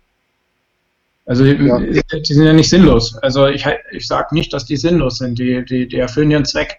Also 1.26 1.44
ja. 1.44 1.78
die 1.80 2.34
sind 2.34 2.46
ja 2.46 2.52
nicht 2.52 2.70
sinnlos. 2.70 3.16
Also 3.18 3.46
ich, 3.46 3.66
ich 3.90 4.06
sage 4.06 4.34
nicht, 4.34 4.52
dass 4.52 4.64
die 4.64 4.76
sinnlos 4.76 5.18
sind. 5.18 5.38
Die, 5.38 5.64
die, 5.64 5.88
die 5.88 5.98
erfüllen 5.98 6.30
ihren 6.30 6.44
Zweck. 6.44 6.78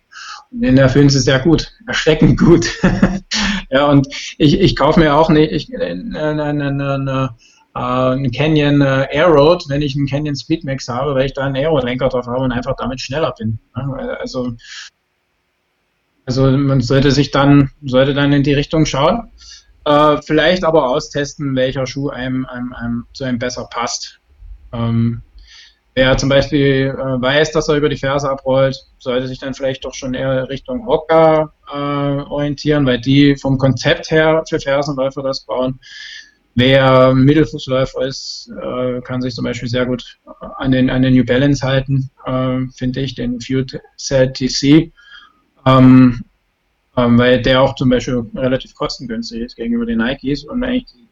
Und 0.52 0.62
den 0.62 0.78
erfüllen 0.78 1.10
sie 1.10 1.20
sehr 1.20 1.40
gut, 1.40 1.74
erschreckend 1.86 2.40
gut. 2.40 2.68
ja, 3.70 3.88
und 3.88 4.08
ich, 4.38 4.60
ich 4.60 4.76
kaufe 4.76 5.00
mir 5.00 5.16
auch 5.16 5.30
nicht 5.30 5.52
ich, 5.52 5.70
ne, 5.70 5.96
ne, 5.96 6.54
ne, 6.54 7.36
einen 7.78 8.32
Canyon 8.32 8.82
äh, 8.82 9.08
Airroad, 9.12 9.66
wenn 9.70 9.82
ich 9.82 9.96
einen 9.96 10.08
Canyon 10.08 10.36
Speedmax 10.36 10.88
habe, 10.88 11.14
weil 11.14 11.28
ich 11.28 11.34
da 11.34 11.46
einen 11.46 11.56
Aero-Lenker 11.56 12.10
drauf 12.10 12.26
habe 12.26 12.40
und 12.40 12.52
einfach 12.52 12.76
damit 12.78 13.02
schneller 13.02 13.34
bin. 13.38 13.60
Also, 13.74 14.54
also 16.26 16.52
man 16.52 16.82
sollte 16.82 17.12
sich 17.12 17.32
dann, 17.32 17.70
sollte 17.84 18.14
dann 18.14 18.34
in 18.34 18.44
die 18.44 18.54
Richtung 18.54 18.86
schauen. 18.86 19.32
Äh, 19.86 20.18
vielleicht 20.24 20.64
aber 20.64 20.90
austesten, 20.90 21.56
welcher 21.56 21.86
Schuh 21.86 22.10
einem, 22.10 22.46
einem, 22.46 22.74
einem 22.74 23.06
zu 23.14 23.24
einem 23.24 23.40
besser 23.40 23.68
passt. 23.70 24.20
Ähm, 24.74 25.22
wer 25.98 26.16
zum 26.16 26.30
Beispiel 26.30 26.96
äh, 26.96 27.22
weiß, 27.22 27.54
dass 27.54 27.70
er 27.70 27.76
über 27.78 27.90
die 27.90 27.98
Ferse 27.98 28.30
abrollt, 28.30 28.78
sollte 29.00 29.28
sich 29.28 29.40
dann 29.40 29.56
vielleicht 29.56 29.84
doch 29.84 29.96
schon 29.96 30.14
eher 30.14 30.48
Richtung 30.48 30.86
Hocker 30.86 31.52
äh, 31.74 31.76
orientieren, 31.76 32.86
weil 32.86 33.02
die 33.02 33.36
vom 33.36 33.58
Konzept 33.58 34.12
her 34.12 34.44
für 34.48 34.60
Fersenläufer 34.60 35.24
das 35.24 35.44
bauen. 35.44 35.80
Wer 36.54 37.16
Mittelfußläufer 37.16 38.06
ist, 38.06 38.52
äh, 38.62 39.02
kann 39.02 39.24
sich 39.24 39.34
zum 39.34 39.46
Beispiel 39.46 39.70
sehr 39.70 39.88
gut 39.88 40.20
an 40.58 40.72
den, 40.72 40.92
an 40.92 41.02
den 41.02 41.16
New 41.16 41.26
Balance 41.26 41.66
halten, 41.66 42.12
äh, 42.28 42.60
finde 42.76 43.00
ich, 43.00 43.16
den 43.16 43.42
Fuel 43.42 43.66
Cell 43.98 44.32
TC, 44.32 44.92
ähm, 45.66 46.24
ähm, 46.96 47.18
weil 47.18 47.42
der 47.42 47.64
auch 47.64 47.74
zum 47.74 47.90
Beispiel 47.90 48.24
relativ 48.36 48.76
kostengünstig 48.76 49.42
ist 49.42 49.56
gegenüber 49.56 49.88
den 49.88 49.98
Nikes 49.98 50.44
und 50.44 50.64
eigentlich 50.64 51.07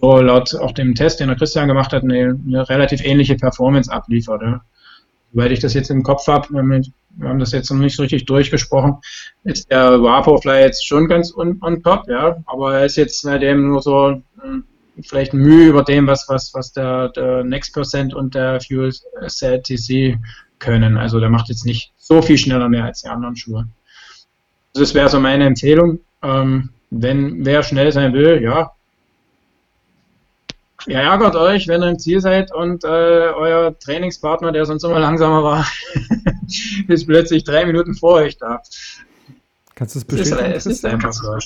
so 0.00 0.20
laut 0.20 0.54
auch 0.54 0.72
dem 0.72 0.94
Test, 0.94 1.20
den 1.20 1.28
der 1.28 1.36
Christian 1.36 1.68
gemacht 1.68 1.92
hat, 1.92 2.02
eine, 2.02 2.38
eine 2.46 2.68
relativ 2.68 3.04
ähnliche 3.04 3.36
Performance 3.36 3.92
abliefert. 3.92 4.42
Soweit 5.32 5.52
ich 5.52 5.60
das 5.60 5.74
jetzt 5.74 5.90
im 5.90 6.02
Kopf 6.02 6.26
habe, 6.26 6.48
wir 6.52 7.28
haben 7.28 7.38
das 7.38 7.52
jetzt 7.52 7.70
noch 7.70 7.78
nicht 7.78 7.96
so 7.96 8.02
richtig 8.02 8.24
durchgesprochen, 8.24 8.96
ist 9.44 9.70
der 9.70 10.02
Vaporfly 10.02 10.60
jetzt 10.60 10.86
schon 10.86 11.08
ganz 11.08 11.34
on, 11.36 11.60
on 11.62 11.82
top, 11.82 12.08
ja, 12.08 12.42
aber 12.46 12.78
er 12.78 12.86
ist 12.86 12.96
jetzt 12.96 13.20
seitdem 13.22 13.68
nur 13.68 13.82
so 13.82 14.22
hm, 14.40 14.64
vielleicht 15.02 15.34
Mühe 15.34 15.68
über 15.68 15.82
dem, 15.82 16.06
was, 16.06 16.28
was, 16.28 16.52
was 16.54 16.72
der, 16.72 17.10
der 17.10 17.44
Next 17.44 17.74
Percent 17.74 18.14
und 18.14 18.34
der 18.34 18.60
Fuel 18.60 18.92
Cell 19.28 19.62
TC 19.62 20.18
können. 20.58 20.96
Also 20.96 21.20
der 21.20 21.30
macht 21.30 21.48
jetzt 21.48 21.64
nicht 21.64 21.92
so 21.96 22.22
viel 22.22 22.38
schneller 22.38 22.68
mehr 22.68 22.84
als 22.84 23.02
die 23.02 23.08
anderen 23.08 23.36
Schuhe. 23.36 23.66
Das 24.74 24.94
wäre 24.94 25.08
so 25.08 25.20
meine 25.20 25.46
Empfehlung. 25.46 26.00
Ähm, 26.22 26.70
wenn 26.90 27.44
wer 27.44 27.62
schnell 27.62 27.92
sein 27.92 28.12
will, 28.12 28.42
ja, 28.42 28.72
Ihr 30.86 30.96
ärgert 30.96 31.36
euch, 31.36 31.68
wenn 31.68 31.82
ihr 31.82 31.90
im 31.90 31.98
Ziel 31.98 32.20
seid 32.20 32.54
und 32.54 32.84
äh, 32.84 32.86
euer 32.86 33.78
Trainingspartner, 33.78 34.52
der 34.52 34.64
sonst 34.64 34.84
immer 34.84 34.98
langsamer 34.98 35.42
war, 35.42 35.66
ist 36.88 37.06
plötzlich 37.06 37.44
drei 37.44 37.66
Minuten 37.66 37.94
vor 37.94 38.14
euch 38.14 38.38
da. 38.38 38.62
Kannst 39.74 39.94
du 39.94 39.98
es 40.00 40.04
bestätigen? 40.04 40.52
Es 40.52 40.66
ist, 40.66 40.72
es 40.72 40.78
ist 40.78 40.84
einfach 40.84 41.12
so. 41.12 41.36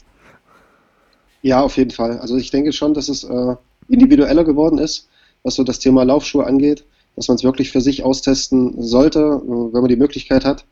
Ja, 1.43 1.61
auf 1.61 1.77
jeden 1.77 1.91
Fall. 1.91 2.19
Also 2.19 2.37
ich 2.37 2.51
denke 2.51 2.73
schon, 2.73 2.95
dass 2.95 3.09
es 3.09 3.25
äh, 3.25 3.57
individueller 3.89 4.45
geworden 4.45 4.79
ist, 4.79 5.09
was 5.43 5.57
so 5.57 5.65
das 5.65 5.79
Thema 5.79 6.05
Laufschuhe 6.05 6.47
angeht, 6.47 6.85
dass 7.17 7.29
man 7.29 7.37
es 7.37 7.45
wirklich 7.45 7.71
für 7.71 7.81
sich 7.81 8.03
austesten 8.03 8.81
sollte, 8.83 9.19
äh, 9.21 9.75
wenn 9.75 9.81
man 9.81 9.89
die 9.89 9.97
Möglichkeit 9.97 10.45
hat. 10.45 10.65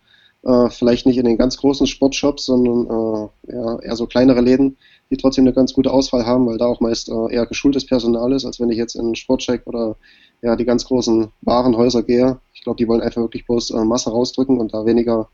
Äh, 0.45 0.71
vielleicht 0.71 1.07
nicht 1.07 1.19
in 1.19 1.25
den 1.25 1.39
ganz 1.39 1.57
großen 1.57 1.87
Sportshops, 1.87 2.47
sondern 2.47 2.87
äh, 2.87 3.53
ja, 3.53 3.79
eher 3.79 3.97
so 3.97 4.07
kleinere 4.07 4.41
Läden, 4.41 4.77
die 5.11 5.17
trotzdem 5.17 5.45
eine 5.45 5.55
ganz 5.55 5.73
gute 5.73 5.93
Auswahl 5.93 6.27
haben, 6.27 6.47
weil 6.47 6.59
da 6.59 6.67
auch 6.67 6.81
meist 6.81 7.09
äh, 7.09 7.33
eher 7.33 7.47
geschultes 7.47 7.87
Personal 7.87 8.33
ist, 8.33 8.45
als 8.45 8.59
wenn 8.59 8.71
ich 8.71 8.77
jetzt 8.77 8.97
in 8.97 9.15
Sportcheck 9.15 9.63
oder 9.67 9.97
ja, 10.43 10.57
die 10.57 10.65
ganz 10.65 10.85
großen 10.85 11.29
Warenhäuser 11.43 12.03
gehe. 12.03 12.41
Ich 12.55 12.63
glaube, 12.63 12.77
die 12.77 12.89
wollen 12.89 13.03
einfach 13.03 13.23
wirklich 13.23 13.47
bloß 13.47 13.71
äh, 13.71 13.85
Masse 13.85 14.11
rausdrücken 14.11 14.59
und 14.59 14.75
da 14.75 14.85
weniger, 14.85 15.29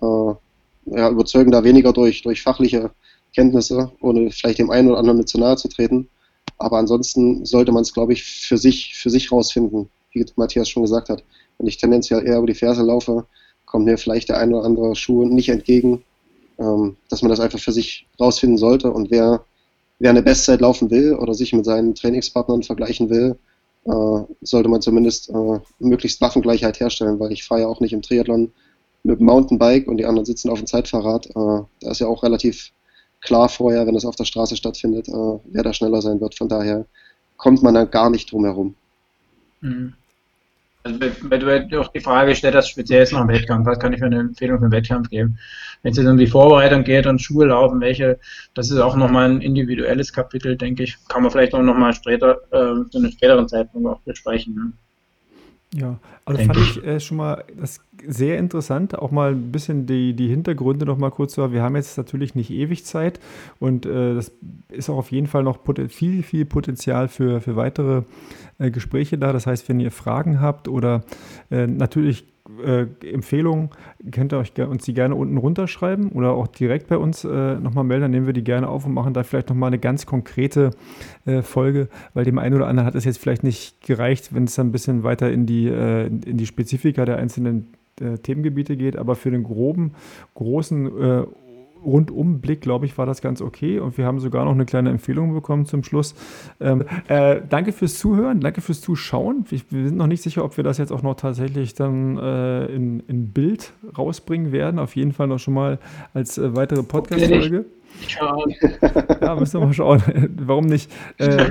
äh, 0.00 0.96
ja, 0.96 1.10
überzeugen 1.10 1.50
da 1.50 1.62
weniger 1.62 1.92
durch, 1.92 2.22
durch 2.22 2.42
fachliche 2.42 2.92
Kenntnisse, 3.34 3.92
ohne 4.00 4.30
vielleicht 4.30 4.58
dem 4.58 4.70
einen 4.70 4.88
oder 4.88 4.98
anderen 4.98 5.18
mit 5.18 5.28
zu 5.28 5.38
nahe 5.38 5.56
zu 5.56 5.68
treten. 5.68 6.08
Aber 6.56 6.78
ansonsten 6.78 7.44
sollte 7.44 7.72
man 7.72 7.82
es, 7.82 7.92
glaube 7.92 8.14
ich, 8.14 8.24
für 8.24 8.56
sich, 8.56 8.94
für 8.96 9.10
sich 9.10 9.30
rausfinden, 9.30 9.90
wie 10.12 10.24
Matthias 10.36 10.70
schon 10.70 10.84
gesagt 10.84 11.10
hat. 11.10 11.22
Wenn 11.58 11.66
ich 11.66 11.76
tendenziell 11.76 12.26
eher 12.26 12.38
über 12.38 12.46
die 12.46 12.54
Ferse 12.54 12.82
laufe, 12.82 13.26
kommt 13.66 13.84
mir 13.84 13.98
vielleicht 13.98 14.28
der 14.28 14.38
ein 14.38 14.54
oder 14.54 14.64
andere 14.64 14.96
Schuh 14.96 15.24
nicht 15.24 15.48
entgegen, 15.48 16.02
ähm, 16.58 16.96
dass 17.10 17.22
man 17.22 17.30
das 17.30 17.40
einfach 17.40 17.58
für 17.58 17.72
sich 17.72 18.06
rausfinden 18.18 18.58
sollte. 18.58 18.90
Und 18.90 19.10
wer, 19.10 19.44
wer 19.98 20.10
eine 20.10 20.22
Bestzeit 20.22 20.60
laufen 20.60 20.90
will 20.90 21.14
oder 21.14 21.34
sich 21.34 21.52
mit 21.52 21.64
seinen 21.64 21.94
Trainingspartnern 21.94 22.62
vergleichen 22.62 23.10
will, 23.10 23.36
äh, 23.84 24.34
sollte 24.40 24.68
man 24.68 24.80
zumindest 24.80 25.30
äh, 25.30 25.60
möglichst 25.78 26.20
Waffengleichheit 26.20 26.80
herstellen, 26.80 27.20
weil 27.20 27.32
ich 27.32 27.44
fahre 27.44 27.62
ja 27.62 27.66
auch 27.66 27.80
nicht 27.80 27.92
im 27.92 28.02
Triathlon 28.02 28.52
mit 29.02 29.20
dem 29.20 29.26
Mountainbike 29.26 29.86
und 29.88 29.98
die 29.98 30.06
anderen 30.06 30.26
sitzen 30.26 30.50
auf 30.50 30.58
dem 30.58 30.66
Zeitfahrrad. 30.66 31.26
Äh, 31.26 31.32
da 31.80 31.90
ist 31.90 32.00
ja 32.00 32.06
auch 32.06 32.22
relativ 32.22 32.72
klar 33.20 33.48
vorher, 33.48 33.86
wenn 33.86 33.96
es 33.96 34.04
auf 34.04 34.16
der 34.16 34.24
Straße 34.24 34.56
stattfindet, 34.56 35.08
äh, 35.08 35.12
wer 35.44 35.62
da 35.62 35.72
schneller 35.72 36.02
sein 36.02 36.20
wird. 36.20 36.34
Von 36.34 36.48
daher 36.48 36.86
kommt 37.36 37.62
man 37.62 37.74
da 37.74 37.84
gar 37.84 38.10
nicht 38.10 38.32
drum 38.32 38.44
herum. 38.44 38.74
Mhm. 39.60 39.94
Also, 40.86 41.00
weil 41.22 41.66
du 41.66 41.80
auch 41.80 41.88
die 41.88 42.00
Frage 42.00 42.34
stellst, 42.34 42.54
das 42.54 42.68
speziell 42.68 43.00
jetzt 43.00 43.12
noch 43.12 43.22
im 43.22 43.28
Wettkampf, 43.28 43.66
was 43.66 43.78
kann 43.78 43.92
ich 43.92 43.98
für 43.98 44.06
eine 44.06 44.20
Empfehlung 44.20 44.58
für 44.58 44.66
den 44.66 44.72
Wettkampf 44.72 45.10
geben? 45.10 45.38
Wenn 45.82 45.92
es 45.92 45.98
jetzt 45.98 46.06
um 46.06 46.16
die 46.16 46.28
Vorbereitung 46.28 46.84
geht 46.84 47.06
und 47.06 47.20
Schuhe 47.20 47.46
laufen, 47.46 47.80
welche, 47.80 48.20
das 48.54 48.70
ist 48.70 48.78
auch 48.78 48.94
nochmal 48.94 49.30
ein 49.30 49.40
individuelles 49.40 50.12
Kapitel, 50.12 50.56
denke 50.56 50.84
ich, 50.84 50.96
kann 51.08 51.22
man 51.22 51.32
vielleicht 51.32 51.54
auch 51.54 51.62
nochmal 51.62 51.92
später, 51.92 52.38
äh, 52.52 52.88
zu 52.90 52.98
einem 52.98 53.10
späteren 53.10 53.48
Zeitpunkt 53.48 53.88
auch 53.88 54.00
besprechen. 54.00 54.54
Ne? 54.54 54.72
Ja, 55.74 55.98
also 56.24 56.42
fand 56.44 56.58
ich 56.58 56.84
äh, 56.84 57.00
schon 57.00 57.16
mal 57.16 57.44
das 57.58 57.80
sehr 58.06 58.38
interessant, 58.38 58.96
auch 58.96 59.10
mal 59.10 59.32
ein 59.32 59.50
bisschen 59.50 59.86
die, 59.86 60.14
die 60.14 60.28
Hintergründe 60.28 60.86
noch 60.86 60.96
mal 60.96 61.10
kurz 61.10 61.34
zu 61.34 61.42
haben. 61.42 61.52
Wir 61.52 61.62
haben 61.62 61.74
jetzt 61.74 61.98
natürlich 61.98 62.34
nicht 62.34 62.50
ewig 62.50 62.84
Zeit 62.84 63.18
und 63.58 63.84
äh, 63.84 64.14
das 64.14 64.32
ist 64.68 64.88
auch 64.88 64.96
auf 64.96 65.10
jeden 65.10 65.26
Fall 65.26 65.42
noch 65.42 65.58
viel, 65.88 66.22
viel 66.22 66.44
Potenzial 66.44 67.08
für, 67.08 67.40
für 67.40 67.56
weitere 67.56 68.02
äh, 68.58 68.70
Gespräche 68.70 69.18
da. 69.18 69.32
Das 69.32 69.46
heißt, 69.46 69.68
wenn 69.68 69.80
ihr 69.80 69.90
Fragen 69.90 70.40
habt 70.40 70.68
oder 70.68 71.02
äh, 71.50 71.66
natürlich 71.66 72.24
äh, 72.64 72.86
Empfehlungen, 73.06 73.70
könnt 74.10 74.32
ihr 74.32 74.38
euch 74.38 74.58
uns 74.58 74.84
die 74.84 74.94
gerne 74.94 75.14
unten 75.14 75.36
runterschreiben 75.36 76.10
oder 76.10 76.32
auch 76.32 76.46
direkt 76.46 76.88
bei 76.88 76.96
uns 76.96 77.24
äh, 77.24 77.54
nochmal 77.56 77.84
melden. 77.84 78.02
Dann 78.02 78.10
nehmen 78.10 78.26
wir 78.26 78.32
die 78.32 78.44
gerne 78.44 78.68
auf 78.68 78.86
und 78.86 78.94
machen 78.94 79.14
da 79.14 79.22
vielleicht 79.22 79.48
nochmal 79.48 79.68
eine 79.68 79.78
ganz 79.78 80.06
konkrete 80.06 80.70
äh, 81.24 81.42
Folge, 81.42 81.88
weil 82.14 82.24
dem 82.24 82.38
einen 82.38 82.54
oder 82.54 82.66
anderen 82.66 82.86
hat 82.86 82.94
es 82.94 83.04
jetzt 83.04 83.18
vielleicht 83.18 83.42
nicht 83.42 83.80
gereicht, 83.82 84.34
wenn 84.34 84.44
es 84.44 84.54
dann 84.54 84.68
ein 84.68 84.72
bisschen 84.72 85.02
weiter 85.02 85.30
in 85.30 85.46
die, 85.46 85.68
äh, 85.68 86.06
in 86.06 86.36
die 86.36 86.46
Spezifika 86.46 87.04
der 87.04 87.16
einzelnen 87.16 87.68
äh, 88.00 88.18
Themengebiete 88.18 88.76
geht. 88.76 88.96
Aber 88.96 89.16
für 89.16 89.30
den 89.30 89.42
groben, 89.42 89.92
großen 90.34 90.86
äh, 90.86 91.26
Rundumblick, 91.84 92.60
glaube 92.60 92.86
ich, 92.86 92.96
war 92.98 93.06
das 93.06 93.20
ganz 93.20 93.40
okay. 93.40 93.78
Und 93.78 93.96
wir 93.98 94.06
haben 94.06 94.18
sogar 94.20 94.44
noch 94.44 94.52
eine 94.52 94.66
kleine 94.66 94.90
Empfehlung 94.90 95.34
bekommen 95.34 95.66
zum 95.66 95.84
Schluss. 95.84 96.14
Ähm, 96.60 96.84
äh, 97.08 97.40
danke 97.48 97.72
fürs 97.72 97.98
Zuhören, 97.98 98.40
danke 98.40 98.60
fürs 98.60 98.80
Zuschauen. 98.80 99.44
Wir, 99.48 99.60
wir, 99.70 99.88
sind 99.88 99.96
noch 99.96 100.06
nicht 100.06 100.22
sicher, 100.22 100.44
ob 100.44 100.56
wir 100.56 100.64
das 100.64 100.78
jetzt 100.78 100.92
auch 100.92 101.02
noch 101.02 101.14
tatsächlich 101.14 101.74
dann 101.74 102.18
äh, 102.18 102.66
in, 102.66 103.00
in, 103.08 103.30
Bild 103.30 103.72
rausbringen 103.96 104.52
werden. 104.52 104.78
Auf 104.78 104.96
jeden 104.96 105.12
Fall 105.12 105.28
noch 105.28 105.38
schon 105.38 105.54
mal 105.54 105.78
als 106.14 106.38
äh, 106.38 106.56
weitere 106.56 106.82
Podcast-Folge. 106.82 107.66
ja, 109.20 109.34
müssen 109.36 109.60
wir 109.60 109.66
mal 109.66 109.72
schauen. 109.72 110.02
Warum 110.38 110.66
nicht? 110.66 110.90
Äh, 111.18 111.50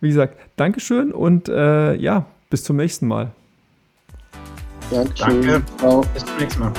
wie 0.00 0.08
gesagt, 0.08 0.36
Dankeschön 0.56 1.12
und 1.12 1.48
äh, 1.48 1.94
ja, 1.94 2.26
bis 2.50 2.64
zum 2.64 2.76
nächsten 2.76 3.06
Mal. 3.06 3.30
Dankeschön. 4.90 5.42
Danke. 5.42 5.62
Ciao. 5.76 6.02
Bis 6.14 6.24
zum 6.24 6.36
nächsten 6.38 6.60
Mal. 6.60 6.72